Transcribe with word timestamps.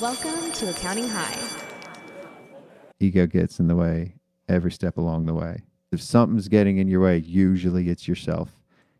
Welcome 0.00 0.52
to 0.52 0.68
Accounting 0.68 1.08
High. 1.08 1.38
ego 3.00 3.26
gets 3.26 3.60
in 3.60 3.66
the 3.66 3.76
way 3.76 4.16
every 4.46 4.70
step 4.70 4.98
along 4.98 5.24
the 5.24 5.32
way. 5.32 5.62
If 5.90 6.02
something's 6.02 6.48
getting 6.48 6.76
in 6.76 6.88
your 6.88 7.00
way, 7.00 7.18
usually 7.18 7.88
it's 7.88 8.06
yourself. 8.06 8.50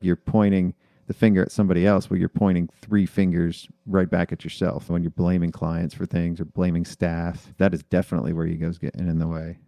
You're 0.01 0.17
pointing 0.17 0.75
the 1.07 1.13
finger 1.13 1.43
at 1.43 1.53
somebody 1.53 1.87
else, 1.87 2.09
well, 2.09 2.19
you're 2.19 2.29
pointing 2.31 2.69
three 2.81 3.05
fingers 3.05 3.69
right 3.85 4.09
back 4.09 4.33
at 4.33 4.43
yourself. 4.43 4.89
When 4.89 5.03
you're 5.03 5.11
blaming 5.11 5.53
clients 5.53 5.95
for 5.95 6.07
things 6.07 6.41
or 6.41 6.47
blaming 6.47 6.85
staff, 6.85 7.53
that 7.59 7.75
is 7.75 7.83
definitely 7.83 8.33
where 8.33 8.47
ego's 8.47 8.79
getting 8.79 9.07
in 9.07 9.19
the 9.19 9.29
way. 9.29 9.59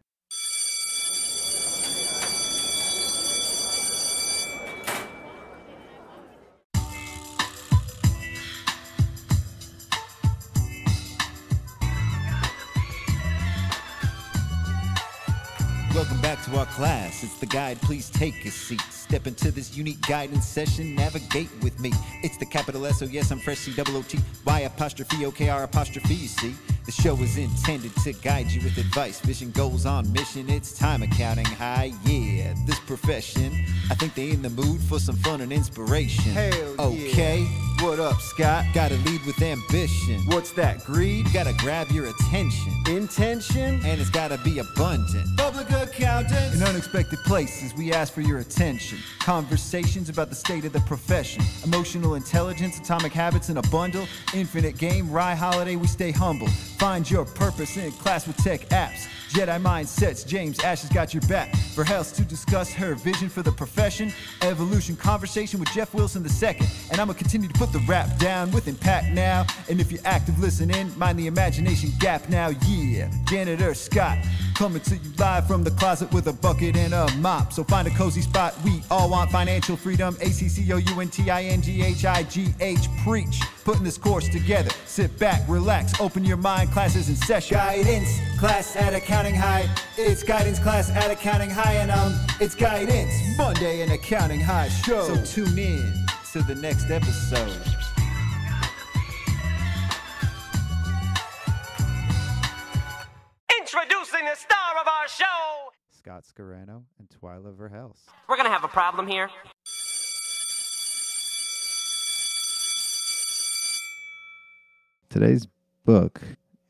Class. 16.79 17.25
It's 17.25 17.35
the 17.35 17.47
guide. 17.47 17.81
Please 17.83 18.09
take 18.09 18.45
a 18.45 18.51
seat. 18.53 18.81
Step 18.91 19.27
into 19.27 19.51
this 19.51 19.77
unique 19.77 20.01
guidance 20.03 20.47
session. 20.47 20.95
Navigate 20.95 21.51
with 21.61 21.79
me. 21.81 21.93
It's 22.23 22.37
the 22.37 22.47
capital 22.47 22.87
S, 22.87 23.03
S. 23.03 23.09
O 23.09 23.11
yes, 23.11 23.33
I'm 23.33 23.41
fresh. 23.41 23.59
C 23.59 23.75
double 23.75 23.97
O 23.97 24.03
T 24.03 24.19
Y 24.47 24.61
apostrophe 24.61 25.25
O 25.27 25.33
K 25.33 25.49
R 25.49 25.65
apostrophe. 25.65 26.15
You 26.15 26.29
see, 26.29 26.55
the 26.87 26.93
show 26.93 27.17
is 27.17 27.37
intended 27.37 27.95
to 28.05 28.13
guide 28.13 28.47
you 28.53 28.63
with 28.63 28.79
advice. 28.79 29.19
Vision 29.21 29.51
goes 29.51 29.87
on 29.87 30.13
mission. 30.13 30.49
It's 30.49 30.79
time 30.79 31.03
accounting 31.03 31.47
high. 31.47 31.93
Yeah, 32.05 32.55
this 32.65 32.79
profession. 32.79 33.53
I 33.91 33.95
think 33.97 34.15
they 34.15 34.31
in 34.31 34.43
the 34.43 34.51
mood 34.51 34.81
for 34.81 35.01
some 35.01 35.17
fun 35.17 35.41
and 35.41 35.53
inspiration. 35.53 36.33
Hell 36.33 36.93
yeah. 36.93 37.68
What 37.81 38.01
up, 38.01 38.21
Scott? 38.21 38.65
Gotta 38.75 38.97
lead 38.97 39.25
with 39.25 39.41
ambition. 39.41 40.21
What's 40.27 40.51
that, 40.53 40.85
greed? 40.85 41.33
Gotta 41.33 41.55
grab 41.59 41.89
your 41.93 42.07
attention. 42.07 42.73
Intention? 42.89 43.81
And 43.85 44.01
it's 44.01 44.11
gotta 44.11 44.37
be 44.39 44.59
abundant. 44.59 45.37
Public 45.37 45.71
accountants? 45.71 46.57
In 46.57 46.63
unexpected 46.65 47.21
places, 47.21 47.73
we 47.75 47.93
ask 47.93 48.13
for 48.13 48.21
your 48.21 48.41
attention. 48.41 48.99
Conversations 49.21 50.09
about 50.09 50.29
the 50.29 50.35
state 50.35 50.65
of 50.65 50.73
the 50.73 50.81
profession. 50.81 51.45
Emotional 51.63 52.17
intelligence, 52.17 52.81
atomic 52.81 53.13
habits 53.13 53.49
in 53.49 53.59
a 53.59 53.63
bundle. 53.71 54.09
Infinite 54.35 54.77
game, 54.77 55.09
rye 55.09 55.37
holiday, 55.37 55.77
we 55.77 55.87
stay 55.87 56.11
humble. 56.11 56.49
Find 56.79 57.09
your 57.09 57.27
purpose 57.27 57.77
in 57.77 57.93
class 57.93 58.27
with 58.27 58.37
tech 58.39 58.69
apps. 58.71 59.07
Jedi 59.29 59.61
mindsets, 59.61 60.27
James 60.27 60.59
Ash 60.61 60.81
has 60.81 60.91
got 60.91 61.13
your 61.13 61.21
back. 61.23 61.55
For 61.75 61.85
Health 61.85 62.17
to 62.17 62.23
discuss 62.23 62.73
her 62.73 62.95
vision 62.95 63.29
for 63.29 63.43
the 63.43 63.53
profession. 63.53 64.13
Evolution 64.43 64.97
conversation 64.97 65.61
with 65.61 65.71
Jeff 65.71 65.95
Wilson 65.95 66.25
II. 66.25 66.57
And 66.91 67.01
I'ma 67.01 67.13
continue 67.13 67.47
to 67.47 67.55
put 67.55 67.68
the 67.73 67.79
rap 67.81 68.19
down 68.19 68.51
with 68.53 68.69
impact 68.69 69.09
now. 69.13 69.47
And 69.69 69.81
if 69.81 69.93
you're 69.93 70.01
active 70.05 70.39
listening, 70.39 70.97
mind 70.99 71.19
the 71.19 71.27
imagination 71.27 71.91
gap 71.99 72.29
now. 72.29 72.51
Yeah, 72.67 73.11
Janitor 73.27 73.75
Scott 73.75 74.19
coming 74.59 74.81
to 74.83 74.97
you 74.97 75.11
live 75.19 75.47
from 75.47 75.63
the 75.63 75.71
closet 75.71 76.13
with 76.13 76.27
a 76.27 76.33
bucket 76.33 76.77
and 76.77 76.93
a 76.93 77.09
mop. 77.19 77.53
So 77.53 77.63
find 77.63 77.87
a 77.87 77.91
cozy 77.91 78.23
spot. 78.23 78.55
We 78.65 78.83
all 78.91 79.09
want 79.09 79.31
financial 79.31 79.77
freedom. 79.77 80.17
A 80.21 80.27
C 80.31 80.49
C 80.49 80.73
O 80.73 80.77
U 80.77 81.01
N 81.01 81.09
T 81.09 81.31
I 81.31 81.45
N 81.45 81.63
G 81.63 81.83
H 81.83 82.05
I 82.05 82.25
G 82.25 82.49
H. 82.61 82.89
Preach. 83.05 83.41
Putting 83.65 83.85
this 83.85 83.99
course 83.99 84.29
together. 84.29 84.71
Sit 84.87 85.17
back, 85.19 85.43
relax, 85.47 86.01
open 86.01 86.25
your 86.25 86.39
mind. 86.39 86.73
Classes 86.73 87.09
in 87.09 87.17
session. 87.17 87.57
Guidance 87.57 88.19
class 88.39 88.75
at 88.77 88.95
Accounting 88.95 89.35
High. 89.35 89.69
It's 89.97 90.23
guidance 90.23 90.59
class 90.59 90.91
at 90.91 91.11
Accounting 91.11 91.51
High, 91.51 91.75
and 91.75 91.91
um, 91.91 92.15
it's 92.41 92.55
guidance 92.55 93.13
Monday 93.37 93.83
in 93.83 93.91
Accounting 93.93 94.41
High 94.41 94.69
show. 94.69 95.15
So 95.15 95.45
tune 95.45 95.59
in 95.59 96.07
to 96.33 96.43
the 96.43 96.55
next 96.57 96.91
episode. 96.91 97.49
Introducing 103.59 104.27
the 104.27 104.35
star 104.35 104.79
of 104.79 104.87
our 104.87 105.09
show. 105.09 105.71
Scott 105.91 106.25
Scarano 106.25 106.83
and 106.99 107.09
Twyla 107.09 107.55
Verhelst. 107.55 108.03
We're 108.29 108.37
gonna 108.37 108.51
have 108.51 108.65
a 108.65 108.69
problem 108.69 109.07
here. 109.07 109.31
Today's 115.09 115.47
book 115.87 116.21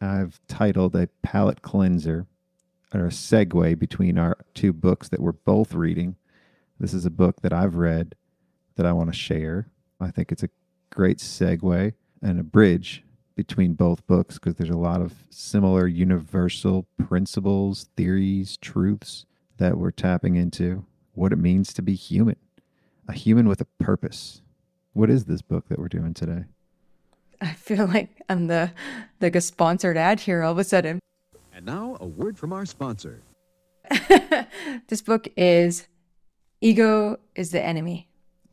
I've 0.00 0.41
titled 0.47 0.94
A 0.94 1.08
Palate 1.22 1.62
Cleanser, 1.62 2.26
or 2.94 3.06
a 3.06 3.10
segue 3.10 3.76
between 3.76 4.18
our 4.18 4.36
two 4.54 4.72
books 4.72 5.08
that 5.08 5.18
we're 5.18 5.32
both 5.32 5.74
reading. 5.74 6.14
This 6.78 6.94
is 6.94 7.04
a 7.04 7.10
book 7.10 7.41
that 7.42 7.52
I've 7.52 7.74
read 7.74 8.14
that 8.78 8.87
I 8.87 8.93
want 8.93 9.12
to 9.12 9.16
share. 9.16 9.69
I 10.00 10.11
think 10.11 10.33
it's 10.33 10.43
a 10.43 10.49
great 10.91 11.19
segue 11.19 11.93
and 12.22 12.41
a 12.41 12.43
bridge 12.43 13.05
between 13.37 13.75
both 13.75 14.06
books 14.06 14.37
because 14.37 14.55
there's 14.55 14.71
a 14.71 14.78
lot 14.78 15.03
of 15.03 15.12
similar 15.31 15.87
universal 15.87 16.87
principles, 17.06 17.91
theories, 17.97 18.56
truths 18.56 19.27
that 19.59 19.77
we're 19.77 19.91
tapping 19.91 20.37
into. 20.37 20.84
What 21.12 21.33
it 21.33 21.39
means 21.39 21.75
to 21.75 21.83
be 21.83 21.94
human, 21.94 22.37
a 23.06 23.12
human 23.12 23.47
with 23.49 23.61
a 23.61 23.66
purpose. 23.78 24.41
What 24.93 25.10
is 25.10 25.27
this 25.27 25.43
book 25.43 25.69
that 25.69 25.78
we're 25.78 25.89
doing 25.89 26.15
today? 26.15 26.45
I 27.41 27.53
feel 27.53 27.87
like 27.87 28.22
I'm 28.28 28.47
the 28.47 28.72
like 29.21 29.37
a 29.37 29.41
sponsored 29.41 29.97
ad 29.97 30.21
here 30.21 30.43
all 30.43 30.53
of 30.53 30.59
a 30.59 30.65
sudden. 30.65 30.99
And 31.53 31.66
now, 31.66 31.97
a 32.00 32.06
word 32.06 32.39
from 32.39 32.53
our 32.53 32.65
sponsor. 32.65 33.22
This 34.89 35.03
book 35.03 35.28
is 35.37 35.87
Ego 36.60 37.19
is 37.34 37.50
the 37.50 37.62
Enemy. 37.62 38.07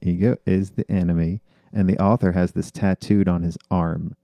Ego 0.05 0.37
is 0.45 0.71
the 0.71 0.89
enemy, 0.89 1.41
and 1.73 1.89
the 1.89 1.97
author 1.99 2.33
has 2.33 2.51
this 2.51 2.71
tattooed 2.71 3.27
on 3.27 3.43
his 3.43 3.57
arm. 3.71 4.15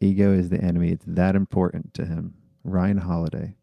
Ego 0.00 0.32
is 0.32 0.48
the 0.48 0.60
enemy. 0.60 0.90
It's 0.90 1.04
that 1.06 1.36
important 1.36 1.92
to 1.94 2.06
him. 2.06 2.34
Ryan 2.64 2.98
Holiday. 2.98 3.54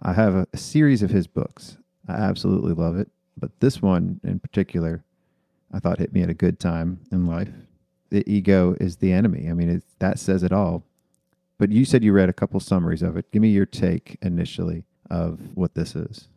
I 0.00 0.12
have 0.14 0.34
a, 0.34 0.46
series 0.56 1.02
of 1.02 1.10
his 1.10 1.26
books. 1.26 1.78
I 2.08 2.14
absolutely 2.14 2.72
love 2.72 2.98
it, 2.98 3.08
but 3.36 3.60
this 3.60 3.80
one 3.80 4.20
in 4.24 4.40
particular, 4.40 5.04
I 5.72 5.78
thought 5.78 5.98
hit 5.98 6.12
me 6.12 6.22
at 6.22 6.30
a 6.30 6.34
good 6.34 6.58
time 6.58 7.00
in 7.12 7.26
life. 7.26 7.50
The 8.10 8.28
ego 8.30 8.76
is 8.80 8.96
the 8.96 9.12
enemy. 9.12 9.48
I 9.48 9.52
mean, 9.52 9.70
it, 9.70 9.84
that 10.00 10.18
says 10.18 10.42
it 10.42 10.52
all. 10.52 10.84
But 11.58 11.70
you 11.70 11.84
said 11.84 12.02
you 12.02 12.12
read 12.12 12.28
a 12.28 12.34
couple 12.34 12.58
summaries 12.60 13.02
of 13.02 13.16
it. 13.16 13.30
Give 13.30 13.42
me 13.42 13.50
your 13.50 13.66
take 13.66 14.18
initially 14.20 14.84
of 15.08 15.38
what 15.54 15.74
this 15.74 15.94
is. 15.94 16.28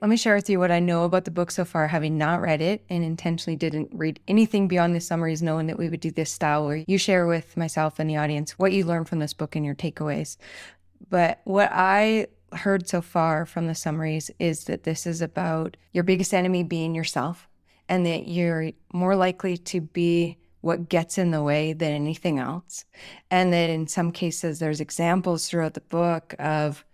Let 0.00 0.08
me 0.08 0.16
share 0.16 0.34
with 0.34 0.48
you 0.48 0.58
what 0.58 0.70
I 0.70 0.80
know 0.80 1.04
about 1.04 1.26
the 1.26 1.30
book 1.30 1.50
so 1.50 1.66
far, 1.66 1.86
having 1.86 2.16
not 2.16 2.40
read 2.40 2.62
it 2.62 2.82
and 2.88 3.04
intentionally 3.04 3.54
didn't 3.54 3.90
read 3.92 4.18
anything 4.26 4.66
beyond 4.66 4.96
the 4.96 5.00
summaries, 5.00 5.42
knowing 5.42 5.66
that 5.66 5.78
we 5.78 5.90
would 5.90 6.00
do 6.00 6.10
this 6.10 6.32
style 6.32 6.64
where 6.64 6.82
you 6.86 6.96
share 6.96 7.26
with 7.26 7.54
myself 7.54 7.98
and 7.98 8.08
the 8.08 8.16
audience 8.16 8.58
what 8.58 8.72
you 8.72 8.86
learned 8.86 9.10
from 9.10 9.18
this 9.18 9.34
book 9.34 9.56
and 9.56 9.66
your 9.66 9.74
takeaways. 9.74 10.38
But 11.10 11.42
what 11.44 11.68
I 11.70 12.28
heard 12.54 12.88
so 12.88 13.02
far 13.02 13.44
from 13.44 13.66
the 13.66 13.74
summaries 13.74 14.30
is 14.38 14.64
that 14.64 14.84
this 14.84 15.06
is 15.06 15.20
about 15.20 15.76
your 15.92 16.02
biggest 16.04 16.32
enemy 16.32 16.62
being 16.62 16.94
yourself 16.94 17.46
and 17.86 18.06
that 18.06 18.26
you're 18.26 18.70
more 18.94 19.16
likely 19.16 19.58
to 19.58 19.82
be 19.82 20.38
what 20.62 20.88
gets 20.88 21.18
in 21.18 21.30
the 21.30 21.42
way 21.42 21.74
than 21.74 21.92
anything 21.92 22.38
else. 22.38 22.86
And 23.30 23.52
that 23.52 23.68
in 23.68 23.86
some 23.86 24.12
cases, 24.12 24.60
there's 24.60 24.80
examples 24.80 25.46
throughout 25.46 25.74
the 25.74 25.82
book 25.82 26.34
of 26.38 26.86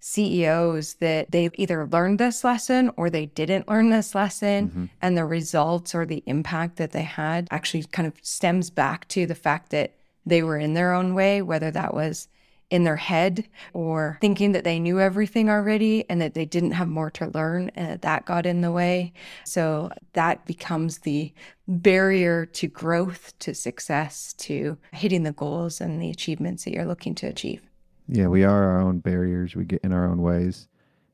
CEOs 0.00 0.94
that 0.94 1.30
they've 1.30 1.52
either 1.54 1.86
learned 1.86 2.18
this 2.18 2.42
lesson 2.42 2.90
or 2.96 3.10
they 3.10 3.26
didn't 3.26 3.68
learn 3.68 3.90
this 3.90 4.14
lesson, 4.14 4.68
mm-hmm. 4.68 4.84
and 5.00 5.16
the 5.16 5.24
results 5.24 5.94
or 5.94 6.06
the 6.06 6.22
impact 6.26 6.76
that 6.76 6.92
they 6.92 7.02
had 7.02 7.46
actually 7.50 7.84
kind 7.84 8.08
of 8.08 8.14
stems 8.22 8.70
back 8.70 9.06
to 9.08 9.26
the 9.26 9.34
fact 9.34 9.70
that 9.70 9.94
they 10.24 10.42
were 10.42 10.58
in 10.58 10.74
their 10.74 10.92
own 10.92 11.14
way, 11.14 11.42
whether 11.42 11.70
that 11.70 11.94
was 11.94 12.28
in 12.70 12.84
their 12.84 12.96
head 12.96 13.46
or 13.72 14.16
thinking 14.20 14.52
that 14.52 14.64
they 14.64 14.78
knew 14.78 15.00
everything 15.00 15.50
already 15.50 16.08
and 16.08 16.20
that 16.20 16.34
they 16.34 16.44
didn't 16.44 16.70
have 16.70 16.88
more 16.88 17.10
to 17.10 17.26
learn 17.34 17.68
and 17.74 17.88
that, 17.88 18.02
that 18.02 18.24
got 18.24 18.46
in 18.46 18.60
the 18.60 18.70
way. 18.70 19.12
So 19.44 19.90
that 20.12 20.46
becomes 20.46 20.98
the 20.98 21.32
barrier 21.66 22.46
to 22.46 22.68
growth, 22.68 23.36
to 23.40 23.54
success, 23.54 24.32
to 24.34 24.78
hitting 24.92 25.24
the 25.24 25.32
goals 25.32 25.80
and 25.80 26.00
the 26.00 26.10
achievements 26.10 26.64
that 26.64 26.72
you're 26.72 26.86
looking 26.86 27.14
to 27.16 27.26
achieve. 27.26 27.69
Yeah, 28.12 28.26
we 28.26 28.42
are 28.42 28.64
our 28.64 28.80
own 28.80 28.98
barriers. 28.98 29.54
We 29.54 29.64
get 29.64 29.82
in 29.84 29.92
our 29.92 30.04
own 30.04 30.20
ways 30.20 30.66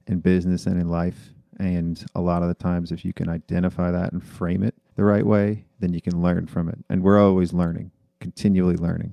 in 0.06 0.20
business 0.20 0.64
and 0.66 0.80
in 0.80 0.88
life. 0.88 1.34
And 1.58 2.02
a 2.14 2.22
lot 2.22 2.40
of 2.40 2.48
the 2.48 2.54
times, 2.54 2.90
if 2.90 3.04
you 3.04 3.12
can 3.12 3.28
identify 3.28 3.90
that 3.90 4.12
and 4.12 4.24
frame 4.24 4.62
it 4.62 4.74
the 4.94 5.04
right 5.04 5.26
way, 5.26 5.66
then 5.78 5.92
you 5.92 6.00
can 6.00 6.22
learn 6.22 6.46
from 6.46 6.70
it. 6.70 6.78
And 6.88 7.02
we're 7.02 7.22
always 7.22 7.52
learning, 7.52 7.90
continually 8.18 8.76
learning. 8.76 9.12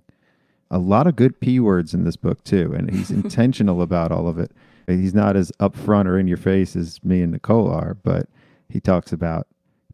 A 0.72 0.78
lot 0.78 1.08
of 1.08 1.18
good 1.18 1.42
P 1.42 1.60
words 1.60 1.94
in 1.94 2.06
this 2.06 2.16
book, 2.16 2.42
too. 2.46 2.74
And 2.74 2.90
he's 2.90 3.12
intentional 3.12 3.82
about 3.82 4.14
all 4.14 4.30
of 4.30 4.40
it. 4.40 4.52
He's 4.88 5.14
not 5.14 5.36
as 5.36 5.52
upfront 5.60 6.08
or 6.08 6.18
in 6.18 6.28
your 6.28 6.38
face 6.38 6.78
as 6.78 7.04
me 7.04 7.22
and 7.22 7.34
Nicole 7.34 7.70
are, 7.70 7.96
but 7.96 8.30
he 8.70 8.80
talks 8.80 9.12
about 9.12 9.48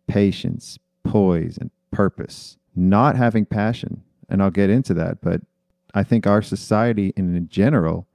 patience, 0.08 0.78
poise, 1.04 1.58
and 1.58 1.72
purpose, 1.90 2.58
not 2.76 3.16
having 3.16 3.48
passion. 3.48 4.04
And 4.30 4.44
I'll 4.44 4.52
get 4.52 4.70
into 4.70 4.94
that. 4.94 5.22
But 5.22 5.42
I 5.94 6.04
think 6.04 6.28
our 6.28 6.42
society 6.42 7.14
in 7.16 7.48
general, 7.50 8.08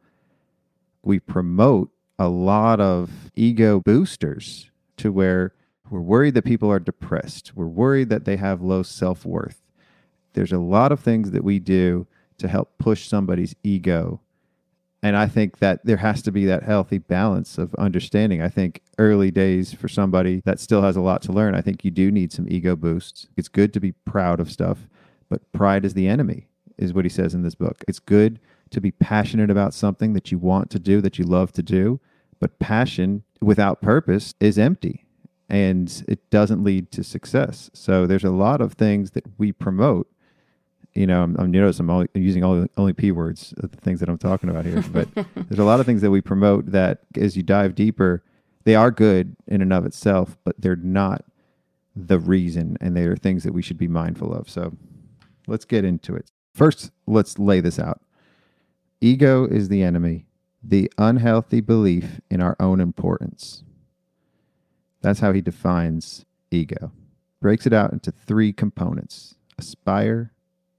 we 1.03 1.19
promote 1.19 1.91
a 2.19 2.29
lot 2.29 2.81
of 2.81 3.11
ego 3.35 3.81
boosters 3.81 4.71
to 4.97 5.11
where 5.11 5.53
we're 5.91 6.01
worried 6.01 6.35
that 6.35 6.45
people 6.45 6.71
are 6.71 6.79
depressed. 6.79 7.53
We're 7.55 7.67
worried 7.67 8.09
that 8.09 8.25
they 8.25 8.37
have 8.37 8.63
low 8.63 8.83
self 8.83 9.25
worth. 9.25 9.61
There's 10.33 10.53
a 10.53 10.59
lot 10.59 10.93
of 10.93 11.01
things 11.01 11.31
that 11.33 11.45
we 11.45 11.59
do 11.59 12.07
to 12.39 12.49
help 12.49 12.79
push 12.79 13.07
somebody's 13.07 13.55
ego. 13.63 14.21
And 15.03 15.17
I 15.17 15.27
think 15.27 15.59
that 15.59 15.85
there 15.85 15.99
has 15.99 16.23
to 16.23 16.33
be 16.33 16.47
that 16.47 16.63
healthy 16.63 16.99
balance 16.99 17.59
of 17.59 17.75
understanding. 17.75 18.41
I 18.41 18.49
think 18.49 18.81
early 18.99 19.31
days 19.31 19.75
for 19.75 19.87
somebody 19.87 20.41
that 20.47 20.59
still 20.59 20.81
has 20.81 20.97
a 20.97 21.03
lot 21.03 21.21
to 21.23 21.33
learn, 21.33 21.55
I 21.55 21.61
think 21.61 21.85
you 21.85 21.91
do 21.91 22.11
need 22.11 22.33
some 22.33 22.47
ego 22.49 22.75
boosts. 22.75 23.29
It's 23.37 23.49
good 23.49 23.75
to 23.75 23.81
be 23.81 23.93
proud 23.93 24.41
of 24.41 24.51
stuff, 24.51 24.89
but 25.29 25.53
pride 25.53 25.85
is 25.85 25.93
the 25.93 26.09
enemy, 26.09 26.49
is 26.79 26.93
what 26.93 27.05
he 27.05 27.09
says 27.09 27.35
in 27.35 27.43
this 27.43 27.55
book. 27.55 27.85
It's 27.87 27.99
good 27.99 28.41
to 28.71 28.81
be 28.81 28.91
passionate 28.91 29.51
about 29.51 29.75
something 29.75 30.13
that 30.15 30.33
you 30.33 30.39
want 30.39 30.71
to 30.71 30.79
do, 30.79 31.01
that 31.01 31.19
you 31.19 31.25
love 31.25 31.53
to 31.53 31.63
do, 31.63 32.01
but 32.41 32.59
passion 32.59 33.23
without 33.41 33.81
purpose 33.81 34.35
is 34.41 34.59
empty 34.59 35.05
and 35.49 36.05
it 36.09 36.31
doesn't 36.31 36.65
lead 36.65 36.91
to 36.93 37.05
success. 37.05 37.71
So 37.75 38.07
there's 38.07 38.25
a 38.25 38.31
lot 38.31 38.61
of 38.61 38.75
things 38.75 39.13
that 39.13 39.25
we 39.39 39.53
promote. 39.53 40.11
You 40.95 41.07
know, 41.07 41.23
I'm, 41.23 41.37
I'm 41.39 41.55
you 41.55 41.61
notice 41.61 41.81
I'm 41.81 41.91
only, 41.91 42.09
using 42.15 42.45
only, 42.45 42.69
only 42.77 42.93
p 42.93 43.11
words, 43.13 43.53
the 43.57 43.69
things 43.69 44.01
that 44.01 44.09
I'm 44.09 44.19
talking 44.19 44.49
about 44.49 44.65
here. 44.65 44.83
But 44.83 45.09
there's 45.35 45.59
a 45.59 45.65
lot 45.65 45.81
of 45.81 45.87
things 45.87 46.01
that 46.03 46.11
we 46.11 46.21
promote 46.21 46.67
that, 46.73 47.01
as 47.17 47.37
you 47.37 47.43
dive 47.43 47.75
deeper, 47.75 48.23
they 48.65 48.75
are 48.75 48.91
good 48.91 49.37
in 49.47 49.61
and 49.61 49.73
of 49.73 49.85
itself, 49.85 50.37
but 50.45 50.55
they're 50.59 50.77
not 50.77 51.25
the 51.97 52.19
reason, 52.19 52.77
and 52.81 52.97
they 52.97 53.05
are 53.05 53.17
things 53.17 53.45
that 53.45 53.53
we 53.53 53.63
should 53.63 53.79
be 53.79 53.89
mindful 53.89 54.33
of. 54.35 54.49
So 54.49 54.73
let's 55.47 55.65
get 55.65 55.85
into 55.85 56.15
it. 56.15 56.31
First, 56.55 56.93
let's 57.07 57.39
lay 57.39 57.61
this 57.61 57.81
out. 57.81 58.01
Ego 59.01 59.45
is 59.45 59.69
the 59.69 59.83
enemy, 59.83 60.27
the 60.63 60.91
unhealthy 60.97 61.61
belief 61.61 62.21
in 62.31 62.41
our 62.41 62.57
own 62.61 62.81
importance. 62.81 63.65
That's 65.03 65.19
how 65.19 65.33
he 65.33 65.41
defines 65.41 66.25
ego. 66.51 66.93
Breaks 67.41 67.67
it 67.67 67.73
out 67.73 67.93
into 67.93 68.13
three 68.13 68.53
components 68.53 69.35
aspire, 69.59 70.33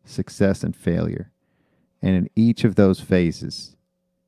success, 0.04 0.64
and 0.64 0.76
failure. 0.76 1.32
And 2.02 2.16
in 2.16 2.30
each 2.36 2.64
of 2.64 2.76
those 2.76 3.00
phases, 3.00 3.76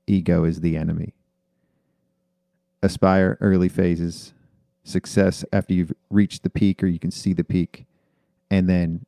ego 0.05 0.43
is 0.43 0.61
the 0.61 0.77
enemy. 0.77 1.13
Aspire, 2.81 3.37
early 3.41 3.69
phases, 3.69 4.33
success 4.83 5.43
after 5.51 5.73
you've 5.73 5.93
reached 6.09 6.43
the 6.43 6.49
peak 6.49 6.81
or 6.83 6.87
you 6.87 6.99
can 6.99 7.11
see 7.11 7.33
the 7.33 7.43
peak, 7.43 7.85
and 8.49 8.69
then 8.69 9.05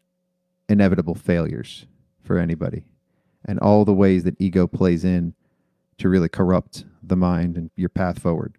inevitable 0.68 1.16
failures 1.16 1.86
for 2.24 2.38
anybody. 2.38 2.86
And 3.46 3.60
all 3.60 3.86
the 3.86 3.94
ways 3.94 4.24
that 4.24 4.40
ego 4.40 4.68
plays 4.68 5.04
in 5.04 5.34
to 5.98 6.10
really 6.10 6.30
corrupt 6.30 6.86
the 7.04 7.16
mind 7.16 7.58
and 7.58 7.70
your 7.76 7.90
path 7.90 8.20
forward. 8.20 8.58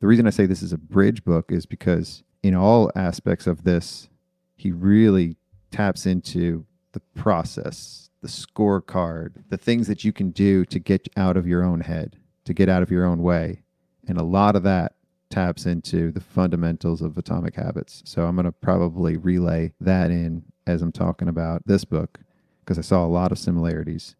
The 0.00 0.06
reason 0.06 0.26
I 0.26 0.30
say 0.30 0.46
this 0.46 0.62
is 0.62 0.72
a 0.72 0.78
bridge 0.78 1.24
book 1.24 1.50
is 1.50 1.66
because 1.66 2.22
in 2.42 2.54
all 2.54 2.90
aspects 2.94 3.46
of 3.46 3.64
this, 3.64 4.08
he 4.56 4.70
really 4.70 5.36
taps 5.70 6.06
into 6.06 6.64
the 6.92 7.00
process, 7.14 8.10
the 8.22 8.28
scorecard, 8.28 9.42
the 9.48 9.56
things 9.56 9.86
that 9.88 10.04
you 10.04 10.12
can 10.12 10.30
do 10.30 10.64
to 10.66 10.78
get 10.78 11.08
out 11.16 11.36
of 11.36 11.46
your 11.46 11.64
own 11.64 11.80
head, 11.80 12.16
to 12.44 12.54
get 12.54 12.68
out 12.68 12.82
of 12.82 12.90
your 12.90 13.04
own 13.04 13.22
way. 13.22 13.62
And 14.06 14.18
a 14.18 14.24
lot 14.24 14.56
of 14.56 14.62
that 14.62 14.94
taps 15.30 15.66
into 15.66 16.12
the 16.12 16.20
fundamentals 16.20 17.02
of 17.02 17.18
atomic 17.18 17.56
habits. 17.56 18.02
So 18.04 18.24
I'm 18.24 18.36
going 18.36 18.46
to 18.46 18.52
probably 18.52 19.16
relay 19.16 19.72
that 19.80 20.10
in 20.10 20.44
as 20.66 20.82
I'm 20.82 20.92
talking 20.92 21.28
about 21.28 21.62
this 21.66 21.84
book 21.84 22.20
because 22.66 22.78
I 22.78 22.82
saw 22.82 23.06
a 23.06 23.08
lot 23.08 23.30
of 23.30 23.38
similarities 23.38 24.16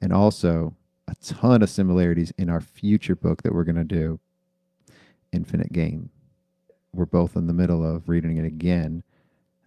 and 0.00 0.12
also 0.12 0.76
a 1.08 1.16
ton 1.16 1.62
of 1.62 1.68
similarities 1.68 2.32
in 2.38 2.48
our 2.48 2.60
future 2.60 3.16
book 3.16 3.42
that 3.42 3.52
we're 3.52 3.64
going 3.64 3.76
to 3.76 3.84
do, 3.84 4.20
Infinite 5.32 5.72
Game. 5.72 6.10
We're 6.94 7.06
both 7.06 7.34
in 7.34 7.48
the 7.48 7.52
middle 7.52 7.84
of 7.84 8.08
reading 8.08 8.36
it 8.36 8.46
again 8.46 9.02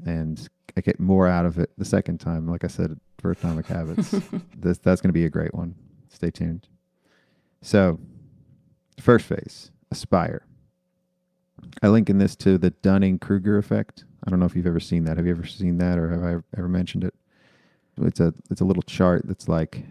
and 0.04 0.48
I 0.78 0.82
get 0.82 1.00
more 1.00 1.28
out 1.28 1.46
of 1.46 1.58
it 1.58 1.72
the 1.78 1.86
second 1.86 2.20
time. 2.20 2.48
Like 2.48 2.64
I 2.64 2.68
said, 2.68 3.00
for 3.20 3.32
Atomic 3.32 3.68
Habits, 3.68 4.12
this 4.58 4.78
that's 4.78 5.02
going 5.02 5.10
to 5.10 5.14
be 5.14 5.26
a 5.26 5.30
great 5.30 5.54
one. 5.54 5.76
Stay 6.10 6.32
tuned. 6.32 6.68
So, 7.62 8.00
first 9.00 9.26
phase, 9.26 9.72
aspire. 9.92 10.46
I 11.82 11.88
link 11.88 12.10
in 12.10 12.18
this 12.18 12.36
to 12.38 12.58
the 12.58 12.70
Dunning 12.70 13.20
Kruger 13.20 13.58
effect. 13.58 14.04
I 14.26 14.30
don't 14.30 14.40
know 14.40 14.46
if 14.46 14.56
you've 14.56 14.68
ever 14.68 14.80
seen 14.80 15.06
that. 15.06 15.18
Have 15.18 15.26
you 15.26 15.32
ever 15.32 15.46
seen 15.46 15.78
that, 15.78 15.98
or 15.98 16.10
have 16.10 16.24
I 16.24 16.58
ever 16.58 16.68
mentioned 16.68 17.04
it? 17.04 17.14
It's 18.02 18.20
a 18.20 18.34
it's 18.50 18.62
a 18.62 18.66
little 18.66 18.84
chart 18.84 19.24
that's 19.26 19.48
like 19.48 19.86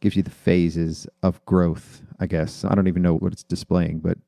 gives 0.00 0.16
you 0.16 0.22
the 0.22 0.30
phases 0.30 1.06
of 1.22 1.44
growth. 1.44 2.02
I 2.18 2.26
guess 2.26 2.64
I 2.64 2.74
don't 2.74 2.88
even 2.88 3.02
know 3.02 3.16
what 3.16 3.32
it's 3.32 3.42
displaying, 3.42 4.00
but 4.00 4.18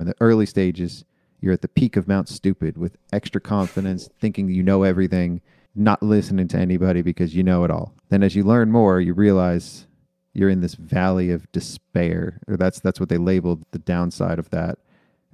in 0.00 0.06
the 0.06 0.14
early 0.20 0.46
stages, 0.46 1.04
you're 1.40 1.52
at 1.52 1.62
the 1.62 1.68
peak 1.68 1.96
of 1.96 2.08
Mount 2.08 2.28
Stupid 2.28 2.76
with 2.78 2.96
extra 3.12 3.40
confidence, 3.40 4.08
thinking 4.20 4.48
you 4.48 4.62
know 4.62 4.82
everything, 4.82 5.40
not 5.74 6.02
listening 6.02 6.48
to 6.48 6.58
anybody 6.58 7.02
because 7.02 7.34
you 7.34 7.42
know 7.42 7.64
it 7.64 7.70
all. 7.70 7.94
Then 8.08 8.22
as 8.22 8.34
you 8.34 8.44
learn 8.44 8.70
more, 8.70 9.00
you 9.00 9.14
realize 9.14 9.86
you're 10.34 10.48
in 10.48 10.60
this 10.60 10.74
valley 10.74 11.30
of 11.30 11.50
despair. 11.52 12.40
Or 12.48 12.56
that's 12.56 12.80
that's 12.80 13.00
what 13.00 13.08
they 13.08 13.18
labeled 13.18 13.64
the 13.72 13.78
downside 13.78 14.38
of 14.38 14.50
that. 14.50 14.78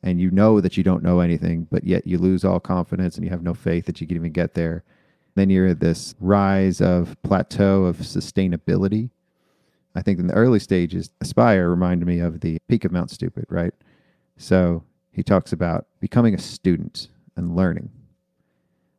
And 0.02 0.20
you 0.20 0.30
know 0.30 0.60
that 0.60 0.76
you 0.76 0.84
don't 0.84 1.02
know 1.02 1.20
anything, 1.20 1.66
but 1.70 1.84
yet 1.84 2.06
you 2.06 2.18
lose 2.18 2.44
all 2.44 2.60
confidence 2.60 3.16
and 3.16 3.24
you 3.24 3.30
have 3.30 3.42
no 3.42 3.54
faith 3.54 3.86
that 3.86 4.00
you 4.00 4.06
can 4.06 4.16
even 4.16 4.32
get 4.32 4.54
there. 4.54 4.84
Then 5.38 5.50
you're 5.50 5.72
this 5.72 6.16
rise 6.18 6.80
of 6.80 7.16
plateau 7.22 7.84
of 7.84 7.98
sustainability. 7.98 9.10
I 9.94 10.02
think 10.02 10.18
in 10.18 10.26
the 10.26 10.34
early 10.34 10.58
stages, 10.58 11.10
Aspire 11.20 11.70
reminded 11.70 12.08
me 12.08 12.18
of 12.18 12.40
the 12.40 12.58
peak 12.66 12.84
of 12.84 12.90
Mount 12.90 13.12
Stupid, 13.12 13.46
right? 13.48 13.72
So 14.36 14.82
he 15.12 15.22
talks 15.22 15.52
about 15.52 15.86
becoming 16.00 16.34
a 16.34 16.38
student 16.38 17.08
and 17.36 17.54
learning 17.54 17.90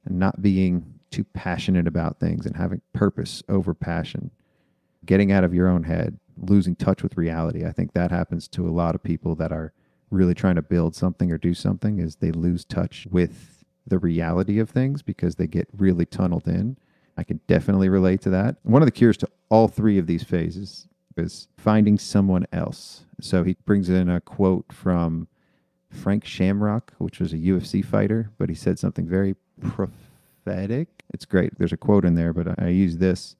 and 0.05 0.17
not 0.17 0.41
being 0.41 0.93
too 1.11 1.25
passionate 1.25 1.87
about 1.87 2.21
things 2.21 2.45
and 2.45 2.55
having 2.55 2.79
purpose 2.93 3.43
over 3.49 3.73
passion, 3.73 4.31
getting 5.05 5.33
out 5.33 5.43
of 5.43 5.53
your 5.53 5.67
own 5.67 5.83
head, 5.83 6.17
losing 6.37 6.73
touch 6.73 7.03
with 7.03 7.17
reality. 7.17 7.65
I 7.65 7.73
think 7.73 7.91
that 7.93 8.11
happens 8.11 8.47
to 8.49 8.65
a 8.65 8.71
lot 8.71 8.95
of 8.95 9.03
people 9.03 9.35
that 9.35 9.51
are 9.51 9.73
really 10.09 10.35
trying 10.35 10.55
to 10.55 10.61
build 10.61 10.95
something 10.95 11.33
or 11.33 11.37
do 11.37 11.53
something 11.53 11.99
is 11.99 12.15
they 12.15 12.31
lose 12.31 12.63
touch 12.63 13.07
with 13.11 13.58
the 13.89 13.99
reality 13.99 14.59
of 14.59 14.69
things 14.69 15.01
because 15.01 15.35
they 15.35 15.47
get 15.47 15.67
really 15.77 16.05
tunneled 16.05 16.47
in. 16.47 16.77
I 17.17 17.23
can 17.23 17.39
definitely 17.47 17.89
relate 17.89 18.21
to 18.21 18.29
that. 18.29 18.57
One 18.63 18.81
of 18.81 18.87
the 18.87 18.91
cures 18.91 19.17
to 19.17 19.29
all 19.49 19.67
three 19.67 19.97
of 19.97 20.07
these 20.07 20.23
phases 20.23 20.87
is 21.17 21.47
finding 21.57 21.97
someone 21.97 22.45
else. 22.53 23.03
So 23.19 23.43
he 23.43 23.57
brings 23.65 23.89
in 23.89 24.09
a 24.09 24.21
quote 24.21 24.71
from 24.71 25.27
Frank 25.89 26.23
Shamrock, 26.23 26.93
which 26.97 27.19
was 27.19 27.33
a 27.33 27.37
UFC 27.37 27.83
fighter, 27.83 28.31
but 28.37 28.49
he 28.49 28.55
said 28.55 28.79
something 28.79 29.07
very 29.07 29.35
prophetic. 29.61 30.87
It's 31.13 31.25
great. 31.25 31.57
There's 31.57 31.73
a 31.73 31.77
quote 31.77 32.05
in 32.05 32.15
there, 32.15 32.31
but 32.31 32.59
I 32.61 32.69
use 32.69 32.97
this 32.97 33.35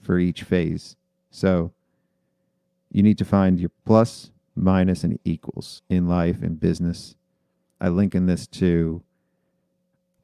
for 0.00 0.18
each 0.18 0.42
phase. 0.42 0.96
So 1.30 1.72
you 2.90 3.02
need 3.02 3.18
to 3.18 3.24
find 3.24 3.60
your 3.60 3.72
plus, 3.84 4.30
minus, 4.54 5.04
and 5.04 5.18
equals 5.24 5.82
in 5.88 6.08
life 6.08 6.42
and 6.42 6.58
business. 6.58 7.16
I 7.80 7.88
link 7.88 8.14
in 8.14 8.26
this 8.26 8.46
to 8.46 9.02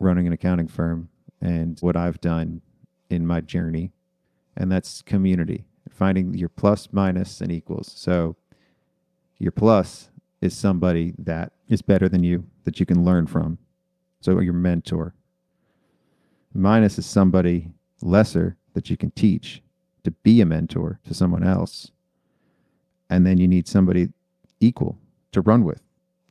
running 0.04 0.26
an 0.26 0.32
accounting 0.32 0.68
firm 0.68 1.08
and 1.40 1.78
what 1.80 1.96
I've 1.96 2.20
done 2.20 2.60
in 3.10 3.26
my 3.26 3.40
journey, 3.40 3.92
and 4.56 4.70
that's 4.70 5.02
community, 5.02 5.64
finding 5.90 6.34
your 6.34 6.48
plus, 6.48 6.88
minus, 6.92 7.40
and 7.40 7.50
equals. 7.50 7.92
So 7.96 8.36
your 9.38 9.52
plus 9.52 10.10
is 10.40 10.56
somebody 10.56 11.14
that 11.18 11.52
is 11.68 11.82
better 11.82 12.08
than 12.08 12.22
you 12.22 12.44
that 12.64 12.78
you 12.78 12.86
can 12.86 13.04
learn 13.04 13.26
from. 13.26 13.58
So 14.20 14.40
your 14.40 14.52
mentor. 14.52 15.14
Minus 16.52 16.98
is 16.98 17.06
somebody 17.06 17.70
lesser 18.00 18.56
that 18.74 18.90
you 18.90 18.96
can 18.96 19.10
teach 19.10 19.62
to 20.04 20.10
be 20.10 20.40
a 20.40 20.46
mentor 20.46 21.00
to 21.04 21.14
someone 21.14 21.42
else. 21.42 21.90
And 23.10 23.26
then 23.26 23.38
you 23.38 23.48
need 23.48 23.66
somebody 23.66 24.08
equal 24.60 24.98
to 25.32 25.40
run 25.40 25.64
with, 25.64 25.82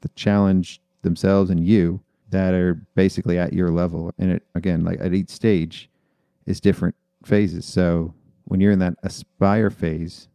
to 0.02 0.10
challenge 0.10 0.82
themselves 1.02 1.50
and 1.50 1.66
you 1.66 2.02
that 2.34 2.54
are 2.54 2.76
basically 2.96 3.40
at 3.40 3.54
your 3.54 3.70
level. 3.70 4.14
And 4.20 4.34
it 4.34 4.44
again, 4.54 4.84
like 4.84 5.00
at 5.02 5.14
each 5.14 5.30
stage 5.30 5.90
is 6.46 6.60
different 6.60 6.96
phases. 7.24 7.66
So 7.66 8.14
when 8.46 8.60
you're 8.60 8.72
in 8.72 8.80
that 8.80 8.96
aspire 9.04 9.70
phase, 9.70 10.28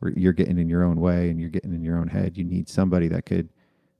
where 0.00 0.12
you're 0.16 0.32
getting 0.32 0.58
in 0.58 0.68
your 0.68 0.82
own 0.82 1.00
way 1.00 1.30
and 1.30 1.40
you're 1.40 1.50
getting 1.50 1.74
in 1.74 1.82
your 1.82 1.98
own 1.98 2.08
head, 2.08 2.36
you 2.36 2.44
need 2.44 2.68
somebody 2.68 3.08
that 3.08 3.26
could 3.26 3.48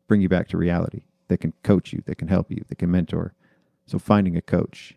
bring 0.09 0.21
you 0.21 0.29
back 0.29 0.49
to 0.49 0.57
reality, 0.57 1.03
that 1.29 1.39
can 1.39 1.53
coach 1.63 1.93
you, 1.93 2.03
that 2.07 2.17
can 2.17 2.29
help 2.29 2.51
you, 2.51 2.65
that 2.69 2.79
can 2.79 2.91
mentor. 2.91 3.35
So 3.87 3.99
finding 3.99 4.37
a 4.37 4.43
coach, 4.43 4.95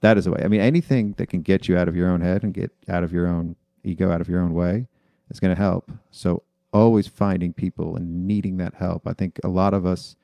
that 0.00 0.18
is 0.18 0.26
a 0.26 0.30
way. 0.30 0.40
I 0.44 0.48
mean, 0.48 0.60
anything 0.60 1.14
that 1.18 1.26
can 1.26 1.42
get 1.42 1.68
you 1.68 1.76
out 1.76 1.88
of 1.88 1.96
your 1.96 2.08
own 2.08 2.20
head 2.20 2.42
and 2.42 2.54
get 2.54 2.72
out 2.88 3.04
of 3.04 3.12
your 3.12 3.26
own 3.26 3.56
ego, 3.84 4.10
out 4.10 4.20
of 4.20 4.28
your 4.28 4.40
own 4.40 4.54
way, 4.54 4.86
is 5.30 5.40
going 5.40 5.54
to 5.54 5.60
help. 5.60 5.90
So 6.10 6.42
always 6.72 7.06
finding 7.06 7.52
people 7.52 7.96
and 7.96 8.26
needing 8.26 8.56
that 8.58 8.74
help. 8.74 9.06
I 9.06 9.12
think 9.12 9.38
a 9.44 9.48
lot 9.48 9.74
of 9.74 9.84
us 9.86 10.16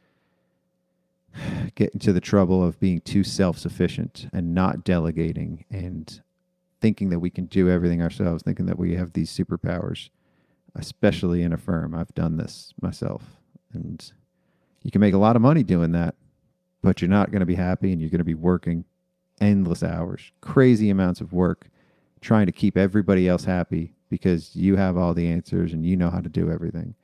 get 1.74 1.92
into 1.92 2.12
the 2.12 2.20
trouble 2.20 2.64
of 2.64 2.80
being 2.80 3.00
too 3.00 3.22
self-sufficient 3.24 4.28
and 4.32 4.54
not 4.54 4.84
delegating 4.84 5.64
and 5.70 6.20
thinking 6.80 7.10
that 7.10 7.18
we 7.18 7.30
can 7.30 7.46
do 7.46 7.68
everything 7.68 8.02
ourselves, 8.02 8.42
thinking 8.42 8.66
that 8.66 8.78
we 8.78 8.94
have 8.94 9.12
these 9.12 9.36
superpowers, 9.36 10.10
especially 10.74 11.42
in 11.42 11.52
a 11.52 11.56
firm. 11.56 11.94
I've 11.94 12.14
done 12.14 12.36
this 12.36 12.72
myself. 12.80 13.22
And 13.72 14.12
you 14.82 14.90
can 14.90 15.00
make 15.00 15.14
a 15.14 15.18
lot 15.18 15.36
of 15.36 15.42
money 15.42 15.62
doing 15.62 15.92
that, 15.92 16.14
but 16.82 17.00
you're 17.00 17.08
not 17.08 17.30
going 17.30 17.40
to 17.40 17.46
be 17.46 17.54
happy 17.54 17.92
and 17.92 18.00
you're 18.00 18.10
going 18.10 18.18
to 18.18 18.24
be 18.24 18.34
working 18.34 18.84
endless 19.40 19.82
hours, 19.82 20.32
crazy 20.40 20.90
amounts 20.90 21.20
of 21.20 21.32
work 21.32 21.68
trying 22.20 22.46
to 22.46 22.52
keep 22.52 22.76
everybody 22.76 23.28
else 23.28 23.44
happy 23.44 23.94
because 24.08 24.56
you 24.56 24.76
have 24.76 24.96
all 24.96 25.14
the 25.14 25.28
answers 25.28 25.72
and 25.72 25.84
you 25.84 25.96
know 25.96 26.10
how 26.10 26.20
to 26.20 26.28
do 26.28 26.50
everything. 26.50 26.94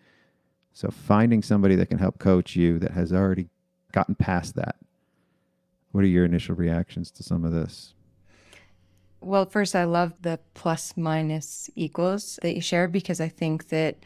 So 0.73 0.91
finding 0.91 1.43
somebody 1.43 1.77
that 1.77 1.87
can 1.87 1.99
help 1.99 2.19
coach 2.19 2.57
you 2.57 2.79
that 2.81 2.93
has 2.93 3.13
already 3.13 3.49
gotten 3.95 4.17
past 4.17 4.57
that. 4.57 4.77
What 5.93 6.03
are 6.03 6.09
your 6.09 6.25
initial 6.25 6.57
reactions 6.57 7.11
to 7.13 7.23
some 7.23 7.45
of 7.45 7.53
this? 7.53 7.95
Well, 9.21 9.47
first, 9.47 9.75
I 9.75 9.85
love 9.85 10.13
the 10.21 10.41
plus 10.53 10.97
minus 10.97 11.71
equals 11.77 12.39
that 12.43 12.55
you 12.55 12.61
share 12.61 12.89
because 12.89 13.21
I 13.21 13.29
think 13.29 13.69
that 13.69 13.97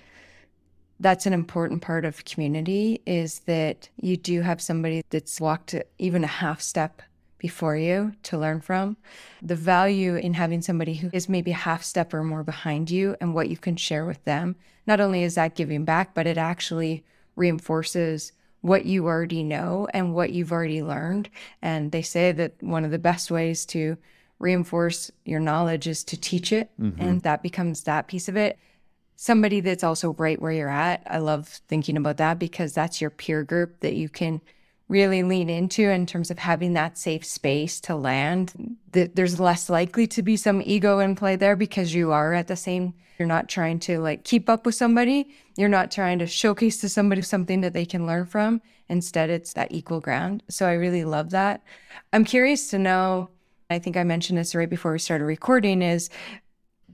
that's 1.01 1.27
an 1.27 1.33
important 1.33 1.81
part 1.81 2.05
of 2.05 2.25
community 2.25 3.01
is 3.07 3.41
that 3.41 3.89
you 3.97 4.17
do 4.17 4.43
have 4.43 4.61
somebody 4.61 5.03
that's 5.11 5.41
walked 5.41 5.75
even 5.99 6.23
a 6.23 6.29
half 6.29 6.61
step 6.61 7.03
before 7.39 7.77
you 7.77 8.13
to 8.25 8.37
learn 8.37 8.61
from. 8.61 8.97
The 9.41 9.57
value 9.57 10.17
in 10.17 10.35
having 10.35 10.61
somebody 10.61 10.95
who 10.95 11.09
is 11.13 11.29
maybe 11.29 11.53
a 11.53 11.55
half 11.55 11.83
step 11.85 12.13
or 12.13 12.23
more 12.23 12.43
behind 12.43 12.91
you 12.91 13.17
and 13.21 13.35
what 13.35 13.49
you 13.49 13.57
can 13.57 13.77
share 13.77 14.05
with 14.05 14.23
them. 14.25 14.57
Not 14.87 15.01
only 15.01 15.23
is 15.23 15.37
that 15.37 15.55
giving 15.55 15.85
back, 15.85 16.15
but 16.15 16.27
it 16.27 16.37
actually 16.37 17.05
reinforces 17.37 18.33
what 18.61 18.85
you 18.85 19.07
already 19.07 19.43
know 19.43 19.89
and 19.95 20.15
what 20.15 20.31
you've 20.31 20.53
already 20.53 20.83
learned. 20.83 21.29
And 21.63 21.93
they 21.93 22.03
say 22.03 22.33
that 22.33 22.55
one 22.63 22.85
of 22.85 22.91
the 22.91 22.99
best 22.99 23.31
ways 23.31 23.65
to 23.67 23.97
reinforce 24.39 25.11
your 25.25 25.41
knowledge 25.41 25.87
is 25.87 26.05
to 26.05 26.17
teach 26.17 26.53
it. 26.53 26.71
Mm-hmm. 26.81 27.01
And 27.01 27.23
that 27.23 27.43
becomes 27.43 27.85
that 27.85 28.09
piece 28.09 28.29
of 28.29 28.37
it. 28.37 28.59
Somebody 29.17 29.61
that's 29.61 29.85
also 29.85 30.13
right 30.15 30.41
where 30.41 30.53
you're 30.53 30.69
at. 30.69 31.03
I 31.07 31.19
love 31.19 31.49
thinking 31.69 31.97
about 31.97 32.19
that 32.19 32.39
because 32.39 32.73
that's 32.73 33.01
your 33.01 33.11
peer 33.11 33.43
group 33.43 33.81
that 33.81 33.95
you 33.95 34.09
can 34.09 34.41
really 34.89 35.23
lean 35.23 35.51
into 35.51 35.83
in 35.83 36.07
terms 36.07 36.31
of 36.31 36.39
having 36.39 36.73
that 36.73 36.97
safe 36.97 37.25
space 37.25 37.81
to 37.81 37.95
land. 37.95 38.77
There's 38.93 39.39
less 39.39 39.69
likely 39.69 40.07
to 40.09 40.23
be 40.23 40.37
some 40.37 40.63
ego 40.65 40.99
in 41.01 41.15
play 41.15 41.37
there 41.37 41.57
because 41.57 41.95
you 41.95 42.13
are 42.13 42.33
at 42.33 42.47
the 42.47 42.57
same 42.57 42.95
you're 43.19 43.29
not 43.29 43.49
trying 43.49 43.81
to 43.81 43.99
like 43.99 44.25
keep 44.25 44.49
up 44.49 44.65
with 44.65 44.75
somebody. 44.75 45.29
You're 45.57 45.69
not 45.69 45.91
trying 45.91 46.19
to 46.21 46.27
showcase 46.27 46.81
to 46.81 46.89
somebody 46.89 47.23
something 47.23 47.61
that 47.63 47.73
they 47.73 47.85
can 47.85 48.07
learn 48.07 48.27
from. 48.27 48.63
Instead, 48.89 49.29
it's 49.29 49.53
that 49.55 49.73
equal 49.73 50.01
ground. 50.01 50.43
So 50.49 50.67
I 50.67 50.73
really 50.75 51.05
love 51.05 51.31
that. 51.31 51.63
I'm 52.13 52.25
curious 52.25 52.71
to 52.71 52.79
know, 52.79 53.31
I 53.69 53.79
think 53.79 53.97
I 53.97 54.05
mentioned 54.05 54.39
this 54.39 54.55
right 54.55 54.71
before 54.71 54.93
we 54.93 54.99
started 54.99 55.25
recording, 55.25 55.83
is 55.83 56.09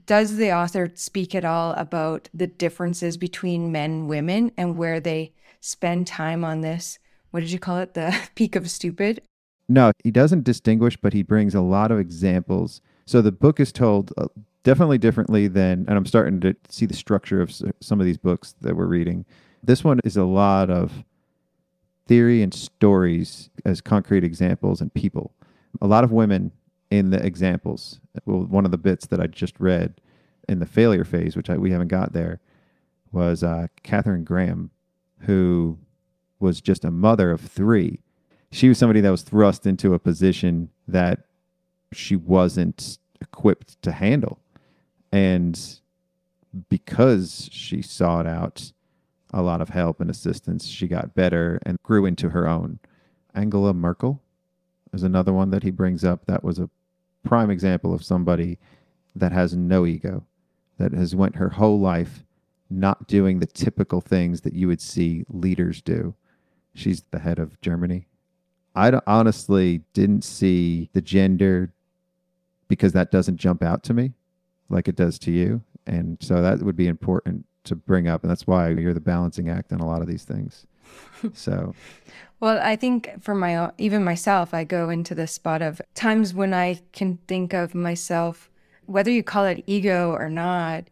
does 0.05 0.37
the 0.37 0.51
author 0.51 0.91
speak 0.95 1.33
at 1.33 1.45
all 1.45 1.73
about 1.73 2.29
the 2.33 2.47
differences 2.47 3.17
between 3.17 3.71
men 3.71 3.91
and 3.91 4.09
women 4.09 4.51
and 4.57 4.77
where 4.77 4.99
they 4.99 5.33
spend 5.61 6.07
time 6.07 6.43
on 6.43 6.61
this? 6.61 6.99
What 7.31 7.39
did 7.41 7.51
you 7.51 7.59
call 7.59 7.77
it? 7.77 7.93
The 7.93 8.15
peak 8.35 8.55
of 8.55 8.69
stupid? 8.69 9.21
No, 9.67 9.91
he 10.03 10.11
doesn't 10.11 10.43
distinguish, 10.43 10.95
but 10.97 11.13
he 11.13 11.23
brings 11.23 11.55
a 11.55 11.61
lot 11.61 11.91
of 11.91 11.99
examples. 11.99 12.81
So 13.05 13.21
the 13.21 13.31
book 13.31 13.59
is 13.59 13.71
told 13.71 14.13
uh, 14.17 14.27
definitely 14.65 14.97
differently 14.97 15.47
than, 15.47 15.85
and 15.87 15.91
I'm 15.91 16.07
starting 16.07 16.41
to 16.41 16.55
see 16.67 16.87
the 16.87 16.95
structure 16.95 17.39
of 17.39 17.53
some 17.79 17.99
of 18.01 18.05
these 18.05 18.17
books 18.17 18.55
that 18.61 18.75
we're 18.75 18.87
reading. 18.87 19.23
This 19.63 19.83
one 19.83 19.99
is 20.03 20.17
a 20.17 20.25
lot 20.25 20.69
of 20.71 21.05
theory 22.07 22.41
and 22.41 22.53
stories 22.53 23.49
as 23.63 23.79
concrete 23.79 24.23
examples 24.23 24.81
and 24.81 24.93
people. 24.93 25.33
A 25.81 25.87
lot 25.87 26.03
of 26.03 26.11
women 26.11 26.51
in 26.89 27.11
the 27.11 27.23
examples. 27.23 27.99
Well, 28.25 28.43
one 28.45 28.65
of 28.65 28.71
the 28.71 28.77
bits 28.77 29.05
that 29.07 29.21
I 29.21 29.27
just 29.27 29.59
read 29.59 30.01
in 30.49 30.59
the 30.59 30.65
failure 30.65 31.05
phase, 31.05 31.35
which 31.35 31.49
I, 31.49 31.57
we 31.57 31.71
haven't 31.71 31.89
got 31.89 32.13
there, 32.13 32.39
was 33.11 33.43
uh, 33.43 33.67
Katharine 33.83 34.23
Graham, 34.23 34.71
who 35.19 35.77
was 36.39 36.59
just 36.59 36.83
a 36.83 36.91
mother 36.91 37.29
of 37.31 37.41
three. 37.41 37.99
She 38.51 38.67
was 38.67 38.79
somebody 38.79 39.01
that 39.01 39.11
was 39.11 39.21
thrust 39.21 39.67
into 39.67 39.93
a 39.93 39.99
position 39.99 40.69
that 40.87 41.19
she 41.93 42.15
wasn't 42.15 42.97
equipped 43.21 43.79
to 43.83 43.91
handle. 43.91 44.39
And 45.15 45.57
because 46.67 47.47
she 47.49 47.81
sought 47.81 48.27
out 48.27 48.73
a 49.33 49.41
lot 49.41 49.61
of 49.61 49.69
help 49.69 50.01
and 50.01 50.09
assistance, 50.09 50.67
she 50.67 50.89
got 50.89 51.15
better 51.15 51.57
and 51.65 51.81
grew 51.83 52.05
into 52.05 52.31
her 52.31 52.45
own. 52.49 52.79
Angela 53.33 53.73
Merkel 53.73 54.21
is 54.91 55.03
another 55.03 55.31
one 55.31 55.51
that 55.51 55.63
he 55.63 55.71
brings 55.71 56.03
up 56.03 56.25
that 56.25 56.43
was 56.43 56.59
a 56.59 56.69
prime 57.23 57.49
example 57.49 57.93
of 57.93 58.03
somebody 58.03 58.57
that 59.15 59.31
has 59.31 59.55
no 59.55 59.85
ego, 59.85 60.25
that 60.79 60.91
has 60.91 61.15
went 61.15 61.37
her 61.37 61.47
whole 61.47 61.79
life 61.79 62.25
not 62.69 63.07
doing 63.07 63.39
the 63.39 63.45
typical 63.45 64.01
things 64.01 64.41
that 64.41 64.53
you 64.53 64.67
would 64.67 64.81
see 64.81 65.23
leaders 65.29 65.81
do. 65.81 66.13
She's 66.73 67.05
the 67.11 67.19
head 67.19 67.39
of 67.39 67.61
Germany. 67.61 68.05
I 68.75 68.99
honestly 69.07 69.81
didn't 69.93 70.25
see 70.25 70.89
the 70.91 71.01
gender 71.01 71.71
because 72.67 72.91
that 72.91 73.11
doesn't 73.11 73.37
jump 73.37 73.63
out 73.63 73.81
to 73.83 73.93
me 73.93 74.11
like 74.69 74.87
it 74.87 74.95
does 74.95 75.19
to 75.19 75.31
you. 75.31 75.61
And 75.87 76.17
so 76.21 76.41
that 76.41 76.61
would 76.61 76.75
be 76.75 76.87
important 76.87 77.45
to 77.65 77.75
bring 77.75 78.07
up. 78.07 78.23
And 78.23 78.31
that's 78.31 78.47
why 78.47 78.69
you're 78.69 78.93
the 78.93 78.99
balancing 78.99 79.49
act 79.49 79.71
on 79.71 79.79
a 79.79 79.87
lot 79.87 80.01
of 80.01 80.07
these 80.07 80.23
things. 80.23 80.65
so, 81.33 81.73
well, 82.39 82.59
I 82.61 82.75
think 82.75 83.21
for 83.21 83.35
my 83.35 83.55
own, 83.55 83.71
even 83.77 84.03
myself, 84.03 84.53
I 84.53 84.63
go 84.63 84.89
into 84.89 85.15
the 85.15 85.27
spot 85.27 85.61
of 85.61 85.81
times 85.93 86.33
when 86.33 86.53
I 86.53 86.81
can 86.93 87.17
think 87.27 87.53
of 87.53 87.73
myself, 87.73 88.49
whether 88.85 89.11
you 89.11 89.23
call 89.23 89.45
it 89.45 89.63
ego 89.65 90.11
or 90.11 90.29
not, 90.29 90.85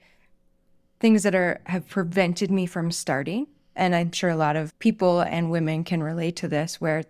things 0.99 1.23
that 1.23 1.35
are 1.35 1.61
have 1.65 1.87
prevented 1.87 2.49
me 2.49 2.65
from 2.65 2.91
starting. 2.91 3.47
And 3.75 3.95
I'm 3.95 4.11
sure 4.11 4.29
a 4.29 4.35
lot 4.35 4.55
of 4.55 4.77
people 4.79 5.21
and 5.21 5.51
women 5.51 5.83
can 5.83 6.01
relate 6.01 6.35
to 6.37 6.47
this, 6.47 6.79
where 6.79 7.03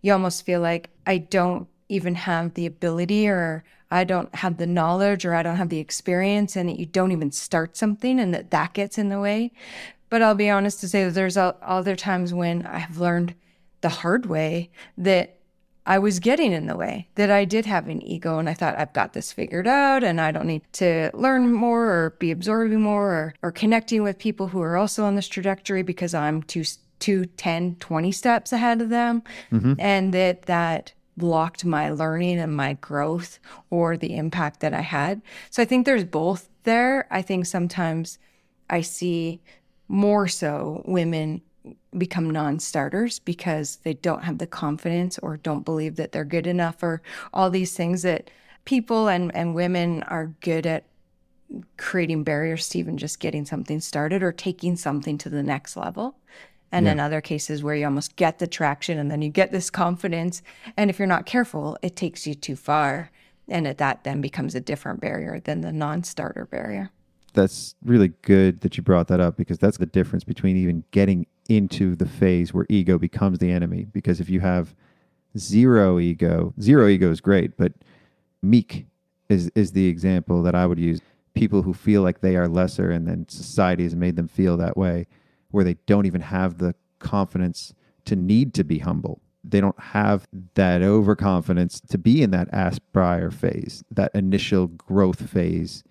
you 0.00 0.12
almost 0.12 0.44
feel 0.44 0.60
like 0.60 0.90
I 1.06 1.18
don't 1.18 1.68
even 1.88 2.14
have 2.14 2.54
the 2.54 2.66
ability 2.66 3.28
or 3.28 3.64
I 3.94 4.02
don't 4.02 4.34
have 4.34 4.56
the 4.56 4.66
knowledge 4.66 5.24
or 5.24 5.34
I 5.34 5.44
don't 5.44 5.54
have 5.54 5.68
the 5.68 5.78
experience 5.78 6.56
and 6.56 6.68
that 6.68 6.80
you 6.80 6.84
don't 6.84 7.12
even 7.12 7.30
start 7.30 7.76
something 7.76 8.18
and 8.18 8.34
that 8.34 8.50
that 8.50 8.72
gets 8.72 8.98
in 8.98 9.08
the 9.08 9.20
way. 9.20 9.52
But 10.10 10.20
I'll 10.20 10.34
be 10.34 10.50
honest 10.50 10.80
to 10.80 10.88
say 10.88 11.04
that 11.04 11.12
there's 11.12 11.36
other 11.36 11.94
times 11.94 12.34
when 12.34 12.66
I've 12.66 12.98
learned 12.98 13.36
the 13.82 13.88
hard 13.88 14.26
way 14.26 14.70
that 14.98 15.38
I 15.86 16.00
was 16.00 16.18
getting 16.18 16.52
in 16.52 16.66
the 16.66 16.76
way, 16.76 17.08
that 17.14 17.30
I 17.30 17.44
did 17.44 17.66
have 17.66 17.86
an 17.86 18.02
ego 18.02 18.38
and 18.38 18.48
I 18.48 18.54
thought 18.54 18.76
I've 18.76 18.92
got 18.94 19.12
this 19.12 19.32
figured 19.32 19.68
out 19.68 20.02
and 20.02 20.20
I 20.20 20.32
don't 20.32 20.48
need 20.48 20.62
to 20.72 21.12
learn 21.14 21.52
more 21.52 21.84
or 21.84 22.10
be 22.18 22.32
absorbing 22.32 22.80
more 22.80 23.12
or, 23.12 23.34
or 23.44 23.52
connecting 23.52 24.02
with 24.02 24.18
people 24.18 24.48
who 24.48 24.60
are 24.60 24.76
also 24.76 25.04
on 25.04 25.14
this 25.14 25.28
trajectory 25.28 25.82
because 25.82 26.14
I'm 26.14 26.42
two, 26.42 26.64
two, 26.98 27.26
10, 27.26 27.76
20 27.76 28.10
steps 28.10 28.52
ahead 28.52 28.80
of 28.80 28.88
them. 28.88 29.22
Mm-hmm. 29.52 29.74
And 29.78 30.12
that 30.14 30.42
that 30.42 30.94
blocked 31.16 31.64
my 31.64 31.90
learning 31.90 32.38
and 32.38 32.56
my 32.56 32.74
growth 32.74 33.38
or 33.70 33.96
the 33.96 34.16
impact 34.16 34.60
that 34.60 34.74
I 34.74 34.80
had. 34.80 35.22
So 35.50 35.62
I 35.62 35.64
think 35.64 35.86
there's 35.86 36.04
both 36.04 36.48
there. 36.64 37.06
I 37.10 37.22
think 37.22 37.46
sometimes 37.46 38.18
I 38.68 38.80
see 38.80 39.40
more 39.88 40.28
so 40.28 40.82
women 40.86 41.42
become 41.96 42.30
non-starters 42.30 43.18
because 43.20 43.76
they 43.84 43.94
don't 43.94 44.24
have 44.24 44.38
the 44.38 44.46
confidence 44.46 45.18
or 45.18 45.36
don't 45.36 45.64
believe 45.64 45.96
that 45.96 46.12
they're 46.12 46.24
good 46.24 46.46
enough 46.46 46.82
or 46.82 47.00
all 47.32 47.50
these 47.50 47.76
things 47.76 48.02
that 48.02 48.30
people 48.64 49.08
and, 49.08 49.34
and 49.34 49.54
women 49.54 50.02
are 50.04 50.34
good 50.40 50.66
at 50.66 50.84
creating 51.76 52.24
barriers 52.24 52.68
to 52.68 52.78
even 52.78 52.98
just 52.98 53.20
getting 53.20 53.44
something 53.44 53.80
started 53.80 54.22
or 54.22 54.32
taking 54.32 54.76
something 54.76 55.16
to 55.18 55.28
the 55.28 55.42
next 55.42 55.76
level 55.76 56.16
and 56.74 56.86
yeah. 56.86 56.92
in 56.92 57.00
other 57.00 57.20
cases 57.20 57.62
where 57.62 57.76
you 57.76 57.84
almost 57.84 58.16
get 58.16 58.40
the 58.40 58.46
traction 58.46 58.98
and 58.98 59.10
then 59.10 59.22
you 59.22 59.30
get 59.30 59.52
this 59.52 59.70
confidence 59.70 60.42
and 60.76 60.90
if 60.90 60.98
you're 60.98 61.06
not 61.06 61.24
careful 61.24 61.78
it 61.82 61.94
takes 61.94 62.26
you 62.26 62.34
too 62.34 62.56
far 62.56 63.10
and 63.48 63.66
it, 63.66 63.78
that 63.78 64.04
then 64.04 64.20
becomes 64.20 64.54
a 64.54 64.60
different 64.60 65.00
barrier 65.00 65.40
than 65.40 65.60
the 65.60 65.72
non-starter 65.72 66.46
barrier. 66.46 66.90
That's 67.34 67.74
really 67.84 68.12
good 68.22 68.60
that 68.60 68.76
you 68.76 68.82
brought 68.82 69.08
that 69.08 69.20
up 69.20 69.36
because 69.36 69.58
that's 69.58 69.76
the 69.76 69.86
difference 69.86 70.24
between 70.24 70.56
even 70.56 70.84
getting 70.92 71.26
into 71.48 71.94
the 71.94 72.06
phase 72.06 72.54
where 72.54 72.66
ego 72.68 72.98
becomes 72.98 73.38
the 73.38 73.50
enemy. 73.50 73.86
Because 73.92 74.20
if 74.20 74.30
you 74.30 74.40
have 74.40 74.74
zero 75.36 75.98
ego 75.98 76.54
zero 76.60 76.86
ego 76.86 77.10
is 77.10 77.20
great 77.20 77.56
but 77.56 77.72
meek 78.40 78.86
is 79.28 79.50
is 79.56 79.72
the 79.72 79.88
example 79.88 80.42
that 80.42 80.54
i 80.54 80.64
would 80.64 80.78
use. 80.78 81.00
People 81.34 81.62
who 81.62 81.74
feel 81.74 82.02
like 82.02 82.20
they 82.20 82.36
are 82.36 82.46
lesser 82.46 82.92
and 82.92 83.08
then 83.08 83.26
society 83.28 83.82
has 83.82 83.96
made 83.96 84.14
them 84.14 84.28
feel 84.28 84.56
that 84.56 84.76
way 84.76 85.06
where 85.54 85.64
they 85.64 85.76
don't 85.86 86.04
even 86.04 86.20
have 86.20 86.58
the 86.58 86.74
confidence 86.98 87.72
to 88.04 88.16
need 88.16 88.52
to 88.54 88.64
be 88.64 88.80
humble. 88.80 89.20
They 89.44 89.60
don't 89.60 89.78
have 89.78 90.26
that 90.54 90.82
overconfidence 90.82 91.80
to 91.90 91.96
be 91.96 92.22
in 92.22 92.32
that 92.32 92.48
aspire 92.52 93.30
phase, 93.30 93.84
that 93.92 94.12
initial 94.14 94.66
growth 94.66 95.30
phase 95.30 95.84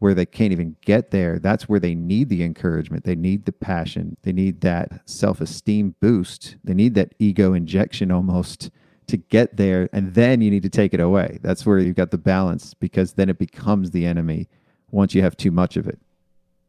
where 0.00 0.14
they 0.14 0.26
can't 0.26 0.52
even 0.52 0.74
get 0.84 1.12
there. 1.12 1.38
That's 1.38 1.68
where 1.68 1.78
they 1.78 1.94
need 1.94 2.28
the 2.28 2.42
encouragement. 2.42 3.04
They 3.04 3.14
need 3.14 3.44
the 3.44 3.52
passion. 3.52 4.16
They 4.22 4.32
need 4.32 4.62
that 4.62 5.08
self 5.08 5.40
esteem 5.40 5.94
boost. 6.00 6.56
They 6.64 6.74
need 6.74 6.94
that 6.94 7.14
ego 7.20 7.54
injection 7.54 8.10
almost 8.10 8.70
to 9.06 9.16
get 9.16 9.56
there. 9.56 9.88
And 9.92 10.14
then 10.14 10.40
you 10.40 10.50
need 10.50 10.64
to 10.64 10.68
take 10.68 10.92
it 10.92 11.00
away. 11.00 11.38
That's 11.40 11.64
where 11.64 11.78
you've 11.78 11.94
got 11.94 12.10
the 12.10 12.18
balance 12.18 12.74
because 12.74 13.12
then 13.12 13.28
it 13.28 13.38
becomes 13.38 13.92
the 13.92 14.06
enemy 14.06 14.48
once 14.90 15.14
you 15.14 15.22
have 15.22 15.36
too 15.36 15.52
much 15.52 15.76
of 15.76 15.86
it. 15.86 16.00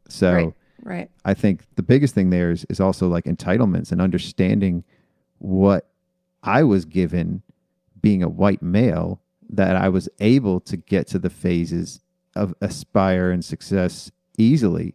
So, 0.09 0.33
right. 0.33 0.53
Right. 0.85 1.09
I 1.25 1.33
think 1.33 1.63
the 1.75 1.83
biggest 1.83 2.13
thing 2.13 2.29
there 2.29 2.51
is, 2.51 2.63
is 2.69 2.79
also 2.79 3.07
like 3.07 3.25
entitlements 3.25 3.91
and 3.91 3.99
understanding 3.99 4.83
what 5.39 5.89
I 6.43 6.61
was 6.61 6.85
given 6.85 7.41
being 8.01 8.21
a 8.21 8.29
white 8.29 8.61
male 8.61 9.19
that 9.49 9.75
I 9.75 9.89
was 9.89 10.07
able 10.19 10.59
to 10.61 10.77
get 10.77 11.07
to 11.07 11.19
the 11.19 11.31
phases 11.31 12.01
of 12.35 12.53
aspire 12.61 13.31
and 13.31 13.43
success 13.43 14.11
easily. 14.37 14.93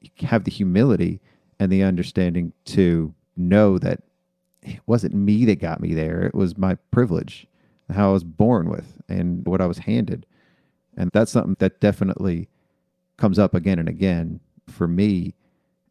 You 0.00 0.10
have 0.26 0.42
the 0.42 0.50
humility 0.50 1.20
and 1.60 1.70
the 1.70 1.84
understanding 1.84 2.52
to 2.66 3.14
know 3.36 3.78
that 3.78 4.02
it 4.62 4.80
wasn't 4.86 5.14
me 5.14 5.44
that 5.44 5.60
got 5.60 5.80
me 5.80 5.94
there. 5.94 6.22
It 6.22 6.34
was 6.34 6.58
my 6.58 6.74
privilege, 6.90 7.46
how 7.88 8.10
I 8.10 8.12
was 8.12 8.24
born 8.24 8.70
with, 8.70 9.00
and 9.08 9.46
what 9.46 9.60
I 9.60 9.66
was 9.66 9.78
handed. 9.78 10.26
And 10.96 11.10
that's 11.12 11.30
something 11.30 11.56
that 11.60 11.80
definitely 11.80 12.48
comes 13.16 13.38
up 13.38 13.54
again 13.54 13.78
and 13.78 13.88
again 13.88 14.40
for 14.70 14.86
me, 14.88 15.34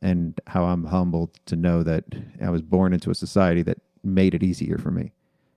and 0.02 0.40
how 0.48 0.66
I'm 0.66 0.86
humbled 0.86 1.40
to 1.48 1.56
know 1.56 1.84
that 1.84 2.06
I 2.42 2.50
was 2.50 2.62
born 2.62 2.94
into 2.94 3.10
a 3.10 3.16
society 3.16 3.64
that 3.64 3.80
made 4.04 4.34
it 4.36 4.44
easier 4.44 4.78
for 4.78 4.92
me, 4.92 5.12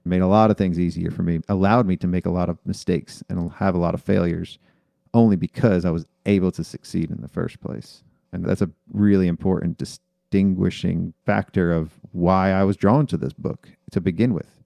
made 0.04 0.22
a 0.22 0.26
lot 0.26 0.50
of 0.50 0.56
things 0.56 0.78
easier 0.78 1.10
for 1.10 1.22
me, 1.22 1.40
allowed 1.48 1.86
me 1.86 1.96
to 1.98 2.06
make 2.06 2.26
a 2.26 2.30
lot 2.30 2.48
of 2.48 2.58
mistakes 2.64 3.22
and 3.28 3.52
have 3.52 3.74
a 3.74 3.78
lot 3.78 3.94
of 3.94 4.02
failures 4.02 4.58
only 5.12 5.36
because 5.36 5.84
I 5.84 5.90
was 5.90 6.06
able 6.26 6.52
to 6.52 6.64
succeed 6.64 7.10
in 7.10 7.20
the 7.20 7.28
first 7.28 7.60
place. 7.60 8.02
And 8.32 8.44
that's 8.44 8.62
a 8.62 8.70
really 8.92 9.26
important 9.26 9.78
distinguishing 9.78 11.14
factor 11.26 11.72
of 11.72 11.92
why 12.12 12.52
I 12.52 12.64
was 12.64 12.76
drawn 12.76 13.06
to 13.08 13.16
this 13.16 13.32
book 13.32 13.68
to 13.90 14.00
begin 14.00 14.32
with. 14.32 14.62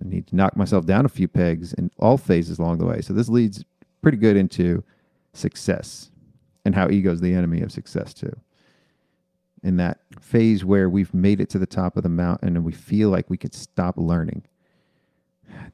I 0.00 0.08
need 0.08 0.26
to 0.28 0.36
knock 0.36 0.56
myself 0.56 0.86
down 0.86 1.04
a 1.04 1.10
few 1.10 1.28
pegs 1.28 1.74
in 1.74 1.90
all 1.98 2.16
phases 2.16 2.58
along 2.58 2.78
the 2.78 2.86
way. 2.86 3.00
So 3.00 3.12
this 3.12 3.28
leads 3.28 3.64
pretty 4.00 4.18
good 4.18 4.36
into 4.36 4.84
success 5.32 6.10
and 6.64 6.74
how 6.74 6.88
ego 6.90 7.12
is 7.12 7.20
the 7.20 7.34
enemy 7.34 7.60
of 7.60 7.72
success 7.72 8.14
too. 8.14 8.36
In 9.62 9.76
that 9.76 9.98
phase 10.20 10.64
where 10.64 10.88
we've 10.88 11.12
made 11.12 11.40
it 11.40 11.50
to 11.50 11.58
the 11.58 11.66
top 11.66 11.96
of 11.96 12.02
the 12.02 12.08
mountain 12.08 12.56
and 12.56 12.64
we 12.64 12.72
feel 12.72 13.10
like 13.10 13.28
we 13.28 13.36
could 13.36 13.54
stop 13.54 13.96
learning. 13.96 14.44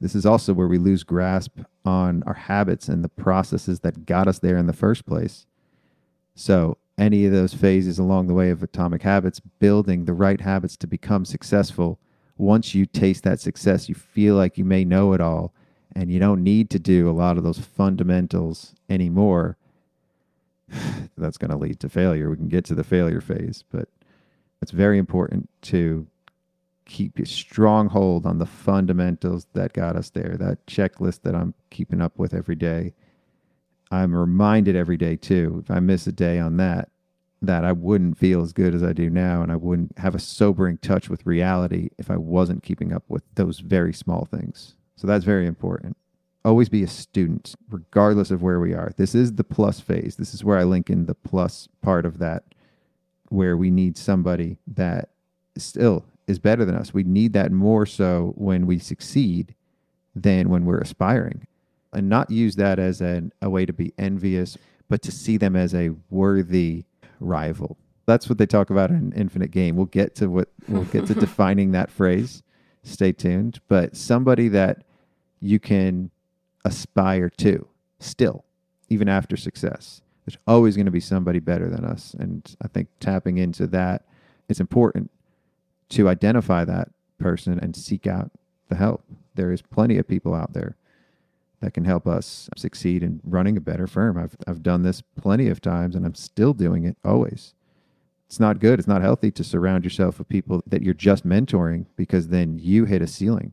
This 0.00 0.14
is 0.14 0.25
also 0.25 0.55
where 0.55 0.69
we 0.69 0.79
lose 0.79 1.03
grasp 1.03 1.59
on 1.85 2.23
our 2.25 2.35
habits 2.35 2.88
and 2.88 3.05
the 3.05 3.09
processes 3.09 3.81
that 3.81 4.07
got 4.07 4.29
us 4.29 4.38
there 4.38 4.57
in 4.57 4.67
the 4.67 4.73
first 4.73 5.05
place. 5.05 5.47
So, 6.35 6.79
any 6.97 7.26
of 7.26 7.33
those 7.33 7.55
phases 7.55 7.99
along 7.99 8.29
the 8.29 8.35
way 8.35 8.50
of 8.50 8.62
atomic 8.62 9.03
habits, 9.03 9.41
building 9.41 10.05
the 10.05 10.12
right 10.12 10.41
habits 10.41 10.76
to 10.76 10.87
become 10.87 11.25
successful, 11.25 11.99
once 12.37 12.75
you 12.75 12.87
taste 12.87 13.25
that 13.25 13.41
success, 13.41 13.88
you 13.88 13.95
feel 13.95 14.37
like 14.37 14.57
you 14.57 14.64
may 14.64 14.85
know 14.85 15.12
it 15.12 15.21
all 15.21 15.55
and 15.95 16.11
you 16.11 16.19
don't 16.19 16.43
need 16.43 16.71
to 16.71 16.79
do 16.79 17.09
a 17.09 17.12
lot 17.12 17.37
of 17.37 17.45
those 17.45 17.59
fundamentals 17.59 18.75
anymore. 18.88 19.57
That's 21.16 21.38
going 21.38 21.50
to 21.50 21.56
lead 21.56 21.80
to 21.80 21.88
failure. 21.88 22.30
We 22.30 22.37
can 22.37 22.49
get 22.49 22.64
to 22.66 22.75
the 22.75 22.85
failure 22.85 23.21
phase, 23.21 23.64
but 23.71 23.88
it's 24.62 24.73
very 24.73 24.99
important 24.99 25.49
to 25.62 26.06
keep 26.87 27.18
a 27.18 27.26
strong 27.26 27.88
hold 27.88 28.26
on 28.26 28.38
the 28.38 28.47
fundamentals 28.47 29.47
that 29.54 29.73
got 29.73 29.97
us 29.97 30.11
there, 30.11 30.37
that 30.38 30.66
checklist 30.66 31.23
that 31.23 31.35
I'm 31.35 31.54
keeping 31.71 32.00
up 32.00 32.18
with 32.18 32.35
every 32.35 32.56
day. 32.56 32.94
I'm 33.90 34.14
reminded 34.14 34.76
every 34.76 34.97
day 34.97 35.16
too, 35.16 35.62
if 35.64 35.71
I 35.71 35.80
miss 35.80 36.06
a 36.06 36.12
day 36.12 36.38
on 36.38 36.56
that, 36.59 36.90
that 37.42 37.64
I 37.64 37.73
wouldn't 37.73 38.18
feel 38.18 38.42
as 38.42 38.52
good 38.52 38.75
as 38.75 38.83
I 38.83 38.92
do 38.92 39.11
now 39.11 39.42
and 39.42 39.52
I 39.52 39.56
wouldn't 39.56 39.99
have 39.99 40.14
a 40.14 40.18
sobering 40.18 40.78
touch 40.78 41.09
with 41.09 41.26
reality 41.26 41.90
if 41.99 42.11
I 42.11 42.16
wasn't 42.16 42.62
keeping 42.62 42.92
up 42.92 43.04
with 43.09 43.23
those 43.35 43.61
very 43.61 43.92
small 43.92 44.25
things. 44.25 44.75
So 44.97 45.06
that's 45.06 45.25
very 45.25 45.47
important. 45.47 45.97
Always 46.45 46.69
be 46.69 46.83
a 46.83 46.89
student, 46.89 47.55
regardless 47.71 48.31
of 48.31 48.43
where 48.43 48.61
we 48.61 48.75
are. 48.75 48.93
This 48.97 49.15
is 49.15 49.35
the 49.35 49.45
plus 49.45 49.81
phase. 49.81 50.17
This 50.17 50.35
is 50.35 50.45
where 50.45 50.59
I 50.59 50.65
link 50.65 50.91
in 50.91 51.07
the 51.07 51.15
plus 51.15 51.69
part 51.81 52.05
of 52.05 52.19
that, 52.19 52.45
where 53.31 53.57
we 53.57 53.71
need 53.71 53.97
somebody 53.97 54.59
that 54.67 55.09
still 55.57 56.05
is 56.27 56.39
better 56.39 56.65
than 56.65 56.75
us. 56.75 56.93
We 56.93 57.03
need 57.03 57.33
that 57.33 57.53
more 57.53 57.87
so 57.87 58.33
when 58.37 58.67
we 58.67 58.79
succeed 58.79 59.55
than 60.15 60.49
when 60.49 60.65
we're 60.65 60.81
aspiring. 60.81 61.47
And 61.93 62.09
not 62.09 62.31
use 62.31 62.57
that 62.57 62.79
as 62.79 63.01
an, 63.01 63.33
a 63.41 63.49
way 63.49 63.65
to 63.67 63.73
be 63.73 63.93
envious, 63.99 64.59
but 64.89 65.03
to 65.03 65.13
see 65.13 65.37
them 65.37 65.57
as 65.57 65.75
a 65.75 65.91
worthy 66.11 66.85
rival. 67.21 67.77
That's 68.07 68.29
what 68.29 68.38
they 68.38 68.47
talk 68.47 68.71
about 68.71 68.90
in 68.90 69.12
Infinite 69.12 69.51
Game. 69.51 69.77
We'll 69.77 69.87
get 69.87 70.14
to 70.16 70.29
what 70.29 70.49
we'll 70.68 70.85
get 70.85 71.07
to 71.07 71.14
defining 71.14 71.73
that 71.73 71.90
phrase. 71.90 72.42
Stay 72.83 73.12
tuned. 73.12 73.61
But 73.68 73.97
somebody 73.97 74.49
that 74.49 74.83
you 75.40 75.59
can 75.59 76.11
aspire 76.64 77.29
to 77.29 77.66
still, 77.98 78.44
even 78.88 79.09
after 79.09 79.37
success. 79.37 80.03
There's 80.24 80.38
always 80.46 80.77
going 80.77 80.87
to 80.87 80.92
be 80.92 81.00
somebody 81.00 81.38
better 81.38 81.68
than 81.68 81.85
us. 81.85 82.14
And 82.18 82.57
I 82.62 82.68
think 82.68 82.88
tapping 82.98 83.38
into 83.38 83.66
that 83.68 84.07
is 84.48 84.61
important 84.61 85.11
to 85.90 86.09
identify 86.09 86.64
that 86.64 86.88
person 87.18 87.59
and 87.59 87.77
seek 87.77 88.07
out 88.07 88.31
the 88.68 88.77
help. 88.77 89.05
There 89.35 89.53
is 89.53 89.62
plenty 89.62 89.98
of 89.98 90.09
people 90.09 90.35
out 90.35 90.53
there 90.53 90.77
that 91.61 91.74
can 91.74 91.85
help 91.85 92.07
us 92.07 92.48
succeed 92.57 93.03
in 93.03 93.20
running 93.24 93.57
a 93.57 93.61
better 93.61 93.87
firm. 93.87 94.18
I've 94.18 94.37
I've 94.46 94.62
done 94.62 94.83
this 94.83 95.03
plenty 95.20 95.48
of 95.48 95.61
times 95.61 95.94
and 95.94 96.05
I'm 96.05 96.14
still 96.14 96.53
doing 96.53 96.85
it 96.85 96.96
always. 97.05 97.55
It's 98.27 98.40
not 98.40 98.59
good. 98.59 98.79
It's 98.79 98.88
not 98.88 99.03
healthy 99.03 99.31
to 99.31 99.44
surround 99.44 99.85
yourself 99.85 100.18
with 100.18 100.29
people 100.29 100.62
that 100.66 100.83
you're 100.83 100.94
just 100.94 101.27
mentoring 101.27 101.87
because 101.96 102.29
then 102.29 102.59
you 102.59 102.85
hit 102.85 103.03
a 103.03 103.07
ceiling. 103.07 103.53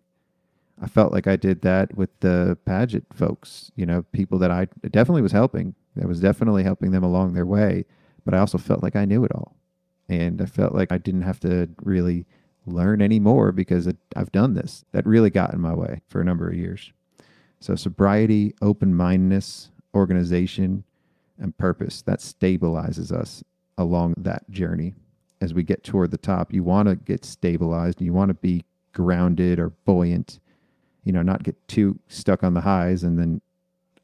I 0.81 0.87
felt 0.87 1.13
like 1.13 1.27
I 1.27 1.35
did 1.35 1.61
that 1.61 1.95
with 1.95 2.09
the 2.21 2.57
Padgett 2.65 3.05
folks, 3.13 3.71
you 3.75 3.85
know, 3.85 4.03
people 4.11 4.39
that 4.39 4.51
I 4.51 4.67
definitely 4.89 5.21
was 5.21 5.31
helping. 5.31 5.75
I 6.01 6.05
was 6.07 6.19
definitely 6.19 6.63
helping 6.63 6.91
them 6.91 7.03
along 7.03 7.33
their 7.33 7.45
way, 7.45 7.85
but 8.25 8.33
I 8.33 8.39
also 8.39 8.57
felt 8.57 8.81
like 8.81 8.95
I 8.95 9.05
knew 9.05 9.23
it 9.23 9.31
all 9.31 9.55
and 10.11 10.41
I 10.41 10.45
felt 10.45 10.75
like 10.75 10.91
I 10.91 10.97
didn't 10.97 11.21
have 11.21 11.39
to 11.41 11.69
really 11.83 12.25
learn 12.65 13.01
anymore 13.01 13.51
because 13.53 13.87
I've 14.15 14.31
done 14.31 14.55
this. 14.55 14.83
That 14.91 15.05
really 15.05 15.29
got 15.29 15.53
in 15.53 15.61
my 15.61 15.73
way 15.73 16.01
for 16.09 16.19
a 16.19 16.25
number 16.25 16.49
of 16.49 16.55
years. 16.55 16.91
So 17.59 17.75
sobriety, 17.75 18.53
open 18.61 18.93
mindedness, 18.93 19.71
organization, 19.95 20.83
and 21.39 21.57
purpose 21.57 22.01
that 22.03 22.19
stabilizes 22.19 23.11
us 23.11 23.43
along 23.77 24.15
that 24.17 24.49
journey. 24.49 24.95
As 25.39 25.53
we 25.53 25.63
get 25.63 25.83
toward 25.83 26.11
the 26.11 26.17
top, 26.17 26.53
you 26.53 26.63
want 26.63 26.89
to 26.89 26.95
get 26.95 27.23
stabilized. 27.23 28.01
You 28.01 28.13
want 28.13 28.29
to 28.29 28.35
be 28.35 28.65
grounded 28.93 29.59
or 29.59 29.69
buoyant. 29.69 30.39
You 31.03 31.11
know, 31.13 31.21
not 31.21 31.43
get 31.43 31.55
too 31.67 31.99
stuck 32.07 32.43
on 32.43 32.53
the 32.53 32.61
highs, 32.61 33.03
and 33.03 33.17
then 33.17 33.41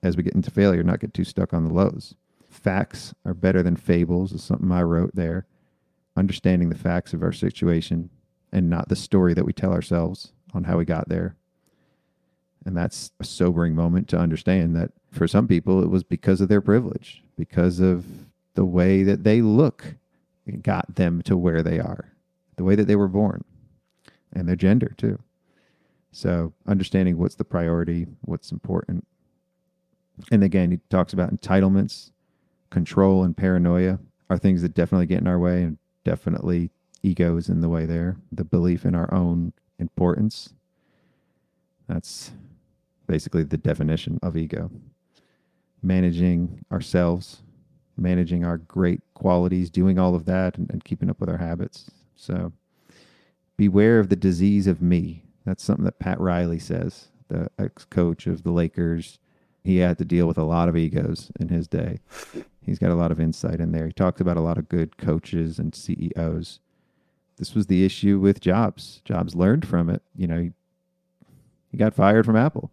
as 0.02 0.18
we 0.18 0.24
get 0.24 0.34
into 0.34 0.52
failure, 0.52 0.84
not 0.84 1.00
get 1.00 1.14
too 1.14 1.24
stuck 1.24 1.54
on 1.54 1.68
the 1.68 1.74
lows. 1.74 2.16
Facts 2.50 3.14
are 3.26 3.34
better 3.34 3.62
than 3.62 3.76
fables 3.76 4.32
is 4.32 4.44
something 4.44 4.72
I 4.72 4.82
wrote 4.82 5.16
there 5.16 5.46
understanding 6.18 6.70
the 6.70 6.76
facts 6.76 7.14
of 7.14 7.22
our 7.22 7.32
situation 7.32 8.10
and 8.52 8.70
not 8.70 8.90
the 8.90 8.96
story 8.96 9.34
that 9.36 9.46
we 9.46 9.54
tell 9.54 9.72
ourselves 9.72 10.34
on 10.54 10.64
how 10.64 10.78
we 10.78 10.86
got 10.86 11.08
there. 11.08 11.36
And 12.66 12.76
that's 12.76 13.12
a 13.20 13.24
sobering 13.24 13.76
moment 13.76 14.10
to 14.10 14.18
understand 14.18 14.76
that 14.76 14.92
for 15.12 15.28
some 15.28 15.48
people, 15.48 15.84
it 15.84 15.90
was 15.90 16.04
because 16.04 16.42
of 16.42 16.50
their 16.50 16.60
privilege, 16.60 17.24
because 17.38 17.80
of 17.80 18.06
the 18.56 18.66
way 18.66 19.04
that 19.04 19.24
they 19.24 19.42
look, 19.42 19.96
got 20.62 20.96
them 20.96 21.22
to 21.22 21.38
where 21.38 21.62
they 21.62 21.80
are, 21.80 22.12
the 22.56 22.64
way 22.64 22.76
that 22.76 22.88
they 22.88 22.96
were 22.96 23.08
born, 23.08 23.44
and 24.34 24.50
their 24.50 24.56
gender 24.56 24.94
too. 24.98 25.20
So, 26.12 26.54
understanding 26.66 27.18
what's 27.18 27.36
the 27.36 27.44
priority, 27.44 28.08
what's 28.22 28.52
important. 28.52 29.06
And 30.32 30.44
again, 30.44 30.72
he 30.72 30.80
talks 30.90 31.14
about 31.14 31.32
entitlements, 31.32 32.12
control, 32.70 33.24
and 33.24 33.36
paranoia 33.38 34.00
are 34.30 34.38
things 34.38 34.62
that 34.62 34.74
definitely 34.74 35.06
get 35.06 35.22
in 35.22 35.28
our 35.28 35.40
way 35.40 35.64
and 35.64 35.78
definitely 36.04 36.72
ego 37.04 37.38
is 37.38 37.50
in 37.50 37.62
the 37.62 37.70
way 37.70 37.86
there. 37.86 38.18
The 38.32 38.44
belief 38.44 38.86
in 38.86 38.96
our 38.96 39.14
own 39.14 39.54
importance. 39.80 40.54
That's 41.88 42.32
basically 43.06 43.44
the 43.44 43.58
definition 43.58 44.20
of 44.22 44.36
ego. 44.36 44.72
Managing 45.82 46.66
ourselves, 46.72 47.42
managing 47.96 48.44
our 48.44 48.58
great 48.58 49.02
qualities, 49.14 49.70
doing 49.70 49.98
all 50.00 50.16
of 50.16 50.26
that 50.26 50.58
and, 50.58 50.70
and 50.72 50.84
keeping 50.84 51.10
up 51.10 51.20
with 51.20 51.30
our 51.30 51.38
habits. 51.38 51.90
So 52.16 52.52
beware 53.56 54.00
of 54.00 54.10
the 54.10 54.16
disease 54.16 54.68
of 54.68 54.82
me. 54.82 55.24
That's 55.48 55.64
something 55.64 55.86
that 55.86 55.98
Pat 55.98 56.20
Riley 56.20 56.60
says, 56.60 57.08
the 57.30 57.50
ex 57.58 57.86
coach 57.86 58.28
of 58.28 58.44
the 58.44 58.52
Lakers. 58.52 59.18
He 59.64 59.78
had 59.78 59.98
to 59.98 60.04
deal 60.04 60.28
with 60.28 60.38
a 60.38 60.44
lot 60.44 60.68
of 60.68 60.76
egos 60.76 61.32
in 61.40 61.48
his 61.48 61.70
day. 61.70 62.00
He's 62.62 62.80
got 62.80 62.92
a 62.92 62.96
lot 62.96 63.14
of 63.14 63.20
insight 63.22 63.62
in 63.62 63.72
there. 63.72 63.88
He 63.88 63.94
talks 63.94 64.20
about 64.20 64.36
a 64.36 64.42
lot 64.42 64.58
of 64.58 64.68
good 64.68 64.98
coaches 64.98 65.58
and 65.58 65.74
CEOs. 65.74 66.60
This 67.38 67.56
was 67.56 67.68
the 67.68 67.86
issue 67.86 68.20
with 68.20 68.42
Jobs. 68.42 69.02
Jobs 69.06 69.36
learned 69.36 69.66
from 69.66 69.90
it. 69.90 70.02
You 70.18 70.28
know, 70.28 70.42
he, 70.42 70.52
he 71.72 71.78
got 71.78 71.94
fired 71.94 72.26
from 72.26 72.36
Apple. 72.36 72.70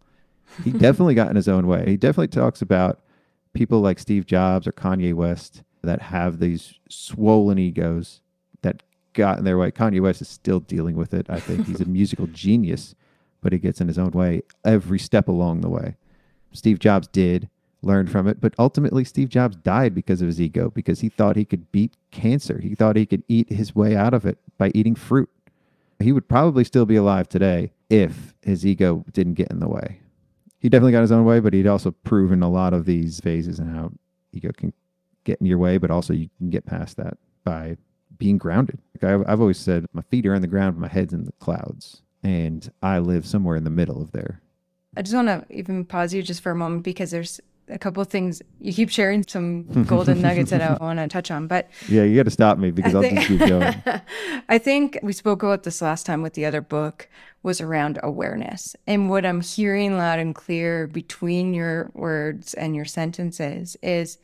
He 0.65 0.71
definitely 0.73 1.15
got 1.15 1.31
in 1.31 1.37
his 1.37 1.49
own 1.49 1.69
way. 1.69 1.85
He 1.87 1.97
definitely 1.97 2.27
talks 2.27 2.61
about 2.61 3.05
people 3.53 3.83
like 3.83 4.01
Steve 4.01 4.27
Jobs 4.27 4.67
or 4.67 4.73
Kanye 4.73 5.15
West 5.15 5.63
that 5.83 6.03
have 6.03 6.41
these 6.41 6.75
swollen 6.89 7.61
egos 7.61 8.21
that 9.15 9.21
got 9.21 9.39
in 9.39 9.45
their 9.45 9.59
way. 9.59 9.71
Kanye 9.71 10.01
West 10.01 10.21
is 10.21 10.29
still 10.29 10.61
dealing 10.61 10.97
with 10.97 11.15
it. 11.15 11.27
I 11.29 11.41
think 11.41 11.67
he's 11.67 11.81
a 11.81 11.85
musical 11.89 12.27
genius, 12.27 12.95
but 13.41 13.53
he 13.53 13.59
gets 13.59 13.81
in 13.81 13.89
his 13.89 13.99
own 13.99 14.11
way 14.11 14.43
every 14.65 14.99
step 14.99 15.29
along 15.29 15.61
the 15.61 15.69
way. 15.69 15.97
Steve 16.53 16.79
Jobs 16.79 17.09
did 17.09 17.49
learn 17.83 18.07
from 18.07 18.27
it. 18.27 18.41
But 18.41 18.55
ultimately, 18.59 19.05
Steve 19.05 19.29
Jobs 19.29 19.57
died 19.57 19.95
because 19.95 20.21
of 20.23 20.27
his 20.29 20.41
ego, 20.41 20.71
because 20.71 21.01
he 21.01 21.09
thought 21.09 21.37
he 21.37 21.45
could 21.45 21.71
beat 21.71 21.95
cancer. 22.11 22.61
He 22.61 22.75
thought 22.75 22.97
he 22.97 23.07
could 23.07 23.23
eat 23.29 23.51
his 23.51 23.75
way 23.75 23.95
out 23.97 24.15
of 24.15 24.25
it 24.25 24.39
by 24.59 24.71
eating 24.75 24.95
fruit. 24.95 25.29
He 26.01 26.13
would 26.13 26.29
probably 26.29 26.65
still 26.65 26.87
be 26.87 26.97
alive 26.97 27.29
today 27.29 27.73
if 27.89 28.35
his 28.43 28.67
ego 28.67 29.05
didn't 29.13 29.35
get 29.35 29.51
in 29.51 29.61
the 29.61 29.69
way. 29.69 30.01
he 30.59 30.69
definitely 30.71 30.93
got 30.93 31.03
his 31.03 31.13
own 31.13 31.25
way, 31.27 31.41
but 31.41 31.53
he'd 31.53 31.67
also 31.67 31.91
proven 31.91 32.43
a 32.43 32.51
lot 32.51 32.73
of 32.73 32.87
these 32.87 33.21
phases 33.21 33.59
and 33.59 33.75
how 33.75 33.93
ego 34.33 34.51
can 34.57 34.73
get 35.25 35.39
in 35.41 35.47
your 35.47 35.59
way, 35.59 35.77
but 35.77 35.91
also 35.91 36.13
you 36.15 36.31
can 36.39 36.49
get 36.51 36.65
past 36.65 36.97
that 36.97 37.19
by 37.45 37.77
being 38.19 38.39
grounded. 38.39 38.79
Like 39.01 39.13
I've, 39.13 39.29
I've 39.29 39.41
always 39.41 39.59
said, 39.59 39.87
my 39.93 40.03
feet 40.03 40.27
are 40.27 40.35
on 40.35 40.41
the 40.43 40.47
ground, 40.49 40.77
my 40.79 40.89
head's 40.89 41.13
in 41.13 41.25
the 41.25 41.33
clouds, 41.41 42.03
and 42.23 42.71
I 42.83 42.99
live 42.99 43.27
somewhere 43.27 43.57
in 43.57 43.65
the 43.65 43.71
middle 43.71 44.01
of 44.01 44.13
there. 44.13 44.41
I 44.97 45.03
just 45.03 45.15
want 45.15 45.29
to 45.29 45.45
even 45.51 45.85
pause 45.85 46.15
you 46.15 46.23
just 46.23 46.41
for 46.43 46.53
a 46.53 46.55
moment 46.55 46.85
because 46.85 47.11
there's 47.11 47.41
a 47.69 47.79
couple 47.79 48.01
of 48.03 48.09
things 48.09 48.43
you 48.61 48.73
keep 48.75 48.91
sharing 48.91 49.27
some 49.27 49.65
golden 49.87 50.21
nuggets 50.21 50.51
that 50.51 50.61
I 50.63 50.75
want 50.85 50.99
to 50.99 51.09
touch 51.09 51.31
on. 51.31 51.47
But 51.49 51.69
Yeah, 51.89 52.03
you 52.03 52.15
got 52.15 52.25
to 52.25 52.31
stop 52.31 52.59
me 52.59 52.71
because 52.71 52.95
I 52.95 52.99
I'll 52.99 53.03
think- 53.03 53.17
just 53.21 53.29
keep 53.29 53.39
going. 53.41 53.83
I 54.49 54.59
think 54.59 54.99
we 55.03 55.13
spoke 55.15 55.43
about 55.43 55.63
this 55.63 55.81
last 55.83 56.05
time 56.07 56.21
with 56.23 56.35
the 56.35 56.45
other 56.45 56.61
book 56.61 57.09
was 57.43 57.61
around 57.61 57.99
awareness. 58.03 58.77
And 58.87 59.09
what 59.11 59.25
I'm 59.27 59.41
hearing 59.41 59.97
loud 59.97 60.19
and 60.19 60.35
clear 60.35 60.87
between 60.87 61.55
your 61.55 61.91
words 61.95 62.55
and 62.55 62.77
your 62.77 62.85
sentences 62.85 63.77
is 63.83 64.19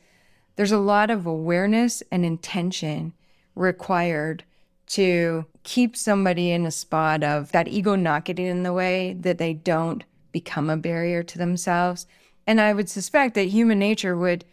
there's 0.55 0.71
a 0.71 0.77
lot 0.79 1.09
of 1.09 1.25
awareness 1.25 2.01
and 2.11 2.23
intention 2.23 3.13
required 3.55 4.43
to 4.87 5.45
keep 5.63 5.95
somebody 5.95 6.51
in 6.51 6.65
a 6.65 6.71
spot 6.71 7.23
of 7.23 7.51
that 7.51 7.67
ego 7.67 7.95
not 7.95 8.25
getting 8.25 8.47
in 8.47 8.63
the 8.63 8.73
way, 8.73 9.13
that 9.13 9.37
they 9.37 9.53
don't 9.53 10.03
become 10.31 10.69
a 10.69 10.77
barrier 10.77 11.23
to 11.23 11.37
themselves. 11.37 12.07
And 12.47 12.59
I 12.59 12.73
would 12.73 12.89
suspect 12.89 13.35
that 13.35 13.43
human 13.43 13.79
nature 13.79 14.17
would 14.17 14.45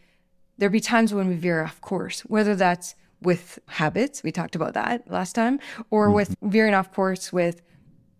there 0.59 0.71
be 0.71 0.81
times 0.81 1.15
when 1.15 1.29
we 1.29 1.37
veer 1.37 1.65
off 1.65 1.81
course, 1.81 2.21
whether 2.23 2.55
that's 2.55 2.95
with 3.23 3.59
habits, 3.67 4.23
we 4.23 4.31
talked 4.31 4.55
about 4.55 4.75
that 4.75 5.11
last 5.11 5.35
time, 5.35 5.59
or 5.91 6.07
mm-hmm. 6.07 6.15
with 6.15 6.37
veering 6.43 6.75
off 6.75 6.93
course 6.93 7.33
with, 7.33 7.63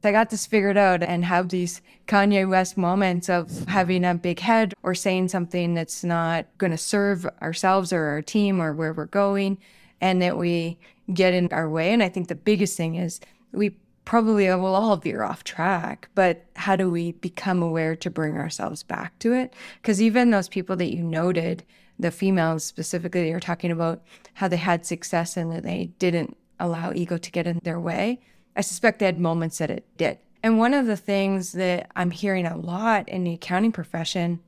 I 0.05 0.13
got 0.13 0.31
this 0.31 0.47
figured 0.47 0.77
out 0.77 1.03
and 1.03 1.25
have 1.25 1.49
these 1.49 1.83
Kanye 2.07 2.49
West 2.49 2.77
moments 2.77 3.29
of 3.29 3.67
having 3.67 4.05
a 4.05 4.15
big 4.15 4.41
head 4.41 4.75
or 4.83 4.95
saying 4.95 5.29
something 5.29 5.75
that's 5.75 6.05
not 6.05 6.47
going 6.57 6.71
to 6.71 6.79
serve 6.79 7.27
ourselves 7.43 7.93
or 7.93 8.05
our 8.05 8.23
team 8.23 8.61
or 8.61 8.73
where 8.73 8.93
we're 8.93 9.07
going, 9.07 9.59
and 10.01 10.23
that 10.23 10.37
we 10.37 10.79
get 11.13 11.35
in 11.35 11.49
our 11.53 11.69
way. 11.69 11.93
And 11.93 12.03
I 12.03 12.09
think 12.09 12.29
the 12.29 12.35
biggest 12.35 12.77
thing 12.77 12.97
is 12.97 13.21
we 13.53 13.77
probably 14.05 14.47
will 14.47 14.75
all 14.75 14.97
veer 14.97 15.23
off 15.23 15.45
track, 15.45 16.09
but 16.15 16.47
how 16.57 16.77
do 16.77 16.91
we 16.91 17.13
become 17.13 17.63
aware 17.63 17.95
to 17.95 18.11
bring 18.11 18.37
ourselves 18.37 18.83
back 18.83 19.19
to 19.19 19.35
it? 19.35 19.53
Because 19.83 20.01
even 20.01 20.31
those 20.31 20.49
people 20.49 20.77
that 20.77 20.95
you 20.95 21.03
noted, 21.03 21.63
the 21.99 22.11
females 22.11 22.65
specifically, 22.65 23.25
they 23.25 23.33
were 23.33 23.41
talking 23.41 23.71
about 23.71 24.03
how 24.35 24.49
they 24.49 24.57
had 24.57 24.87
success 24.87 25.37
and 25.37 25.53
that 25.53 25.63
they 25.63 25.91
didn't 25.99 26.37
allow 26.59 26.93
ego 26.95 27.19
to 27.19 27.31
get 27.31 27.47
in 27.47 27.61
their 27.65 27.79
way. 27.79 28.21
I 28.57 28.63
suspect 28.63 28.99
they 28.99 29.07
had 29.07 29.21
moments 29.21 29.59
that 29.59 29.71
it 29.71 29.85
did. 29.97 30.19
And 30.43 30.59
one 30.59 30.73
of 30.73 30.87
the 30.87 30.97
things 30.97 31.53
that 31.53 31.91
I'm 31.95 32.11
hearing 32.11 32.47
a 32.47 32.57
lot 32.57 33.09
in 33.09 33.25
the 33.25 33.35
accounting 33.35 33.73
profession 33.73 34.41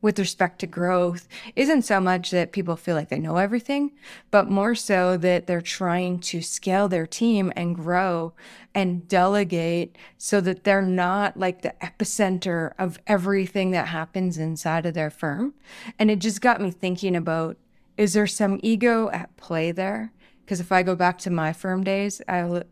with 0.00 0.18
respect 0.18 0.60
to 0.60 0.66
growth 0.66 1.28
isn't 1.56 1.82
so 1.82 2.00
much 2.00 2.30
that 2.30 2.52
people 2.52 2.76
feel 2.76 2.94
like 2.94 3.08
they 3.08 3.18
know 3.18 3.36
everything, 3.36 3.92
but 4.30 4.50
more 4.50 4.74
so 4.74 5.16
that 5.16 5.46
they're 5.46 5.60
trying 5.60 6.18
to 6.20 6.40
scale 6.40 6.88
their 6.88 7.06
team 7.06 7.52
and 7.56 7.74
grow 7.74 8.32
and 8.74 9.08
delegate 9.08 9.96
so 10.16 10.40
that 10.40 10.64
they're 10.64 10.82
not 10.82 11.36
like 11.36 11.62
the 11.62 11.74
epicenter 11.82 12.72
of 12.78 12.98
everything 13.06 13.72
that 13.72 13.88
happens 13.88 14.38
inside 14.38 14.86
of 14.86 14.94
their 14.94 15.10
firm. 15.10 15.54
And 15.98 16.10
it 16.10 16.20
just 16.20 16.40
got 16.40 16.60
me 16.60 16.70
thinking 16.70 17.16
about 17.16 17.56
is 17.96 18.12
there 18.12 18.28
some 18.28 18.60
ego 18.62 19.10
at 19.10 19.36
play 19.36 19.72
there? 19.72 20.12
Because 20.44 20.60
if 20.60 20.70
I 20.70 20.84
go 20.84 20.94
back 20.94 21.18
to 21.18 21.30
my 21.30 21.52
firm 21.52 21.82
days, 21.82 22.22
I'll 22.28 22.62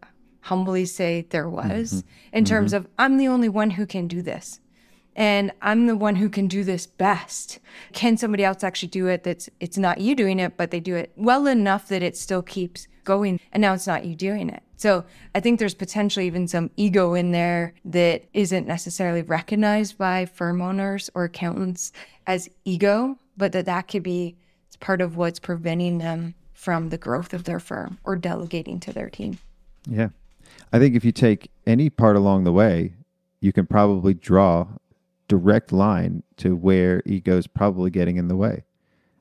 humbly 0.43 0.85
say 0.85 1.27
there 1.31 1.51
was 1.51 1.93
mm-hmm. 1.93 2.37
in 2.37 2.45
terms 2.45 2.73
mm-hmm. 2.73 2.85
of 2.85 2.91
I'm 2.97 3.17
the 3.17 3.27
only 3.27 3.49
one 3.49 3.71
who 3.71 3.85
can 3.85 4.07
do 4.07 4.23
this 4.23 4.61
and 5.17 5.51
I'm 5.63 5.87
the 5.87 5.97
one 5.97 6.17
who 6.17 6.29
can 6.29 6.47
do 6.47 6.63
this 6.63 6.87
best. 6.87 7.59
Can 7.95 8.19
somebody 8.19 8.45
else 8.45 8.63
actually 8.63 8.91
do 8.91 9.09
it 9.09 9.25
that's 9.25 9.49
it's 9.59 9.79
not 9.79 10.01
you 10.01 10.15
doing 10.15 10.39
it, 10.39 10.57
but 10.57 10.71
they 10.71 10.79
do 10.79 10.95
it 10.95 11.11
well 11.17 11.47
enough 11.47 11.89
that 11.89 12.03
it 12.03 12.17
still 12.17 12.43
keeps 12.43 12.87
going 13.03 13.41
and 13.51 13.63
now 13.63 13.73
it's 13.73 13.87
not 13.87 14.05
you 14.05 14.15
doing 14.15 14.51
it. 14.51 14.63
So 14.77 15.05
I 15.35 15.41
think 15.41 15.59
there's 15.59 15.75
potentially 15.75 16.27
even 16.27 16.47
some 16.47 16.71
ego 16.77 17.15
in 17.15 17.33
there 17.33 17.73
that 17.87 18.25
isn't 18.35 18.67
necessarily 18.67 19.23
recognized 19.23 19.97
by 19.97 20.27
firm 20.27 20.61
owners 20.61 21.09
or 21.15 21.25
accountants 21.25 21.93
as 22.27 22.51
ego, 22.67 23.19
but 23.39 23.53
that 23.53 23.65
that 23.65 23.89
could 23.89 24.03
be 24.03 24.37
part 24.81 25.01
of 25.01 25.17
what's 25.17 25.39
preventing 25.39 25.97
them 25.97 26.35
from 26.53 26.91
the 26.91 26.99
growth 26.99 27.33
of 27.33 27.45
their 27.45 27.61
firm 27.61 27.99
or 28.05 28.17
delegating 28.17 28.79
to 28.81 28.93
their 28.93 29.09
team. 29.09 29.39
Yeah. 29.89 30.11
I 30.73 30.79
think 30.79 30.95
if 30.95 31.05
you 31.05 31.13
take 31.13 31.51
any 31.67 31.89
part 31.89 32.17
along 32.17 32.45
the 32.45 32.53
way, 32.53 32.93
you 33.41 33.53
can 33.53 33.67
probably 33.67 34.13
draw 34.13 34.67
direct 35.29 35.73
line 35.73 36.23
to 36.37 36.55
where 36.55 37.03
ego's 37.05 37.47
probably 37.47 37.91
getting 37.91 38.17
in 38.17 38.29
the 38.29 38.37
way. 38.37 38.65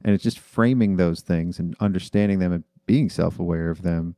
And 0.03 0.13
it's 0.13 0.23
just 0.23 0.39
framing 0.39 0.97
those 0.97 1.21
things 1.21 1.57
and 1.57 1.75
understanding 1.79 2.39
them 2.39 2.53
and 2.53 2.63
being 2.85 3.09
self-aware 3.09 3.69
of 3.69 3.81
them 3.81 4.15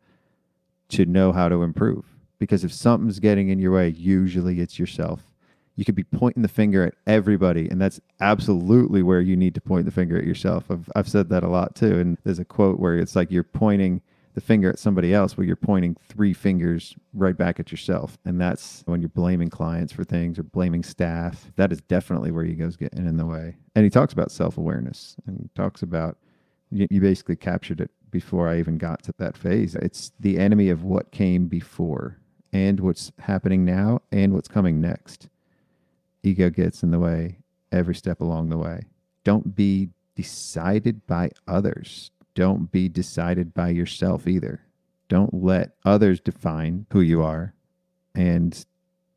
to 0.89 1.05
know 1.05 1.31
how 1.31 1.47
to 1.49 1.63
improve. 1.63 2.05
Because 2.39 2.63
if 2.63 2.73
something's 2.73 3.19
getting 3.19 3.49
in 3.49 3.59
your 3.59 3.71
way, 3.71 3.89
usually 3.89 4.59
it's 4.59 4.77
yourself. 4.77 5.31
You 5.75 5.85
could 5.85 5.95
be 5.95 6.03
pointing 6.03 6.43
the 6.43 6.49
finger 6.49 6.83
at 6.83 6.95
everybody, 7.05 7.69
and 7.69 7.79
that's 7.79 8.01
absolutely 8.19 9.03
where 9.03 9.21
you 9.21 9.37
need 9.37 9.53
to 9.55 9.61
point 9.61 9.85
the 9.85 9.91
finger 9.91 10.17
at 10.17 10.25
yourself. 10.25 10.65
I've, 10.69 10.89
I've 10.95 11.07
said 11.07 11.29
that 11.29 11.43
a 11.43 11.47
lot 11.47 11.75
too. 11.75 11.99
And 11.99 12.17
there's 12.23 12.39
a 12.39 12.45
quote 12.45 12.79
where 12.79 12.97
it's 12.97 13.15
like 13.15 13.31
you're 13.31 13.43
pointing 13.43 14.01
the 14.37 14.41
finger 14.41 14.69
at 14.69 14.77
somebody 14.77 15.15
else, 15.15 15.33
but 15.33 15.47
you're 15.47 15.55
pointing 15.55 15.97
three 16.09 16.31
fingers 16.31 16.95
right 17.15 17.35
back 17.35 17.59
at 17.59 17.71
yourself. 17.71 18.19
And 18.23 18.39
that's 18.39 18.83
when 18.85 19.01
you're 19.01 19.09
blaming 19.09 19.49
clients 19.49 19.91
for 19.91 20.03
things 20.03 20.37
or 20.37 20.43
blaming 20.43 20.83
staff. 20.83 21.51
That 21.55 21.71
is 21.71 21.81
definitely 21.81 22.29
where 22.29 22.45
ego's 22.45 22.77
getting 22.77 23.07
in 23.07 23.17
the 23.17 23.25
way. 23.25 23.55
And 23.73 23.83
he 23.83 23.89
talks 23.89 24.13
about 24.13 24.29
self 24.29 24.59
awareness 24.59 25.15
and 25.25 25.49
talks 25.55 25.81
about, 25.81 26.19
you, 26.69 26.85
you 26.91 27.01
basically 27.01 27.35
captured 27.35 27.81
it 27.81 27.89
before 28.11 28.47
I 28.47 28.59
even 28.59 28.77
got 28.77 29.01
to 29.05 29.13
that 29.17 29.35
phase. 29.35 29.73
It's 29.73 30.11
the 30.19 30.37
enemy 30.37 30.69
of 30.69 30.83
what 30.83 31.09
came 31.09 31.47
before 31.47 32.19
and 32.53 32.79
what's 32.79 33.11
happening 33.17 33.65
now 33.65 34.03
and 34.11 34.35
what's 34.35 34.47
coming 34.47 34.79
next. 34.79 35.29
Ego 36.21 36.51
gets 36.51 36.83
in 36.83 36.91
the 36.91 36.99
way 36.99 37.39
every 37.71 37.95
step 37.95 38.21
along 38.21 38.49
the 38.49 38.57
way. 38.59 38.81
Don't 39.23 39.55
be 39.55 39.89
decided 40.13 41.07
by 41.07 41.31
others. 41.47 42.11
Don't 42.37 42.71
be 42.71 42.87
decided 42.87 43.55
by 43.55 43.69
yourself 43.69 44.27
either. 44.27 44.61
Don't 45.09 45.43
let 45.43 45.71
others 45.83 46.19
define 46.19 46.85
who 46.91 47.01
you 47.01 47.23
are 47.23 47.55
and 48.13 48.63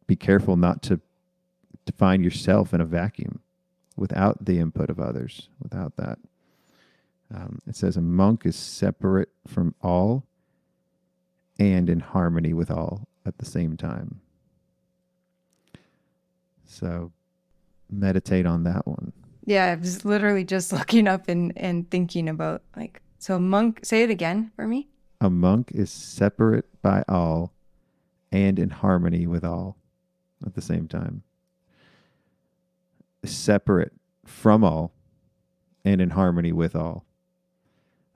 be 0.07 0.17
careful 0.17 0.57
not 0.57 0.83
to 0.85 1.03
define 1.85 2.25
yourself 2.25 2.73
in 2.73 2.81
a 2.81 2.87
vacuum 2.87 3.41
without 3.95 4.47
the 4.47 4.59
input 4.59 4.89
of 4.89 4.99
others, 4.99 5.51
without 5.63 5.99
that. 5.99 6.19
Um, 7.31 7.59
it 7.67 7.77
says 7.77 7.99
a 7.99 8.01
monk 8.01 8.47
is 8.47 8.57
separate 8.57 9.29
from 9.47 9.75
all 9.83 10.25
and 11.59 11.91
in 11.91 12.01
harmony 12.01 12.55
with 12.55 12.71
all 12.71 13.07
at 13.27 13.37
the 13.37 13.45
same 13.45 13.77
time. 13.77 14.23
So 16.65 17.13
meditate 17.91 18.47
on 18.47 18.65
that 18.65 18.87
one. 18.87 19.13
Yeah, 19.45 19.67
I 19.67 19.75
was 19.75 20.07
literally 20.07 20.45
just 20.45 20.73
looking 20.73 21.07
up 21.07 21.29
and, 21.29 21.53
and 21.55 21.91
thinking 21.91 22.27
about 22.27 22.63
like, 22.75 23.03
so 23.21 23.39
monk, 23.39 23.81
say 23.85 24.03
it 24.03 24.11
again 24.11 24.51
for 24.57 24.67
me. 24.67 24.89
A 25.21 25.29
monk 25.29 25.71
is 25.75 25.91
separate 25.91 26.65
by 26.81 27.05
all 27.07 27.53
and 28.33 28.59
in 28.59 28.71
harmony 28.71 29.27
with 29.27 29.45
all 29.45 29.77
at 30.45 30.55
the 30.55 30.63
same 30.63 30.89
time. 30.89 31.23
Separate 33.23 33.93
from 34.25 34.65
all 34.65 34.95
and 35.85 36.01
in 36.01 36.11
harmony 36.11 36.51
with 36.51 36.75
all 36.75 37.05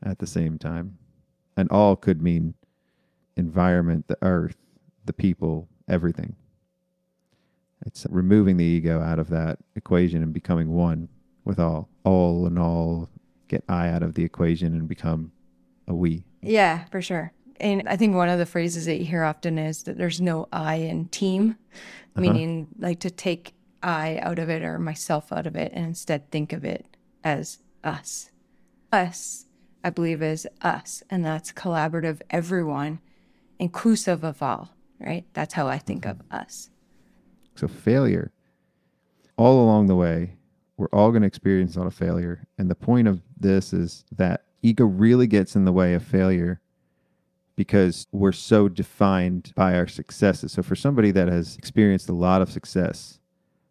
at 0.03 0.19
the 0.21 0.27
same 0.27 0.59
time. 0.59 0.97
And 1.55 1.71
all 1.71 1.97
could 1.97 2.23
mean 2.23 2.55
environment, 3.37 4.09
the 4.09 4.19
earth, 4.23 4.57
the 5.05 5.13
people, 5.13 5.69
everything. 5.87 6.37
It's 7.85 8.07
removing 8.09 8.57
the 8.57 8.65
ego 8.65 9.03
out 9.03 9.19
of 9.19 9.29
that 9.29 9.59
equation 9.77 10.23
and 10.23 10.33
becoming 10.33 10.73
one 10.73 11.11
with 11.45 11.61
all. 11.61 11.91
All 12.05 12.47
and 12.47 12.59
all 12.59 13.11
get 13.49 13.65
I 13.69 13.89
out 13.89 14.03
of 14.03 14.15
the 14.15 14.25
equation 14.25 14.75
and 14.75 14.89
become 14.89 15.33
a 15.87 15.95
we. 15.95 16.25
Yeah, 16.43 16.85
for 16.91 17.03
sure. 17.03 17.33
And 17.61 17.89
I 17.89 17.97
think 17.97 18.15
one 18.15 18.29
of 18.29 18.39
the 18.39 18.47
phrases 18.47 18.87
that 18.87 18.99
you 18.99 19.05
hear 19.05 19.23
often 19.23 19.59
is 19.59 19.85
that 19.85 19.97
there's 19.97 20.21
no 20.21 20.49
I 20.53 20.77
in 20.77 21.09
team, 21.09 21.57
uh-huh. 21.73 22.21
meaning 22.21 22.69
like 22.79 23.01
to 23.01 23.11
take 23.11 23.55
I 23.83 24.19
out 24.23 24.39
of 24.39 24.49
it 24.49 24.63
or 24.63 24.79
myself 24.79 25.33
out 25.33 25.47
of 25.47 25.57
it 25.57 25.73
and 25.75 25.87
instead 25.87 26.31
think 26.31 26.53
of 26.53 26.65
it 26.65 26.97
as 27.23 27.59
us. 27.85 28.31
Us, 28.93 29.47
I 29.83 29.91
believe, 29.91 30.23
is 30.23 30.47
us. 30.63 31.03
And 31.11 31.25
that's 31.25 31.53
collaborative, 31.53 32.21
everyone, 32.31 33.01
inclusive 33.59 34.25
of 34.25 34.43
all, 34.43 34.71
right? 34.99 35.25
That's 35.35 35.55
how 35.55 35.69
I 35.69 35.79
think 35.79 36.05
mm-hmm. 36.05 36.21
of 36.21 36.41
us. 36.41 36.71
So 37.57 37.69
failure, 37.69 38.33
all 39.37 39.63
along 39.63 39.87
the 39.87 39.97
way, 39.97 40.37
we're 40.77 40.89
all 40.89 41.11
going 41.11 41.23
to 41.23 41.29
experience 41.29 41.77
a 41.77 41.81
lot 41.81 41.87
of 41.87 41.95
failure. 41.95 42.47
And 42.59 42.71
the 42.71 42.75
point 42.75 43.09
of 43.09 43.23
this 43.39 43.73
is 43.73 44.05
that 44.17 44.45
ego 44.63 44.85
really 44.85 45.27
gets 45.27 45.55
in 45.57 45.65
the 45.65 45.73
way 45.73 45.95
of 45.95 46.03
failure 46.03 46.61
because 47.57 48.07
we're 48.11 48.33
so 48.33 48.69
defined 48.69 49.53
by 49.55 49.77
our 49.77 49.87
successes. 49.87 50.53
So 50.53 50.63
for 50.63 50.75
somebody 50.75 51.11
that 51.13 51.29
has 51.29 51.57
experienced 51.57 52.09
a 52.09 52.15
lot 52.15 52.43
of 52.43 52.51
success, 52.51 53.21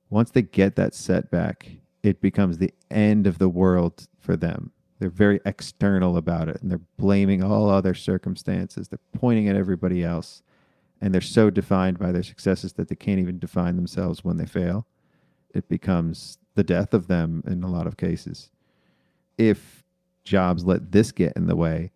once 0.09 0.31
they 0.31 0.43
get 0.43 0.75
that 0.75 0.95
setback, 0.95 1.69
it 2.03 2.21
becomes 2.21 2.57
the 2.57 2.73
end 2.91 3.27
of 3.27 3.39
the 3.39 3.49
world 3.49 4.07
for 4.19 4.37
them. 4.37 4.71
They're 4.99 5.09
very 5.09 5.41
external 5.45 6.15
about 6.15 6.47
it 6.47 6.61
and 6.61 6.71
they're 6.71 6.79
blaming 6.97 7.43
all 7.43 7.69
other 7.69 7.93
circumstances. 7.93 8.87
They're 8.87 8.99
pointing 9.11 9.49
at 9.49 9.57
everybody 9.57 10.03
else. 10.03 10.43
And 11.01 11.13
they're 11.13 11.19
so 11.19 11.49
defined 11.49 11.99
by 11.99 12.13
their 12.13 12.23
successes 12.23 12.73
that 12.73 12.87
they 12.87 12.95
can't 12.95 13.19
even 13.19 13.37
define 13.37 13.75
themselves 13.75 14.23
when 14.23 14.37
they 14.37 14.45
fail. 14.45 14.87
It 15.53 15.67
becomes 15.67 16.37
the 16.55 16.63
death 16.63 16.93
of 16.93 17.07
them 17.07 17.43
in 17.47 17.63
a 17.63 17.69
lot 17.69 17.87
of 17.87 17.97
cases. 17.97 18.49
If 19.37 19.83
Jobs 20.23 20.63
let 20.63 20.91
this 20.91 21.11
get 21.11 21.33
in 21.35 21.47
the 21.47 21.55
way, 21.55 21.91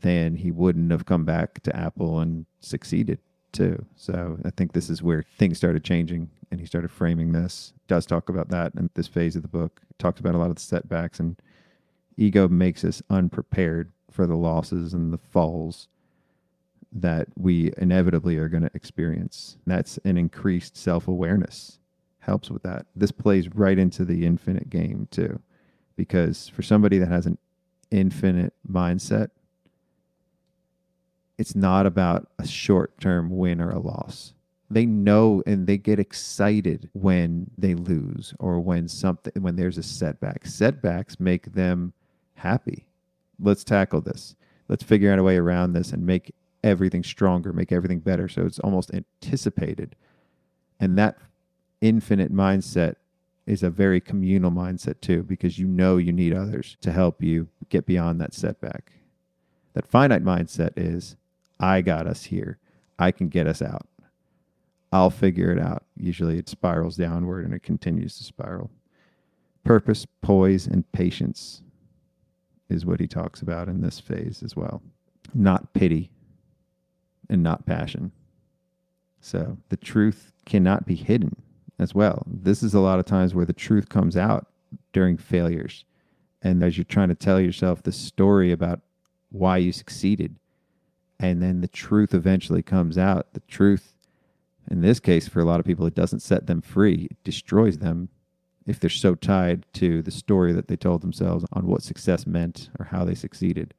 then 0.00 0.36
he 0.36 0.50
wouldn't 0.50 0.90
have 0.90 1.06
come 1.06 1.24
back 1.24 1.62
to 1.62 1.76
Apple 1.76 2.20
and 2.20 2.46
succeeded 2.60 3.18
too. 3.52 3.84
So 3.96 4.38
I 4.44 4.50
think 4.50 4.72
this 4.72 4.90
is 4.90 5.02
where 5.02 5.24
things 5.38 5.58
started 5.58 5.84
changing 5.84 6.30
and 6.50 6.60
he 6.60 6.66
started 6.66 6.90
framing 6.90 7.32
this. 7.32 7.72
Does 7.88 8.06
talk 8.06 8.28
about 8.28 8.48
that 8.50 8.72
in 8.76 8.90
this 8.94 9.06
phase 9.06 9.36
of 9.36 9.42
the 9.42 9.48
book. 9.48 9.80
Talks 9.98 10.20
about 10.20 10.34
a 10.34 10.38
lot 10.38 10.50
of 10.50 10.56
the 10.56 10.62
setbacks 10.62 11.20
and 11.20 11.36
ego 12.16 12.48
makes 12.48 12.84
us 12.84 13.02
unprepared 13.08 13.90
for 14.10 14.26
the 14.26 14.36
losses 14.36 14.92
and 14.92 15.12
the 15.12 15.18
falls 15.18 15.88
that 16.92 17.28
we 17.36 17.72
inevitably 17.78 18.36
are 18.36 18.48
going 18.48 18.62
to 18.64 18.70
experience. 18.74 19.56
That's 19.66 19.98
an 20.04 20.18
increased 20.18 20.76
self-awareness 20.76 21.78
helps 22.22 22.50
with 22.50 22.62
that. 22.62 22.86
This 22.96 23.12
plays 23.12 23.54
right 23.54 23.78
into 23.78 24.04
the 24.04 24.24
infinite 24.24 24.70
game 24.70 25.08
too. 25.10 25.40
Because 25.96 26.48
for 26.48 26.62
somebody 26.62 26.98
that 26.98 27.08
has 27.08 27.26
an 27.26 27.36
infinite 27.90 28.54
mindset, 28.70 29.28
it's 31.36 31.54
not 31.54 31.86
about 31.86 32.28
a 32.38 32.46
short 32.46 32.98
term 33.00 33.36
win 33.36 33.60
or 33.60 33.70
a 33.70 33.78
loss. 33.78 34.32
They 34.70 34.86
know 34.86 35.42
and 35.46 35.66
they 35.66 35.76
get 35.76 35.98
excited 35.98 36.88
when 36.94 37.50
they 37.58 37.74
lose 37.74 38.32
or 38.38 38.58
when 38.60 38.88
something 38.88 39.32
when 39.42 39.56
there's 39.56 39.76
a 39.76 39.82
setback. 39.82 40.46
Setbacks 40.46 41.20
make 41.20 41.52
them 41.52 41.92
happy. 42.34 42.86
Let's 43.38 43.64
tackle 43.64 44.00
this. 44.00 44.34
Let's 44.68 44.82
figure 44.82 45.12
out 45.12 45.18
a 45.18 45.22
way 45.22 45.36
around 45.36 45.72
this 45.72 45.92
and 45.92 46.06
make 46.06 46.34
everything 46.64 47.02
stronger, 47.02 47.52
make 47.52 47.72
everything 47.72 47.98
better. 47.98 48.28
So 48.28 48.46
it's 48.46 48.60
almost 48.60 48.92
anticipated. 48.94 49.96
And 50.80 50.96
that 50.96 51.18
infinite 51.82 52.32
mindset 52.32 52.94
is 53.44 53.62
a 53.62 53.68
very 53.68 54.00
communal 54.00 54.50
mindset 54.50 55.00
too, 55.02 55.22
because 55.24 55.58
you 55.58 55.66
know 55.66 55.98
you 55.98 56.12
need 56.12 56.32
others 56.32 56.78
to 56.80 56.92
help 56.92 57.22
you 57.22 57.48
get 57.68 57.84
beyond 57.84 58.20
that 58.20 58.32
setback. 58.32 58.92
That 59.74 59.86
finite 59.86 60.24
mindset 60.24 60.72
is 60.76 61.16
I 61.60 61.82
got 61.82 62.06
us 62.06 62.24
here. 62.24 62.58
I 62.98 63.10
can 63.10 63.28
get 63.28 63.46
us 63.46 63.60
out. 63.60 63.86
I'll 64.92 65.10
figure 65.10 65.50
it 65.50 65.58
out. 65.58 65.84
Usually 65.96 66.38
it 66.38 66.48
spirals 66.48 66.96
downward 66.96 67.44
and 67.44 67.52
it 67.52 67.62
continues 67.62 68.16
to 68.18 68.24
spiral. 68.24 68.70
Purpose, 69.64 70.06
poise, 70.20 70.66
and 70.66 70.90
patience 70.92 71.62
is 72.68 72.86
what 72.86 73.00
he 73.00 73.06
talks 73.06 73.42
about 73.42 73.68
in 73.68 73.80
this 73.80 73.98
phase 73.98 74.42
as 74.44 74.54
well. 74.54 74.82
Not 75.34 75.72
pity 75.72 76.10
and 77.28 77.42
not 77.42 77.66
passion. 77.66 78.12
So 79.20 79.56
the 79.68 79.76
truth 79.76 80.32
cannot 80.44 80.84
be 80.84 80.94
hidden 80.94 81.36
as 81.78 81.94
well. 81.94 82.24
This 82.26 82.62
is 82.62 82.74
a 82.74 82.80
lot 82.80 82.98
of 82.98 83.04
times 83.04 83.34
where 83.34 83.46
the 83.46 83.52
truth 83.52 83.88
comes 83.88 84.16
out 84.16 84.46
during 84.92 85.16
failures. 85.16 85.84
And 86.42 86.62
as 86.62 86.76
you're 86.76 86.84
trying 86.84 87.08
to 87.08 87.14
tell 87.14 87.40
yourself 87.40 87.82
the 87.82 87.92
story 87.92 88.52
about 88.52 88.80
why 89.30 89.58
you 89.58 89.72
succeeded, 89.72 90.36
and 91.18 91.42
then 91.42 91.60
the 91.60 91.68
truth 91.68 92.14
eventually 92.14 92.62
comes 92.62 92.98
out. 92.98 93.32
The 93.32 93.40
truth, 93.40 93.94
in 94.70 94.80
this 94.80 94.98
case, 94.98 95.28
for 95.28 95.40
a 95.40 95.44
lot 95.44 95.60
of 95.60 95.66
people, 95.66 95.86
it 95.86 95.94
doesn't 95.94 96.20
set 96.20 96.46
them 96.46 96.60
free, 96.60 97.08
it 97.10 97.24
destroys 97.24 97.78
them 97.78 98.08
if 98.66 98.78
they're 98.78 98.90
so 98.90 99.14
tied 99.14 99.64
to 99.74 100.02
the 100.02 100.10
story 100.10 100.52
that 100.52 100.68
they 100.68 100.76
told 100.76 101.02
themselves 101.02 101.44
on 101.52 101.66
what 101.66 101.82
success 101.82 102.26
meant 102.26 102.70
or 102.78 102.86
how 102.86 103.04
they 103.04 103.14
succeeded. 103.14 103.74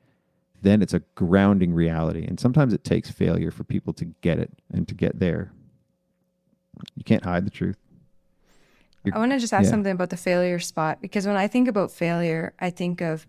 Then 0.62 0.82
it's 0.82 0.94
a 0.94 1.02
grounding 1.16 1.74
reality. 1.74 2.26
And 2.26 2.40
sometimes 2.40 2.74
it 2.74 2.84
takes 2.84 3.12
failure 3.12 3.52
for 3.52 3.64
people 3.66 3.94
to 3.94 4.06
get 4.22 4.40
it 4.40 4.52
and 4.72 4.88
to 4.88 4.96
get 4.96 5.20
there. 5.20 5.52
You 6.96 7.04
can't 7.04 7.26
hide 7.26 7.46
the 7.46 7.52
truth. 7.52 7.78
I 9.12 9.18
want 9.18 9.32
to 9.34 9.40
just 9.40 9.54
ask 9.54 9.66
yeah. 9.66 9.72
something 9.72 9.92
about 9.92 10.12
the 10.12 10.18
failure 10.18 10.60
spot 10.60 11.02
because 11.02 11.28
when 11.28 11.36
I 11.36 11.48
think 11.48 11.68
about 11.68 11.92
failure, 11.92 12.54
I 12.60 12.70
think 12.70 13.02
of 13.02 13.28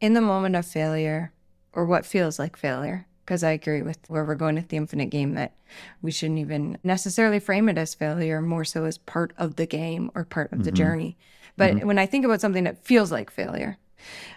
in 0.00 0.14
the 0.14 0.20
moment 0.20 0.54
of 0.54 0.64
failure 0.64 1.32
or 1.72 1.84
what 1.84 2.06
feels 2.06 2.38
like 2.38 2.56
failure 2.56 3.06
because 3.28 3.44
I 3.44 3.50
agree 3.50 3.82
with 3.82 3.98
where 4.08 4.24
we're 4.24 4.36
going 4.36 4.54
with 4.54 4.68
the 4.68 4.78
infinite 4.78 5.10
game 5.10 5.34
that 5.34 5.52
we 6.00 6.10
shouldn't 6.10 6.38
even 6.38 6.78
necessarily 6.82 7.40
frame 7.40 7.68
it 7.68 7.76
as 7.76 7.94
failure, 7.94 8.40
more 8.40 8.64
so 8.64 8.84
as 8.84 8.96
part 8.96 9.34
of 9.36 9.56
the 9.56 9.66
game 9.66 10.10
or 10.14 10.24
part 10.24 10.50
of 10.50 10.64
the 10.64 10.70
mm-hmm. 10.70 10.76
journey. 10.76 11.18
But 11.54 11.74
mm-hmm. 11.74 11.86
when 11.86 11.98
I 11.98 12.06
think 12.06 12.24
about 12.24 12.40
something 12.40 12.64
that 12.64 12.86
feels 12.86 13.12
like 13.12 13.30
failure, 13.30 13.76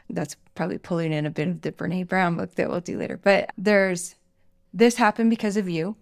that's 0.09 0.35
probably 0.55 0.77
pulling 0.77 1.13
in 1.13 1.25
a 1.25 1.29
bit 1.29 1.47
of 1.47 1.61
the 1.61 1.71
Brene 1.71 2.05
Brown 2.05 2.35
book 2.35 2.55
that 2.55 2.69
we'll 2.69 2.81
do 2.81 2.97
later. 2.97 3.15
But 3.15 3.51
there's 3.57 4.15
this 4.73 4.95
happened 4.97 5.29
because 5.29 5.55
of 5.55 5.69
you, 5.69 5.95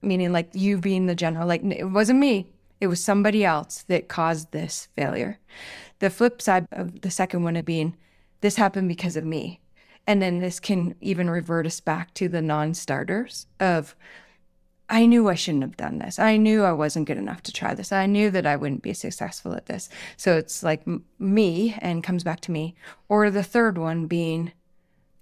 meaning 0.00 0.32
like 0.32 0.50
you 0.52 0.78
being 0.78 1.06
the 1.06 1.16
general, 1.16 1.48
like 1.48 1.64
it 1.64 1.86
wasn't 1.86 2.20
me, 2.20 2.52
it 2.82 2.88
was 2.88 3.02
somebody 3.02 3.44
else 3.44 3.84
that 3.86 4.08
caused 4.08 4.50
this 4.50 4.88
failure. 4.96 5.38
The 6.00 6.10
flip 6.10 6.42
side 6.42 6.66
of 6.72 7.02
the 7.02 7.12
second 7.12 7.44
one 7.44 7.60
being 7.62 7.96
this 8.40 8.56
happened 8.56 8.88
because 8.88 9.16
of 9.16 9.24
me. 9.24 9.60
And 10.04 10.20
then 10.20 10.40
this 10.40 10.58
can 10.58 10.96
even 11.00 11.30
revert 11.30 11.64
us 11.64 11.78
back 11.78 12.12
to 12.14 12.28
the 12.28 12.42
non 12.42 12.74
starters 12.74 13.46
of, 13.60 13.94
I 14.90 15.06
knew 15.06 15.28
I 15.28 15.36
shouldn't 15.36 15.62
have 15.62 15.76
done 15.76 16.00
this. 16.00 16.18
I 16.18 16.36
knew 16.36 16.64
I 16.64 16.72
wasn't 16.72 17.06
good 17.06 17.18
enough 17.18 17.44
to 17.44 17.52
try 17.52 17.72
this. 17.72 17.92
I 17.92 18.06
knew 18.06 18.30
that 18.30 18.46
I 18.46 18.56
wouldn't 18.56 18.82
be 18.82 18.94
successful 18.94 19.54
at 19.54 19.66
this. 19.66 19.88
So 20.16 20.36
it's 20.36 20.64
like 20.64 20.82
me 21.20 21.76
and 21.78 22.02
comes 22.02 22.24
back 22.24 22.40
to 22.40 22.50
me. 22.50 22.74
Or 23.08 23.30
the 23.30 23.44
third 23.44 23.78
one 23.78 24.08
being, 24.08 24.50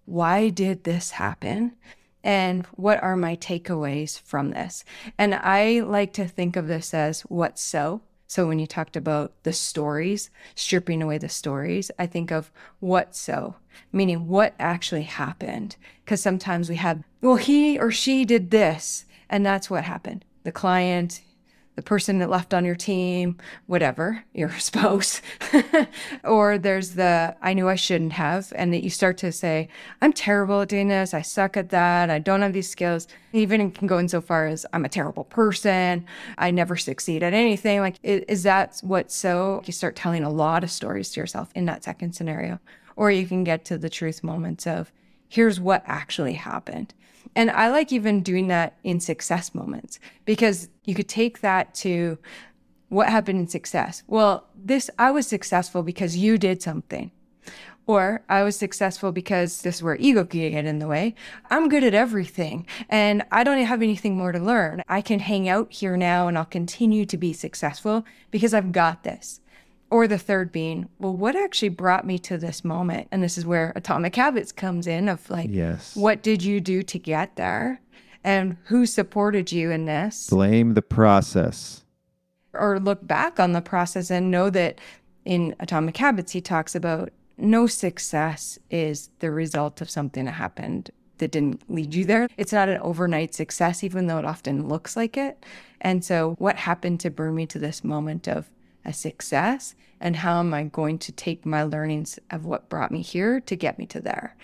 why 0.06 0.48
did 0.48 0.84
this 0.84 1.10
happen? 1.10 1.76
And 2.22 2.66
what 2.72 3.02
are 3.02 3.16
my 3.16 3.36
takeaways 3.36 4.20
from 4.20 4.50
this? 4.50 4.84
And 5.16 5.34
I 5.34 5.80
like 5.80 6.12
to 6.14 6.26
think 6.26 6.56
of 6.56 6.66
this 6.66 6.92
as 6.92 7.22
what 7.22 7.58
so. 7.58 8.02
So 8.26 8.46
when 8.46 8.60
you 8.60 8.66
talked 8.66 8.96
about 8.96 9.32
the 9.42 9.52
stories, 9.52 10.30
stripping 10.54 11.02
away 11.02 11.18
the 11.18 11.28
stories, 11.28 11.90
I 11.98 12.06
think 12.06 12.30
of 12.30 12.52
what 12.78 13.16
so, 13.16 13.56
meaning 13.92 14.28
what 14.28 14.54
actually 14.58 15.02
happened. 15.02 15.76
Because 16.04 16.22
sometimes 16.22 16.68
we 16.68 16.76
have, 16.76 17.02
well, 17.20 17.36
he 17.36 17.78
or 17.78 17.90
she 17.90 18.24
did 18.24 18.50
this, 18.50 19.04
and 19.28 19.44
that's 19.44 19.68
what 19.68 19.82
happened. 19.82 20.24
The 20.44 20.52
client, 20.52 21.22
the 21.80 21.84
person 21.84 22.18
that 22.18 22.28
left 22.28 22.52
on 22.52 22.62
your 22.62 22.74
team, 22.74 23.38
whatever, 23.66 24.22
your 24.34 24.50
spouse. 24.58 25.22
or 26.24 26.58
there's 26.58 26.90
the 26.90 27.34
I 27.40 27.54
knew 27.54 27.70
I 27.70 27.74
shouldn't 27.74 28.12
have, 28.12 28.52
and 28.54 28.70
that 28.74 28.84
you 28.84 28.90
start 28.90 29.16
to 29.18 29.32
say, 29.32 29.70
I'm 30.02 30.12
terrible 30.12 30.60
at 30.60 30.68
doing 30.68 30.88
this, 30.88 31.14
I 31.14 31.22
suck 31.22 31.56
at 31.56 31.70
that, 31.70 32.10
I 32.10 32.18
don't 32.18 32.42
have 32.42 32.52
these 32.52 32.68
skills. 32.68 33.08
Even 33.32 33.62
it 33.62 33.74
can 33.74 33.86
go 33.86 33.96
in 33.96 34.10
so 34.10 34.20
far 34.20 34.46
as 34.46 34.66
I'm 34.74 34.84
a 34.84 34.90
terrible 34.90 35.24
person, 35.24 36.04
I 36.36 36.50
never 36.50 36.76
succeed 36.76 37.22
at 37.22 37.32
anything. 37.32 37.80
Like, 37.80 37.96
is 38.02 38.42
that 38.42 38.78
what 38.82 39.10
so? 39.10 39.62
You 39.64 39.72
start 39.72 39.96
telling 39.96 40.22
a 40.22 40.28
lot 40.28 40.62
of 40.62 40.70
stories 40.70 41.10
to 41.12 41.20
yourself 41.20 41.50
in 41.54 41.64
that 41.64 41.82
second 41.82 42.12
scenario. 42.12 42.60
Or 42.94 43.10
you 43.10 43.26
can 43.26 43.42
get 43.42 43.64
to 43.66 43.78
the 43.78 43.88
truth 43.88 44.22
moments 44.22 44.66
of, 44.66 44.92
here's 45.30 45.58
what 45.58 45.82
actually 45.86 46.34
happened. 46.34 46.92
And 47.34 47.50
I 47.50 47.70
like 47.70 47.92
even 47.92 48.22
doing 48.22 48.48
that 48.48 48.76
in 48.82 49.00
success 49.00 49.54
moments 49.54 49.98
because 50.24 50.68
you 50.84 50.94
could 50.94 51.08
take 51.08 51.40
that 51.40 51.72
to 51.76 52.18
what 52.88 53.08
happened 53.08 53.38
in 53.38 53.46
success. 53.46 54.02
Well, 54.08 54.48
this, 54.54 54.90
I 54.98 55.12
was 55.12 55.26
successful 55.28 55.82
because 55.84 56.16
you 56.16 56.36
did 56.36 56.60
something. 56.60 57.12
Or 57.86 58.22
I 58.28 58.42
was 58.42 58.56
successful 58.56 59.10
because 59.10 59.62
this 59.62 59.76
is 59.76 59.82
where 59.82 59.96
ego 59.96 60.24
can 60.24 60.50
get 60.50 60.64
in 60.64 60.80
the 60.80 60.86
way. 60.86 61.14
I'm 61.48 61.68
good 61.68 61.82
at 61.82 61.94
everything 61.94 62.66
and 62.88 63.24
I 63.32 63.42
don't 63.42 63.64
have 63.64 63.82
anything 63.82 64.16
more 64.16 64.32
to 64.32 64.38
learn. 64.38 64.82
I 64.88 65.00
can 65.00 65.20
hang 65.20 65.48
out 65.48 65.72
here 65.72 65.96
now 65.96 66.28
and 66.28 66.36
I'll 66.36 66.44
continue 66.44 67.04
to 67.06 67.16
be 67.16 67.32
successful 67.32 68.04
because 68.30 68.54
I've 68.54 68.72
got 68.72 69.02
this. 69.02 69.40
Or 69.90 70.06
the 70.06 70.18
third 70.18 70.52
being, 70.52 70.88
well, 70.98 71.16
what 71.16 71.34
actually 71.34 71.70
brought 71.70 72.06
me 72.06 72.18
to 72.20 72.38
this 72.38 72.64
moment? 72.64 73.08
And 73.10 73.22
this 73.22 73.36
is 73.36 73.44
where 73.44 73.72
Atomic 73.74 74.14
Habits 74.14 74.52
comes 74.52 74.86
in 74.86 75.08
of 75.08 75.28
like, 75.28 75.50
Yes. 75.50 75.96
what 75.96 76.22
did 76.22 76.42
you 76.42 76.60
do 76.60 76.82
to 76.82 76.98
get 76.98 77.34
there? 77.36 77.80
And 78.22 78.56
who 78.64 78.86
supported 78.86 79.50
you 79.50 79.70
in 79.70 79.86
this? 79.86 80.28
Blame 80.30 80.74
the 80.74 80.82
process. 80.82 81.84
Or 82.52 82.78
look 82.78 83.04
back 83.06 83.40
on 83.40 83.52
the 83.52 83.60
process 83.60 84.10
and 84.10 84.30
know 84.30 84.48
that 84.50 84.78
in 85.24 85.54
Atomic 85.58 85.96
Habits, 85.96 86.32
he 86.32 86.40
talks 86.40 86.74
about 86.74 87.10
no 87.36 87.66
success 87.66 88.58
is 88.70 89.10
the 89.20 89.30
result 89.30 89.80
of 89.80 89.90
something 89.90 90.26
that 90.26 90.32
happened 90.32 90.90
that 91.18 91.30
didn't 91.32 91.62
lead 91.70 91.94
you 91.94 92.04
there. 92.04 92.28
It's 92.36 92.52
not 92.52 92.68
an 92.68 92.78
overnight 92.78 93.34
success, 93.34 93.82
even 93.82 94.06
though 94.06 94.18
it 94.18 94.24
often 94.24 94.68
looks 94.68 94.96
like 94.96 95.16
it. 95.16 95.44
And 95.80 96.04
so, 96.04 96.34
what 96.38 96.56
happened 96.56 97.00
to 97.00 97.10
bring 97.10 97.34
me 97.34 97.46
to 97.46 97.58
this 97.58 97.82
moment 97.84 98.28
of 98.28 98.50
a 98.84 98.92
success? 98.92 99.74
And 100.00 100.16
how 100.16 100.40
am 100.40 100.54
I 100.54 100.64
going 100.64 100.98
to 101.00 101.12
take 101.12 101.44
my 101.44 101.62
learnings 101.62 102.18
of 102.30 102.46
what 102.46 102.68
brought 102.68 102.90
me 102.90 103.02
here 103.02 103.40
to 103.40 103.56
get 103.56 103.78
me 103.78 103.86
to 103.86 104.00
there? 104.00 104.36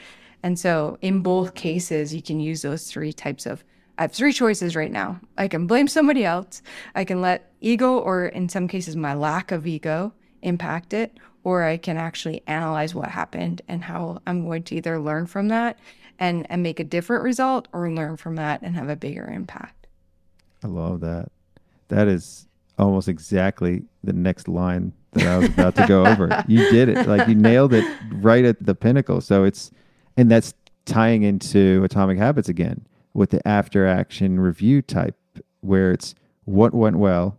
And 0.42 0.58
so, 0.58 0.98
in 1.00 1.22
both 1.22 1.54
cases, 1.54 2.14
you 2.14 2.22
can 2.22 2.40
use 2.40 2.62
those 2.62 2.90
three 2.90 3.12
types 3.12 3.46
of 3.46 3.64
I 3.98 4.02
have 4.02 4.12
three 4.12 4.32
choices 4.32 4.76
right 4.76 4.92
now. 4.92 5.20
I 5.38 5.48
can 5.48 5.66
blame 5.66 5.88
somebody 5.88 6.24
else, 6.24 6.62
I 6.94 7.04
can 7.04 7.22
let 7.22 7.50
ego, 7.60 7.98
or 7.98 8.26
in 8.26 8.48
some 8.48 8.68
cases, 8.68 8.94
my 8.94 9.14
lack 9.14 9.50
of 9.50 9.66
ego, 9.66 10.12
impact 10.42 10.92
it, 10.92 11.18
or 11.44 11.62
I 11.62 11.78
can 11.78 11.96
actually 11.96 12.42
analyze 12.46 12.94
what 12.94 13.08
happened 13.08 13.62
and 13.68 13.84
how 13.84 14.20
I'm 14.26 14.44
going 14.44 14.64
to 14.64 14.74
either 14.74 14.98
learn 14.98 15.26
from 15.26 15.48
that 15.48 15.78
and, 16.18 16.46
and 16.50 16.62
make 16.62 16.78
a 16.78 16.84
different 16.84 17.24
result 17.24 17.68
or 17.72 17.90
learn 17.90 18.16
from 18.16 18.36
that 18.36 18.62
and 18.62 18.74
have 18.74 18.88
a 18.88 18.96
bigger 18.96 19.26
impact. 19.26 19.86
I 20.62 20.66
love 20.66 21.00
that. 21.00 21.30
That 21.88 22.08
is 22.08 22.48
almost 22.78 23.08
exactly 23.08 23.82
the 24.04 24.12
next 24.12 24.48
line 24.48 24.92
that 25.12 25.26
I 25.26 25.38
was 25.38 25.48
about 25.48 25.76
to 25.76 25.86
go 25.86 26.06
over. 26.06 26.44
You 26.48 26.70
did 26.70 26.88
it. 26.88 27.08
Like 27.08 27.28
you 27.28 27.34
nailed 27.34 27.72
it 27.72 27.84
right 28.12 28.44
at 28.44 28.64
the 28.64 28.74
pinnacle. 28.74 29.20
So 29.20 29.44
it's, 29.44 29.70
and 30.16 30.30
that's 30.30 30.54
tying 30.84 31.22
into 31.22 31.82
Atomic 31.84 32.18
Habits 32.18 32.48
again 32.48 32.86
with 33.14 33.30
the 33.30 33.46
after 33.46 33.86
action 33.86 34.38
review 34.38 34.82
type, 34.82 35.16
where 35.60 35.90
it's 35.92 36.14
what 36.44 36.74
went 36.74 36.96
well, 36.96 37.38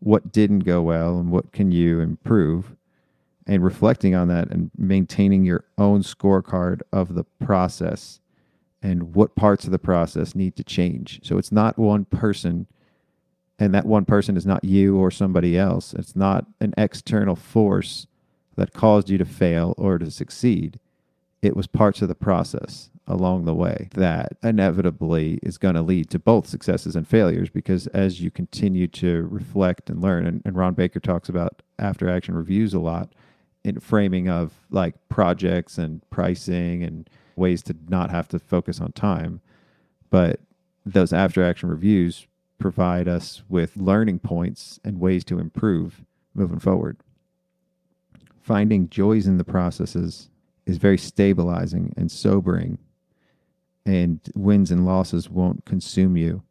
what 0.00 0.32
didn't 0.32 0.60
go 0.60 0.80
well, 0.80 1.18
and 1.18 1.30
what 1.30 1.52
can 1.52 1.72
you 1.72 2.00
improve, 2.00 2.76
and 3.46 3.64
reflecting 3.64 4.14
on 4.14 4.28
that 4.28 4.48
and 4.50 4.70
maintaining 4.76 5.44
your 5.44 5.64
own 5.76 6.02
scorecard 6.02 6.80
of 6.92 7.14
the 7.14 7.24
process 7.44 8.20
and 8.80 9.14
what 9.14 9.34
parts 9.34 9.64
of 9.64 9.72
the 9.72 9.78
process 9.78 10.34
need 10.34 10.54
to 10.56 10.62
change. 10.62 11.20
So 11.24 11.36
it's 11.36 11.50
not 11.50 11.78
one 11.78 12.04
person 12.04 12.66
and 13.58 13.74
that 13.74 13.86
one 13.86 14.04
person 14.04 14.36
is 14.36 14.46
not 14.46 14.64
you 14.64 14.96
or 14.96 15.10
somebody 15.10 15.58
else. 15.58 15.92
It's 15.94 16.14
not 16.14 16.46
an 16.60 16.74
external 16.76 17.36
force 17.36 18.06
that 18.56 18.72
caused 18.72 19.10
you 19.10 19.18
to 19.18 19.24
fail 19.24 19.74
or 19.76 19.98
to 19.98 20.10
succeed. 20.10 20.78
It 21.42 21.56
was 21.56 21.66
parts 21.66 22.02
of 22.02 22.08
the 22.08 22.14
process 22.14 22.90
along 23.06 23.44
the 23.44 23.54
way 23.54 23.88
that 23.94 24.36
inevitably 24.42 25.38
is 25.42 25.56
going 25.56 25.74
to 25.74 25.82
lead 25.82 26.10
to 26.10 26.18
both 26.18 26.46
successes 26.46 26.94
and 26.94 27.08
failures 27.08 27.48
because 27.48 27.86
as 27.88 28.20
you 28.20 28.30
continue 28.30 28.86
to 28.86 29.26
reflect 29.30 29.88
and 29.88 30.02
learn, 30.02 30.26
and, 30.26 30.42
and 30.44 30.56
Ron 30.56 30.74
Baker 30.74 31.00
talks 31.00 31.28
about 31.28 31.62
after 31.78 32.08
action 32.08 32.34
reviews 32.34 32.74
a 32.74 32.78
lot 32.78 33.12
in 33.64 33.80
framing 33.80 34.28
of 34.28 34.52
like 34.70 34.94
projects 35.08 35.78
and 35.78 36.08
pricing 36.10 36.82
and 36.82 37.08
ways 37.34 37.62
to 37.62 37.74
not 37.88 38.10
have 38.10 38.28
to 38.28 38.38
focus 38.38 38.80
on 38.80 38.92
time. 38.92 39.40
But 40.10 40.40
those 40.84 41.12
after 41.12 41.42
action 41.42 41.68
reviews 41.68 42.26
provide 42.58 43.08
us 43.08 43.42
with 43.48 43.76
learning 43.76 44.18
points 44.18 44.80
and 44.84 45.00
ways 45.00 45.24
to 45.24 45.38
improve 45.38 46.04
moving 46.34 46.58
forward. 46.58 46.98
Finding 48.40 48.88
joys 48.88 49.26
in 49.26 49.38
the 49.38 49.44
processes 49.44 50.30
is 50.66 50.76
very 50.76 50.98
stabilizing 50.98 51.92
and 51.96 52.10
sobering, 52.10 52.78
and 53.86 54.20
wins 54.34 54.70
and 54.70 54.84
losses 54.84 55.30
won't 55.30 55.64
consume 55.64 56.16
you. 56.16 56.42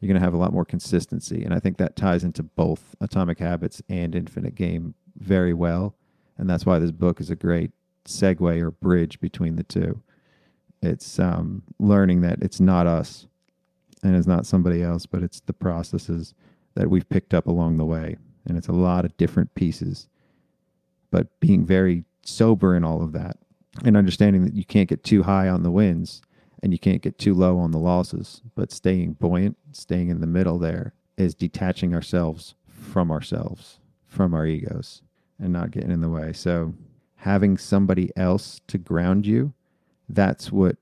You're 0.00 0.08
going 0.08 0.20
to 0.20 0.24
have 0.24 0.34
a 0.34 0.38
lot 0.38 0.52
more 0.52 0.64
consistency. 0.64 1.44
And 1.44 1.54
I 1.54 1.60
think 1.60 1.78
that 1.78 1.96
ties 1.96 2.24
into 2.24 2.42
both 2.42 2.96
Atomic 3.00 3.38
Habits 3.38 3.80
and 3.88 4.14
Infinite 4.14 4.54
Game 4.54 4.94
very 5.16 5.54
well. 5.54 5.94
And 6.36 6.50
that's 6.50 6.66
why 6.66 6.78
this 6.78 6.90
book 6.90 7.20
is 7.20 7.30
a 7.30 7.36
great 7.36 7.70
segue 8.04 8.60
or 8.60 8.70
bridge 8.70 9.20
between 9.20 9.56
the 9.56 9.62
two. 9.62 10.02
It's 10.82 11.20
um, 11.20 11.62
learning 11.78 12.22
that 12.22 12.42
it's 12.42 12.58
not 12.58 12.88
us 12.88 13.28
and 14.02 14.16
it's 14.16 14.26
not 14.26 14.46
somebody 14.46 14.82
else, 14.82 15.06
but 15.06 15.22
it's 15.22 15.40
the 15.40 15.52
processes 15.52 16.34
that 16.74 16.90
we've 16.90 17.08
picked 17.08 17.34
up 17.34 17.46
along 17.46 17.76
the 17.76 17.84
way. 17.84 18.16
And 18.46 18.58
it's 18.58 18.68
a 18.68 18.72
lot 18.72 19.04
of 19.04 19.16
different 19.16 19.54
pieces, 19.54 20.08
but 21.10 21.38
being 21.40 21.64
very 21.64 22.04
sober 22.24 22.74
in 22.74 22.84
all 22.84 23.02
of 23.02 23.12
that 23.12 23.36
and 23.84 23.96
understanding 23.96 24.44
that 24.44 24.54
you 24.54 24.64
can't 24.64 24.88
get 24.88 25.04
too 25.04 25.22
high 25.22 25.48
on 25.48 25.62
the 25.62 25.70
wins 25.70 26.22
and 26.62 26.72
you 26.72 26.78
can't 26.78 27.02
get 27.02 27.18
too 27.18 27.34
low 27.34 27.58
on 27.58 27.70
the 27.70 27.78
losses, 27.78 28.40
but 28.54 28.70
staying 28.70 29.14
buoyant, 29.14 29.56
staying 29.72 30.08
in 30.08 30.20
the 30.20 30.26
middle 30.26 30.58
there 30.58 30.92
is 31.16 31.34
detaching 31.34 31.94
ourselves 31.94 32.54
from 32.68 33.10
ourselves, 33.10 33.78
from 34.06 34.34
our 34.34 34.46
egos, 34.46 35.02
and 35.38 35.52
not 35.52 35.70
getting 35.70 35.90
in 35.90 36.00
the 36.00 36.08
way. 36.08 36.32
So, 36.32 36.74
having 37.16 37.56
somebody 37.56 38.10
else 38.16 38.60
to 38.68 38.78
ground 38.78 39.26
you, 39.26 39.52
that's 40.08 40.52
what 40.52 40.76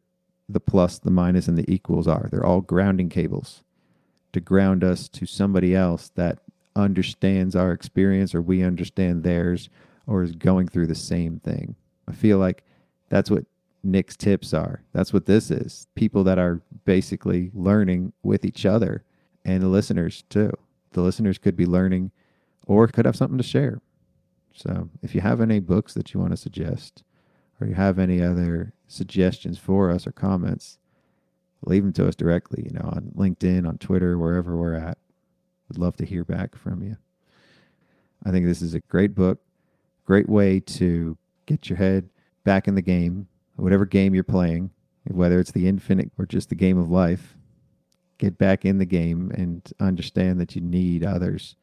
the 0.52 0.60
plus, 0.60 0.98
the 0.98 1.10
minus, 1.10 1.48
and 1.48 1.56
the 1.56 1.72
equals 1.72 2.06
are. 2.06 2.28
They're 2.30 2.44
all 2.44 2.60
grounding 2.60 3.08
cables 3.08 3.62
to 4.32 4.40
ground 4.40 4.84
us 4.84 5.08
to 5.08 5.26
somebody 5.26 5.74
else 5.74 6.10
that 6.14 6.38
understands 6.76 7.56
our 7.56 7.72
experience 7.72 8.34
or 8.34 8.40
we 8.40 8.62
understand 8.62 9.22
theirs 9.22 9.68
or 10.06 10.22
is 10.22 10.34
going 10.34 10.68
through 10.68 10.86
the 10.86 10.94
same 10.94 11.40
thing. 11.40 11.74
I 12.08 12.12
feel 12.12 12.38
like 12.38 12.64
that's 13.08 13.30
what 13.30 13.44
Nick's 13.82 14.16
tips 14.16 14.52
are. 14.54 14.82
That's 14.92 15.12
what 15.12 15.26
this 15.26 15.50
is. 15.50 15.86
People 15.94 16.24
that 16.24 16.38
are 16.38 16.60
basically 16.84 17.50
learning 17.54 18.12
with 18.22 18.44
each 18.44 18.66
other 18.66 19.04
and 19.44 19.62
the 19.62 19.68
listeners 19.68 20.24
too. 20.28 20.52
The 20.92 21.02
listeners 21.02 21.38
could 21.38 21.56
be 21.56 21.66
learning 21.66 22.10
or 22.66 22.86
could 22.88 23.06
have 23.06 23.16
something 23.16 23.38
to 23.38 23.44
share. 23.44 23.80
So 24.52 24.90
if 25.02 25.14
you 25.14 25.20
have 25.20 25.40
any 25.40 25.60
books 25.60 25.94
that 25.94 26.12
you 26.12 26.20
want 26.20 26.32
to 26.32 26.36
suggest 26.36 27.02
or 27.61 27.66
you 27.66 27.75
have 27.75 27.99
any 27.99 28.23
other 28.23 28.73
suggestions 28.87 29.59
for 29.59 29.90
us 29.90 30.07
or 30.07 30.12
comments, 30.12 30.79
leave 31.64 31.83
them 31.83 31.92
to 31.92 32.09
us 32.09 32.16
directly, 32.16 32.64
you 32.64 32.73
know, 32.73 32.88
on 32.92 33.12
LinkedIn, 33.16 33.68
on 33.68 33.79
Twitter, 33.79 34.18
wherever 34.18 34.57
we're 34.57 34.75
at. 34.75 34.99
Would 35.68 35.79
love 35.79 35.96
to 35.96 36.07
hear 36.07 36.25
back 36.25 36.57
from 36.57 36.83
you. 36.83 36.96
I 38.25 38.31
think 38.31 38.46
this 38.46 38.62
is 38.62 38.75
a 38.75 38.81
great 38.81 39.14
book, 39.14 39.40
great 40.05 40.29
way 40.29 40.61
to 40.61 41.16
get 41.46 41.68
your 41.68 41.77
head 41.77 42.09
back 42.44 42.66
in 42.66 42.75
the 42.75 42.83
game, 42.83 43.29
whatever 43.57 43.85
game 43.85 44.14
you're 44.14 44.25
playing, 44.25 44.70
whether 45.05 45.38
it's 45.38 45.53
the 45.53 45.68
infinite 45.68 46.11
or 46.18 46.27
just 46.27 46.49
the 46.49 46.55
game 46.55 46.79
of 46.79 46.90
life. 46.90 47.37
Get 48.18 48.37
back 48.37 48.64
in 48.64 48.79
the 48.79 48.85
game 48.85 49.31
and 49.35 49.73
understand 49.81 50.40
that 50.40 50.55
you 50.55 50.61
need 50.61 51.05
others 51.05 51.57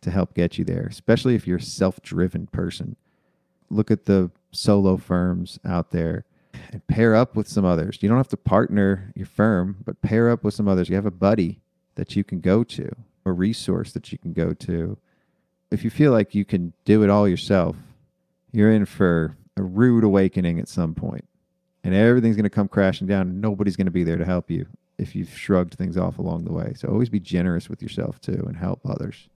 to 0.00 0.10
help 0.10 0.34
get 0.34 0.56
you 0.56 0.64
there, 0.64 0.86
especially 0.86 1.34
if 1.34 1.46
you're 1.46 1.58
a 1.58 1.62
self 1.62 2.00
driven 2.00 2.46
person. 2.46 2.96
Look 3.68 3.90
at 3.90 4.06
the 4.06 4.30
solo 4.50 4.96
firms 4.96 5.58
out 5.64 5.90
there 5.90 6.24
and 6.72 6.86
pair 6.86 7.14
up 7.14 7.36
with 7.36 7.48
some 7.48 7.64
others. 7.64 7.98
You 8.00 8.08
don't 8.08 8.18
have 8.18 8.28
to 8.28 8.36
partner 8.36 9.12
your 9.14 9.26
firm, 9.26 9.76
but 9.84 10.00
pair 10.02 10.30
up 10.30 10.44
with 10.44 10.54
some 10.54 10.68
others. 10.68 10.88
You 10.88 10.96
have 10.96 11.06
a 11.06 11.10
buddy 11.10 11.60
that 11.94 12.16
you 12.16 12.24
can 12.24 12.40
go 12.40 12.64
to, 12.64 12.90
a 13.24 13.32
resource 13.32 13.92
that 13.92 14.12
you 14.12 14.18
can 14.18 14.32
go 14.32 14.52
to. 14.54 14.98
If 15.70 15.84
you 15.84 15.90
feel 15.90 16.12
like 16.12 16.34
you 16.34 16.44
can 16.44 16.72
do 16.84 17.02
it 17.02 17.10
all 17.10 17.28
yourself, 17.28 17.76
you're 18.52 18.72
in 18.72 18.86
for 18.86 19.36
a 19.56 19.62
rude 19.62 20.04
awakening 20.04 20.58
at 20.58 20.68
some 20.68 20.94
point. 20.94 21.26
And 21.84 21.94
everything's 21.94 22.36
going 22.36 22.44
to 22.44 22.50
come 22.50 22.68
crashing 22.68 23.06
down 23.06 23.40
nobody's 23.40 23.76
going 23.76 23.86
to 23.86 23.92
be 23.92 24.04
there 24.04 24.16
to 24.16 24.24
help 24.24 24.50
you 24.50 24.66
if 24.98 25.14
you've 25.14 25.30
shrugged 25.30 25.74
things 25.74 25.96
off 25.96 26.18
along 26.18 26.44
the 26.44 26.52
way. 26.52 26.72
So 26.76 26.88
always 26.88 27.08
be 27.08 27.20
generous 27.20 27.68
with 27.68 27.82
yourself 27.82 28.20
too 28.20 28.44
and 28.46 28.56
help 28.56 28.80
others. 28.84 29.28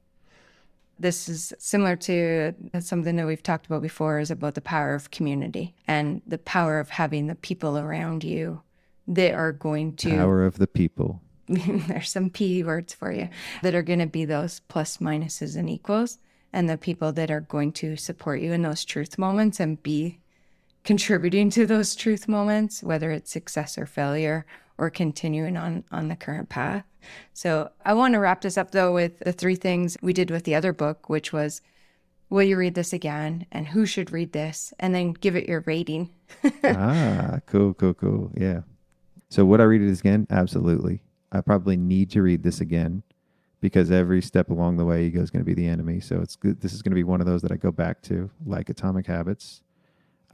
This 1.03 1.29
is 1.29 1.53
similar 1.59 1.97
to 1.97 2.55
something 2.79 3.17
that 3.17 3.27
we've 3.27 3.43
talked 3.43 3.67
about 3.67 3.83
before 3.83 4.21
is 4.21 4.31
about 4.31 4.55
the 4.55 4.61
power 4.61 4.95
of 4.95 5.11
community 5.11 5.75
and 5.89 6.23
the 6.25 6.39
power 6.39 6.79
of 6.79 6.91
having 6.91 7.27
the 7.27 7.35
people 7.35 7.77
around 7.77 8.23
you 8.23 8.63
that 9.09 9.35
are 9.35 9.51
going 9.51 9.97
to 9.97 10.11
Power 10.11 10.45
of 10.45 10.59
the 10.59 10.69
people. 10.69 11.21
there's 11.49 12.09
some 12.09 12.31
P 12.31 12.63
words 12.63 12.95
for 12.95 13.11
you 13.11 13.29
that 13.63 13.75
are 13.75 13.83
going 13.83 13.99
to 13.99 14.07
be 14.07 14.25
those 14.25 14.61
plus 14.69 14.99
minuses 14.99 15.57
and 15.57 15.69
equals 15.69 16.19
and 16.53 16.71
the 16.71 16.79
people 16.79 17.11
that 17.13 17.33
are 17.33 17.41
going 17.41 17.73
to 17.73 17.97
support 17.97 18.41
you 18.41 18.53
in 18.53 18.63
those 18.63 18.85
truth 18.85 19.19
moments 19.19 19.59
and 19.59 19.83
be 19.83 20.21
contributing 20.85 21.51
to 21.51 21.67
those 21.67 21.97
truth 21.97 22.29
moments, 22.29 22.81
whether 22.81 23.11
it's 23.11 23.33
success 23.33 23.77
or 23.77 23.87
failure 23.87 24.47
or 24.79 24.91
continuing 24.91 25.57
on 25.57 25.85
on 25.91 26.09
the 26.09 26.17
current 26.17 26.49
path. 26.49 26.85
So 27.33 27.71
I 27.85 27.95
want 27.95 28.15
to 28.15 28.21
wrap 28.21 28.41
this 28.41 28.57
up 28.57 28.71
though 28.71 28.93
with 28.93 29.19
the 29.21 29.33
three 29.33 29.57
things 29.57 29.97
we 30.03 30.13
did 30.13 30.31
with 30.31 30.45
the 30.45 30.55
other 30.55 30.73
book, 30.73 31.09
which 31.09 31.33
was 31.33 31.61
will 32.31 32.43
you 32.43 32.57
read 32.57 32.75
this 32.75 32.93
again 32.93 33.47
and 33.53 33.69
who 33.69 33.85
should 33.85 34.11
read 34.11 34.33
this 34.33 34.73
and 34.81 34.95
then 34.95 35.13
give 35.13 35.37
it 35.37 35.49
your 35.49 35.63
rating. 35.67 36.11
ah, 36.65 37.39
cool, 37.47 37.75
cool, 37.75 37.95
cool. 37.95 38.33
Yeah. 38.35 38.63
So 39.29 39.45
would 39.45 39.61
I 39.61 39.65
read 39.65 39.83
it 39.83 39.99
again? 39.99 40.27
Absolutely. 40.31 41.03
I 41.31 41.41
probably 41.41 41.77
need 41.77 42.11
to 42.11 42.23
read 42.23 42.43
this 42.43 42.61
again 42.61 43.03
because 43.61 43.91
every 43.91 44.21
step 44.21 44.51
along 44.51 44.77
the 44.77 44.85
way 44.85 45.05
ego 45.05 45.23
is 45.23 45.31
going 45.31 45.41
to 45.41 45.47
be 45.47 45.55
the 45.55 45.67
enemy. 45.67 46.01
So 46.01 46.21
it's 46.21 46.37
good. 46.37 46.61
This 46.61 46.73
is 46.73 46.83
going 46.83 46.91
to 46.91 46.97
be 46.97 47.05
one 47.05 47.21
of 47.21 47.27
those 47.27 47.43
that 47.43 47.53
I 47.53 47.57
go 47.57 47.71
back 47.71 48.03
to, 48.03 48.31
like 48.45 48.69
Atomic 48.69 49.07
Habits. 49.07 49.63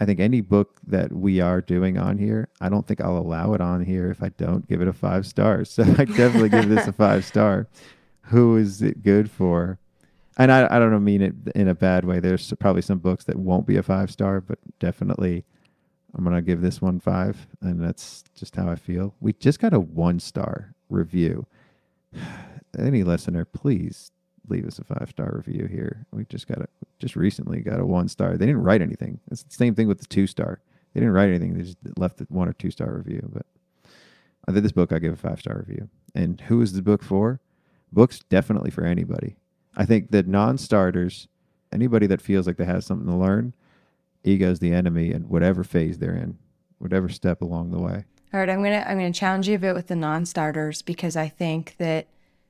I 0.00 0.04
think 0.04 0.20
any 0.20 0.40
book 0.40 0.80
that 0.86 1.12
we 1.12 1.40
are 1.40 1.60
doing 1.60 1.98
on 1.98 2.18
here, 2.18 2.48
I 2.60 2.68
don't 2.68 2.86
think 2.86 3.00
I'll 3.00 3.18
allow 3.18 3.54
it 3.54 3.60
on 3.60 3.84
here 3.84 4.10
if 4.10 4.22
I 4.22 4.28
don't 4.30 4.68
give 4.68 4.80
it 4.80 4.88
a 4.88 4.92
five 4.92 5.26
stars. 5.26 5.70
So 5.78 5.82
I 5.82 6.04
definitely 6.04 6.50
give 6.50 6.68
this 6.68 6.86
a 6.86 6.92
five 6.92 7.24
star. 7.24 7.66
Who 8.22 8.56
is 8.56 8.82
it 8.82 9.02
good 9.02 9.30
for? 9.30 9.78
And 10.36 10.52
I, 10.52 10.66
I 10.70 10.78
don't 10.78 11.02
mean 11.02 11.22
it 11.22 11.34
in 11.54 11.66
a 11.66 11.74
bad 11.74 12.04
way. 12.04 12.20
There's 12.20 12.52
probably 12.60 12.82
some 12.82 12.98
books 12.98 13.24
that 13.24 13.36
won't 13.36 13.66
be 13.66 13.76
a 13.76 13.82
five 13.82 14.10
star, 14.10 14.40
but 14.40 14.58
definitely 14.78 15.44
I'm 16.14 16.24
going 16.24 16.36
to 16.36 16.42
give 16.42 16.60
this 16.60 16.80
one 16.80 17.00
five. 17.00 17.46
And 17.60 17.82
that's 17.82 18.22
just 18.36 18.54
how 18.54 18.68
I 18.68 18.76
feel. 18.76 19.14
We 19.20 19.32
just 19.32 19.58
got 19.58 19.74
a 19.74 19.80
one 19.80 20.20
star 20.20 20.74
review. 20.88 21.46
Any 22.78 23.02
listener, 23.02 23.44
please 23.44 24.12
leave 24.50 24.66
us 24.66 24.78
a 24.78 24.84
five 24.84 25.08
star 25.10 25.42
review 25.44 25.66
here. 25.66 26.06
We 26.12 26.24
just 26.24 26.48
got 26.48 26.58
a 26.58 26.68
just 26.98 27.16
recently 27.16 27.60
got 27.60 27.80
a 27.80 27.86
one 27.86 28.08
star. 28.08 28.36
They 28.36 28.46
didn't 28.46 28.62
write 28.62 28.82
anything. 28.82 29.20
It's 29.30 29.42
the 29.42 29.54
same 29.54 29.74
thing 29.74 29.88
with 29.88 30.00
the 30.00 30.06
two 30.06 30.26
star. 30.26 30.60
They 30.94 31.00
didn't 31.00 31.14
write 31.14 31.28
anything. 31.28 31.54
They 31.54 31.62
just 31.62 31.78
left 31.96 32.18
the 32.18 32.26
one 32.28 32.48
or 32.48 32.52
two 32.52 32.70
star 32.70 32.92
review. 32.92 33.28
But 33.32 33.46
I 34.46 34.52
did 34.52 34.64
this 34.64 34.72
book, 34.72 34.92
I 34.92 34.98
give 34.98 35.12
a 35.12 35.16
five 35.16 35.40
star 35.40 35.64
review. 35.66 35.88
And 36.14 36.40
who 36.42 36.60
is 36.62 36.72
the 36.72 36.82
book 36.82 37.02
for? 37.02 37.40
Book's 37.92 38.20
definitely 38.20 38.70
for 38.70 38.84
anybody. 38.84 39.36
I 39.76 39.84
think 39.84 40.10
that 40.10 40.26
non 40.26 40.58
starters, 40.58 41.28
anybody 41.72 42.06
that 42.06 42.20
feels 42.20 42.46
like 42.46 42.56
they 42.56 42.64
have 42.64 42.84
something 42.84 43.06
to 43.06 43.14
learn, 43.14 43.54
ego's 44.24 44.58
the 44.58 44.72
enemy 44.72 45.12
in 45.12 45.28
whatever 45.28 45.64
phase 45.64 45.98
they're 45.98 46.14
in, 46.14 46.38
whatever 46.78 47.08
step 47.08 47.42
along 47.42 47.70
the 47.70 47.78
way. 47.78 48.04
All 48.32 48.40
right, 48.40 48.50
I'm 48.50 48.62
gonna 48.62 48.84
I'm 48.86 48.98
gonna 48.98 49.12
challenge 49.12 49.48
you 49.48 49.54
a 49.54 49.58
bit 49.58 49.74
with 49.74 49.86
the 49.86 49.96
non-starters 49.96 50.82
because 50.82 51.16
I 51.16 51.28
think 51.28 51.76
that 51.78 52.06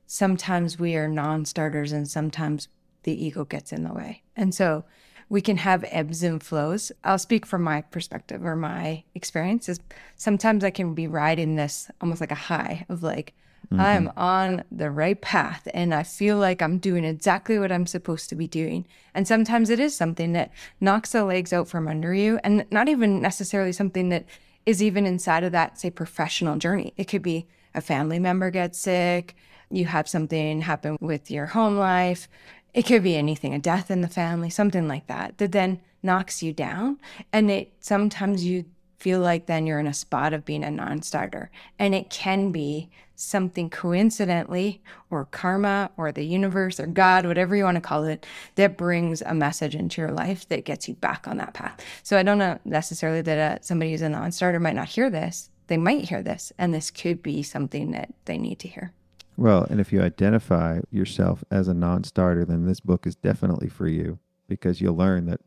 sometimes 0.09 0.78
we 0.78 0.96
are 0.96 1.06
non-starters 1.06 1.92
and 1.92 2.09
sometimes 2.09 2.66
the 3.04 3.24
ego 3.24 3.44
gets 3.44 3.72
in 3.72 3.84
the 3.84 3.92
way, 3.94 4.22
and 4.34 4.52
so 4.52 4.84
we 5.28 5.40
can 5.40 5.59
have 5.59 5.84
ebbs 5.90 6.22
and 6.22 6.42
flows. 6.42 6.90
I'll 7.04 7.18
speak 7.18 7.44
from 7.44 7.62
my 7.62 7.82
perspective 7.82 8.44
or 8.44 8.56
my 8.56 9.04
experiences. 9.14 9.78
Sometimes 10.16 10.64
I 10.64 10.70
can 10.70 10.94
be 10.94 11.06
riding 11.06 11.54
this 11.54 11.90
almost 12.00 12.20
like 12.20 12.32
a 12.32 12.36
high 12.36 12.86
of 12.88 13.02
like 13.02 13.34
mm-hmm. 13.70 13.80
I'm 13.80 14.12
on 14.16 14.64
the 14.72 14.90
right 14.90 15.20
path 15.20 15.68
and 15.74 15.94
I 15.94 16.02
feel 16.02 16.38
like 16.38 16.62
I'm 16.62 16.78
doing 16.78 17.04
exactly 17.04 17.59
what 17.59 17.70
I'm 17.70 17.86
supposed 17.86 18.30
to 18.30 18.34
be 18.34 18.46
doing. 18.46 18.86
And 19.14 19.28
sometimes 19.28 19.68
it 19.68 19.78
is 19.78 19.94
something 19.94 20.32
that 20.32 20.50
knocks 20.80 21.12
the 21.12 21.24
legs 21.24 21.52
out 21.52 21.68
from 21.68 21.88
under 21.88 22.14
you 22.14 22.40
and 22.42 22.64
not 22.70 22.88
even 22.88 23.20
necessarily 23.20 23.72
something 23.72 24.09
that 24.09 24.24
is 24.64 24.82
even 24.82 25.06
inside 25.06 25.44
of 25.44 25.52
that, 25.52 25.78
say, 25.78 25.90
professional 25.90 26.56
journey. 26.56 26.94
It 26.96 27.04
could 27.04 27.22
be 27.22 27.46
a 27.74 27.80
family 27.80 28.18
member 28.18 28.50
gets 28.50 28.78
sick, 28.78 29.36
you 29.71 29.87
have 29.87 30.09
something 30.09 30.62
happen 30.62 30.97
with 31.01 31.31
your 31.31 31.47
home 31.47 31.77
life. 31.77 32.29
It 32.75 32.87
could 32.87 33.03
be 33.03 33.16
anything, 33.16 33.55
a 33.55 33.59
death 33.59 33.91
in 33.91 34.03
the 34.03 34.09
family, 34.09 34.51
something 34.51 34.87
like 34.89 35.07
that, 35.07 35.39
that 35.39 35.53
then 35.53 35.81
knocks 36.03 36.43
you 36.43 36.53
down. 36.53 36.99
And 37.33 37.51
it 37.51 37.73
sometimes 37.81 38.45
you 38.45 38.64
feel 38.99 39.21
like 39.21 39.47
then 39.47 39.66
you're 39.66 39.79
in 39.79 39.87
a 39.87 39.95
spot 39.95 40.33
of 40.33 40.45
being 40.45 40.64
a 40.64 40.71
non 40.71 41.03
starter. 41.03 41.51
And 41.79 41.95
it 41.95 42.11
can 42.11 42.53
be 42.53 42.91
something 43.14 43.69
coincidentally, 43.69 44.81
or 45.11 45.25
karma, 45.25 45.91
or 45.97 46.12
the 46.12 46.25
universe, 46.25 46.79
or 46.79 46.87
God, 46.87 47.27
whatever 47.27 47.57
you 47.57 47.64
want 47.64 47.75
to 47.75 47.81
call 47.81 48.05
it, 48.05 48.25
that 48.55 48.77
brings 48.77 49.23
a 49.23 49.35
message 49.35 49.75
into 49.75 50.01
your 50.01 50.12
life 50.12 50.49
that 50.49 50.64
gets 50.64 50.89
you 50.89 50.95
back 50.95 51.27
on 51.27 51.37
that 51.39 51.53
path. 51.53 51.85
So 52.05 52.16
I 52.16 52.23
don't 52.23 52.39
know 52.39 52.59
necessarily 52.64 53.23
that 53.23 53.39
uh, 53.39 53.59
somebody 53.61 53.91
who's 53.91 54.03
a 54.03 54.09
non 54.09 54.31
starter 54.33 54.61
might 54.61 54.77
not 54.77 54.89
hear 54.89 55.11
this. 55.11 55.51
They 55.66 55.77
might 55.77 56.09
hear 56.09 56.23
this, 56.23 56.53
and 56.59 56.73
this 56.73 56.91
could 56.91 57.23
be 57.23 57.43
something 57.43 57.91
that 57.91 58.14
they 58.25 58.39
need 58.39 58.59
to 58.61 58.69
hear. 58.69 58.93
Well, 59.39 59.68
and 59.70 59.80
if 59.80 59.93
you 59.93 60.03
identify 60.03 60.80
yourself 60.91 61.45
as 61.49 61.68
a 61.68 61.74
non 61.74 62.03
starter, 62.03 62.45
then 62.45 62.66
this 62.66 62.80
book 62.80 63.07
is 63.07 63.14
definitely 63.14 63.68
for 63.68 63.86
you 63.86 64.18
because 64.49 64.80
you'll 64.80 64.97
learn 64.97 65.26
that 65.26 65.41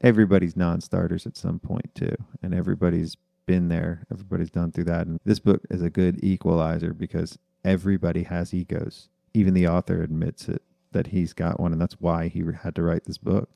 everybody's 0.00 0.56
non 0.56 0.80
starters 0.80 1.24
at 1.24 1.36
some 1.36 1.60
point 1.60 1.94
too. 1.94 2.16
And 2.42 2.52
everybody's 2.52 3.16
been 3.46 3.68
there, 3.68 4.04
everybody's 4.10 4.50
done 4.50 4.72
through 4.72 4.84
that. 4.84 5.06
And 5.06 5.20
this 5.24 5.38
book 5.38 5.62
is 5.70 5.80
a 5.80 5.90
good 5.90 6.24
equalizer 6.24 6.92
because 6.92 7.38
everybody 7.64 8.24
has 8.24 8.52
egos. 8.52 9.08
Even 9.32 9.54
the 9.54 9.68
author 9.68 10.02
admits 10.02 10.48
it 10.48 10.62
that 10.90 11.08
he's 11.08 11.32
got 11.32 11.60
one, 11.60 11.70
and 11.70 11.80
that's 11.80 12.00
why 12.00 12.26
he 12.26 12.42
had 12.62 12.74
to 12.74 12.82
write 12.82 13.04
this 13.04 13.18
book. 13.18 13.48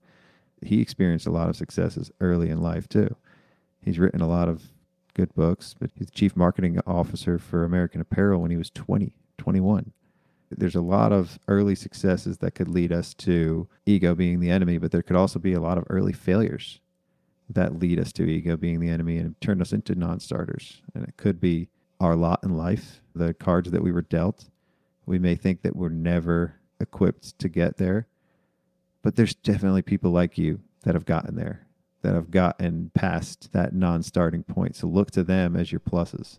He 0.62 0.80
experienced 0.80 1.26
a 1.26 1.32
lot 1.32 1.48
of 1.48 1.56
successes 1.56 2.12
early 2.20 2.48
in 2.48 2.62
life 2.62 2.88
too. 2.88 3.16
He's 3.80 3.98
written 3.98 4.20
a 4.20 4.28
lot 4.28 4.48
of 4.48 4.68
good 5.14 5.34
books, 5.34 5.74
but 5.76 5.90
he's 5.96 6.12
chief 6.12 6.36
marketing 6.36 6.78
officer 6.86 7.40
for 7.40 7.64
American 7.64 8.00
Apparel 8.00 8.40
when 8.40 8.52
he 8.52 8.56
was 8.56 8.70
20, 8.70 9.12
21. 9.48 9.92
There's 10.50 10.74
a 10.74 10.82
lot 10.82 11.10
of 11.10 11.38
early 11.48 11.74
successes 11.74 12.36
that 12.38 12.50
could 12.50 12.68
lead 12.68 12.92
us 12.92 13.14
to 13.14 13.66
ego 13.86 14.14
being 14.14 14.40
the 14.40 14.50
enemy, 14.50 14.76
but 14.76 14.90
there 14.92 15.00
could 15.00 15.16
also 15.16 15.38
be 15.38 15.54
a 15.54 15.60
lot 15.60 15.78
of 15.78 15.86
early 15.88 16.12
failures 16.12 16.80
that 17.48 17.78
lead 17.78 17.98
us 17.98 18.12
to 18.12 18.24
ego 18.24 18.58
being 18.58 18.78
the 18.78 18.90
enemy 18.90 19.16
and 19.16 19.40
turn 19.40 19.62
us 19.62 19.72
into 19.72 19.94
non 19.94 20.20
starters. 20.20 20.82
And 20.94 21.02
it 21.02 21.16
could 21.16 21.40
be 21.40 21.68
our 21.98 22.14
lot 22.14 22.40
in 22.42 22.58
life, 22.58 23.00
the 23.14 23.32
cards 23.32 23.70
that 23.70 23.82
we 23.82 23.90
were 23.90 24.02
dealt. 24.02 24.50
We 25.06 25.18
may 25.18 25.34
think 25.34 25.62
that 25.62 25.74
we're 25.74 25.88
never 25.88 26.56
equipped 26.78 27.38
to 27.38 27.48
get 27.48 27.78
there, 27.78 28.06
but 29.02 29.16
there's 29.16 29.34
definitely 29.34 29.80
people 29.80 30.10
like 30.10 30.36
you 30.36 30.60
that 30.82 30.94
have 30.94 31.06
gotten 31.06 31.36
there, 31.36 31.66
that 32.02 32.14
have 32.14 32.30
gotten 32.30 32.90
past 32.92 33.54
that 33.54 33.74
non 33.74 34.02
starting 34.02 34.42
point. 34.42 34.76
So 34.76 34.88
look 34.88 35.10
to 35.12 35.24
them 35.24 35.56
as 35.56 35.72
your 35.72 35.80
pluses. 35.80 36.38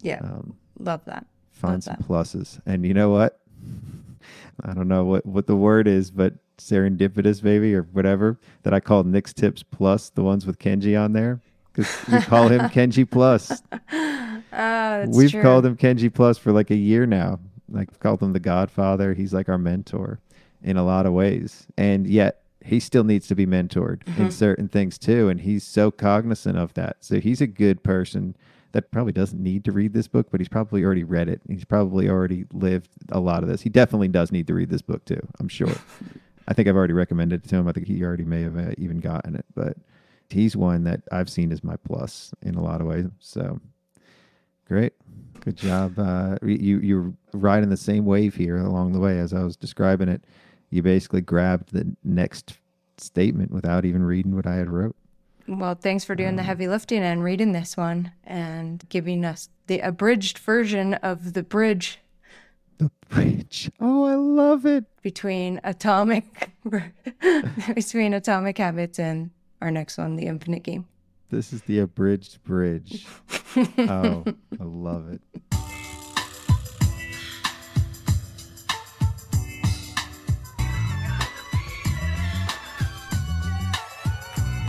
Yeah. 0.00 0.18
Um, 0.18 0.56
Love 0.80 1.04
that. 1.04 1.26
Find 1.56 1.74
Love 1.74 1.82
some 1.84 1.96
that. 1.98 2.08
pluses. 2.08 2.60
And 2.66 2.84
you 2.86 2.94
know 2.94 3.10
what? 3.10 3.40
I 4.64 4.72
don't 4.72 4.88
know 4.88 5.04
what, 5.04 5.26
what 5.26 5.46
the 5.46 5.56
word 5.56 5.86
is, 5.86 6.10
but 6.10 6.34
serendipitous 6.58 7.42
maybe 7.42 7.74
or 7.74 7.82
whatever 7.82 8.38
that 8.62 8.72
I 8.72 8.80
call 8.80 9.04
Nick's 9.04 9.32
Tips 9.34 9.62
Plus, 9.62 10.08
the 10.10 10.22
ones 10.22 10.46
with 10.46 10.58
Kenji 10.58 10.98
on 10.98 11.12
there. 11.12 11.40
Because 11.72 11.94
we 12.10 12.20
call 12.22 12.48
him 12.48 12.60
Kenji 12.70 13.08
Plus. 13.08 13.62
That's 14.50 15.16
We've 15.16 15.30
true. 15.30 15.42
called 15.42 15.66
him 15.66 15.76
Kenji 15.76 16.12
Plus 16.12 16.38
for 16.38 16.52
like 16.52 16.70
a 16.70 16.74
year 16.76 17.04
now. 17.06 17.38
Like 17.68 17.90
we've 17.90 18.00
called 18.00 18.22
him 18.22 18.32
the 18.32 18.40
Godfather. 18.40 19.12
He's 19.12 19.34
like 19.34 19.48
our 19.48 19.58
mentor 19.58 20.20
in 20.62 20.76
a 20.76 20.84
lot 20.84 21.04
of 21.04 21.12
ways. 21.12 21.66
And 21.76 22.06
yet 22.06 22.42
he 22.64 22.80
still 22.80 23.04
needs 23.04 23.26
to 23.28 23.34
be 23.34 23.44
mentored 23.46 23.98
Mm-hmm. 24.04 24.22
in 24.22 24.30
certain 24.30 24.68
things 24.68 24.98
too. 24.98 25.28
And 25.28 25.40
he's 25.40 25.64
so 25.64 25.90
cognizant 25.90 26.56
of 26.56 26.72
that. 26.74 26.96
So 27.00 27.20
he's 27.20 27.40
a 27.40 27.46
good 27.46 27.82
person 27.82 28.36
that 28.76 28.90
probably 28.90 29.14
doesn't 29.14 29.42
need 29.42 29.64
to 29.64 29.72
read 29.72 29.94
this 29.94 30.06
book, 30.06 30.26
but 30.30 30.38
he's 30.38 30.50
probably 30.50 30.84
already 30.84 31.02
read 31.02 31.30
it. 31.30 31.40
He's 31.48 31.64
probably 31.64 32.10
already 32.10 32.44
lived 32.52 32.90
a 33.10 33.18
lot 33.18 33.42
of 33.42 33.48
this. 33.48 33.62
He 33.62 33.70
definitely 33.70 34.08
does 34.08 34.30
need 34.30 34.46
to 34.48 34.54
read 34.54 34.68
this 34.68 34.82
book 34.82 35.02
too, 35.06 35.26
I'm 35.40 35.48
sure. 35.48 35.72
I 36.48 36.52
think 36.52 36.68
I've 36.68 36.76
already 36.76 36.92
recommended 36.92 37.42
it 37.42 37.48
to 37.48 37.56
him. 37.56 37.68
I 37.68 37.72
think 37.72 37.86
he 37.86 38.04
already 38.04 38.26
may 38.26 38.42
have 38.42 38.58
uh, 38.58 38.72
even 38.76 39.00
gotten 39.00 39.34
it, 39.34 39.46
but 39.54 39.78
he's 40.28 40.54
one 40.54 40.84
that 40.84 41.00
I've 41.10 41.30
seen 41.30 41.52
as 41.52 41.64
my 41.64 41.76
plus 41.76 42.34
in 42.42 42.54
a 42.54 42.62
lot 42.62 42.82
of 42.82 42.86
ways. 42.86 43.06
So 43.18 43.58
great, 44.68 44.92
good 45.40 45.56
job. 45.56 45.98
Uh, 45.98 46.36
you 46.42 46.78
you're 46.80 47.14
riding 47.32 47.70
the 47.70 47.78
same 47.78 48.04
wave 48.04 48.34
here 48.34 48.58
along 48.58 48.92
the 48.92 49.00
way 49.00 49.18
as 49.18 49.32
I 49.32 49.42
was 49.42 49.56
describing 49.56 50.10
it. 50.10 50.22
You 50.68 50.82
basically 50.82 51.22
grabbed 51.22 51.72
the 51.72 51.96
next 52.04 52.58
statement 52.98 53.52
without 53.52 53.86
even 53.86 54.02
reading 54.02 54.36
what 54.36 54.46
I 54.46 54.56
had 54.56 54.68
wrote. 54.68 54.96
Well, 55.48 55.74
thanks 55.74 56.04
for 56.04 56.14
doing 56.14 56.36
the 56.36 56.42
Um, 56.42 56.46
heavy 56.46 56.68
lifting 56.68 57.02
and 57.02 57.22
reading 57.22 57.52
this 57.52 57.76
one 57.76 58.12
and 58.24 58.84
giving 58.88 59.24
us 59.24 59.48
the 59.68 59.80
abridged 59.80 60.38
version 60.38 60.94
of 60.94 61.32
the 61.34 61.42
bridge 61.42 62.00
The 62.78 62.90
bridge. 63.08 63.70
Oh, 63.80 64.04
I 64.04 64.14
love 64.14 64.66
it. 64.66 64.84
between 65.02 65.60
atomic 65.64 66.50
between 67.74 68.12
atomic 68.12 68.58
habits 68.58 68.98
and 68.98 69.30
our 69.62 69.70
next 69.70 69.96
one, 69.98 70.16
the 70.16 70.26
infinite 70.26 70.62
game. 70.62 70.86
This 71.30 71.52
is 71.52 71.62
the 71.62 71.78
abridged 71.78 72.42
bridge. 72.44 73.06
oh, 73.78 74.24
I 74.60 74.64
love 74.64 75.08
it. 75.10 75.20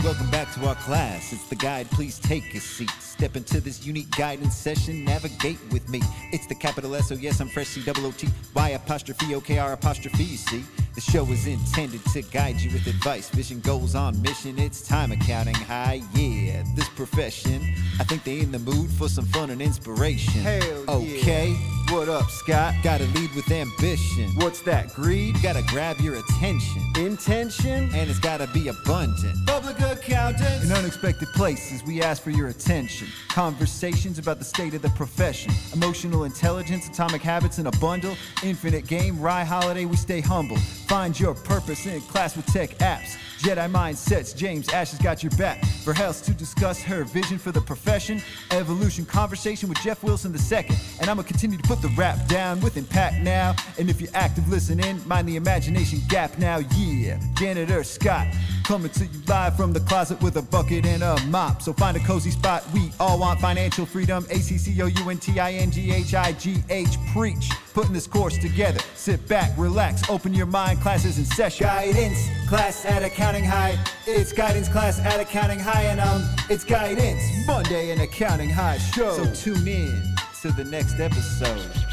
Welcome 0.08 0.30
back 0.30 0.50
to 0.54 0.66
our 0.66 0.74
class. 0.74 1.34
It's 1.34 1.46
the 1.50 1.54
guide. 1.54 1.90
Please 1.90 2.18
take 2.18 2.54
a 2.54 2.60
seat. 2.60 3.07
Step 3.18 3.34
into 3.34 3.60
this 3.60 3.84
unique 3.84 4.08
guidance 4.12 4.54
session. 4.54 5.02
Navigate 5.02 5.58
with 5.72 5.88
me. 5.88 6.00
It's 6.30 6.46
the 6.46 6.54
capital 6.54 6.94
S. 6.94 7.10
Oh 7.10 7.16
yes, 7.16 7.40
I'm 7.40 7.48
fresh. 7.48 7.66
C 7.66 7.82
double 7.82 8.06
O 8.06 8.12
T 8.12 8.28
Y 8.54 8.68
apostrophe 8.68 9.34
O 9.34 9.40
K 9.40 9.58
R 9.58 9.72
apostrophe. 9.72 10.22
You 10.22 10.36
see, 10.36 10.64
the 10.94 11.00
show 11.00 11.24
is 11.24 11.48
intended 11.48 12.00
to 12.12 12.22
guide 12.22 12.60
you 12.60 12.70
with 12.70 12.86
advice. 12.86 13.28
Vision 13.30 13.58
goes 13.58 13.96
on 13.96 14.22
mission. 14.22 14.56
It's 14.56 14.86
time 14.86 15.10
accounting 15.10 15.56
high. 15.56 16.00
Yeah, 16.14 16.62
this 16.76 16.88
profession. 16.90 17.60
I 17.98 18.04
think 18.04 18.22
they 18.22 18.38
in 18.38 18.52
the 18.52 18.60
mood 18.60 18.88
for 18.88 19.08
some 19.08 19.24
fun 19.26 19.50
and 19.50 19.60
inspiration. 19.60 20.40
Hell 20.42 21.02
yeah. 21.02 21.18
Okay. 21.18 21.56
What 21.90 22.08
up, 22.08 22.30
Scott? 22.30 22.74
Gotta 22.84 23.06
lead 23.06 23.34
with 23.34 23.50
ambition. 23.50 24.30
What's 24.36 24.60
that, 24.62 24.94
greed? 24.94 25.34
Gotta 25.42 25.62
grab 25.68 25.98
your 26.00 26.16
attention. 26.16 26.82
Intention? 26.96 27.90
And 27.94 28.08
it's 28.08 28.20
gotta 28.20 28.46
be 28.48 28.68
abundant. 28.68 29.46
Public 29.46 29.80
accountants? 29.80 30.64
In 30.64 30.70
unexpected 30.70 31.28
places, 31.28 31.82
we 31.82 32.02
ask 32.02 32.22
for 32.22 32.30
your 32.30 32.48
attention. 32.48 33.07
Conversations 33.28 34.18
about 34.18 34.38
the 34.38 34.44
state 34.44 34.74
of 34.74 34.82
the 34.82 34.90
profession. 34.90 35.52
Emotional 35.72 36.24
intelligence, 36.24 36.88
atomic 36.88 37.22
habits 37.22 37.58
in 37.58 37.66
a 37.66 37.70
bundle. 37.72 38.16
Infinite 38.42 38.86
game, 38.86 39.20
Rye 39.20 39.44
Holiday, 39.44 39.84
we 39.84 39.96
stay 39.96 40.20
humble. 40.20 40.56
Find 40.86 41.18
your 41.18 41.34
purpose 41.34 41.86
in 41.86 42.00
class 42.02 42.36
with 42.36 42.46
tech 42.46 42.70
apps. 42.78 43.16
Jedi 43.38 43.70
mindsets, 43.70 44.36
James 44.36 44.68
Ash 44.70 44.90
has 44.90 44.98
got 44.98 45.22
your 45.22 45.30
back. 45.32 45.64
For 45.84 45.92
Health 45.92 46.24
to 46.24 46.32
discuss 46.32 46.82
her 46.82 47.04
vision 47.04 47.38
for 47.38 47.52
the 47.52 47.60
profession. 47.60 48.20
Evolution 48.50 49.06
conversation 49.06 49.68
with 49.68 49.78
Jeff 49.78 50.02
Wilson 50.02 50.34
II. 50.34 50.66
And 51.00 51.08
I'ma 51.08 51.22
continue 51.22 51.56
to 51.56 51.68
put 51.68 51.80
the 51.80 51.88
rap 51.96 52.26
down 52.26 52.60
with 52.60 52.76
impact 52.76 53.22
now. 53.22 53.54
And 53.78 53.88
if 53.88 54.00
you're 54.00 54.10
active 54.14 54.48
listening, 54.48 55.00
mind 55.06 55.28
the 55.28 55.36
imagination 55.36 56.00
gap 56.08 56.36
now. 56.38 56.58
Yeah, 56.76 57.20
Janitor 57.34 57.84
Scott, 57.84 58.26
Coming 58.68 58.90
to 58.90 59.06
you 59.06 59.20
live 59.26 59.56
from 59.56 59.72
the 59.72 59.80
closet 59.80 60.20
with 60.20 60.36
a 60.36 60.42
bucket 60.42 60.84
and 60.84 61.02
a 61.02 61.18
mop. 61.28 61.62
So 61.62 61.72
find 61.72 61.96
a 61.96 62.00
cozy 62.00 62.30
spot. 62.30 62.62
We 62.74 62.92
all 63.00 63.18
want 63.18 63.40
financial 63.40 63.86
freedom. 63.86 64.26
A 64.30 64.38
C 64.38 64.58
C 64.58 64.82
O 64.82 64.86
U 64.86 65.10
N 65.10 65.18
T 65.18 65.38
I 65.38 65.52
N 65.52 65.70
G 65.70 65.92
H 65.92 66.14
I 66.14 66.32
G 66.32 66.62
H. 66.68 66.96
Preach. 67.12 67.50
Putting 67.74 67.92
this 67.92 68.06
course 68.06 68.36
together. 68.38 68.80
Sit 68.94 69.26
back, 69.28 69.50
relax, 69.56 70.08
open 70.10 70.34
your 70.34 70.46
mind. 70.46 70.80
Classes 70.80 71.18
in 71.18 71.24
session. 71.24 71.66
Guidance 71.66 72.28
class 72.48 72.84
at 72.84 73.02
Accounting 73.02 73.44
High. 73.44 73.78
It's 74.06 74.32
guidance 74.32 74.68
class 74.68 74.98
at 75.00 75.20
Accounting 75.20 75.60
High, 75.60 75.84
and 75.84 76.00
um, 76.00 76.22
it's 76.50 76.64
guidance. 76.64 77.22
Monday 77.46 77.90
in 77.90 78.00
Accounting 78.00 78.50
High 78.50 78.78
Show. 78.78 79.24
So 79.24 79.54
tune 79.54 79.68
in 79.68 80.02
to 80.42 80.52
the 80.52 80.64
next 80.64 81.00
episode. 81.00 81.87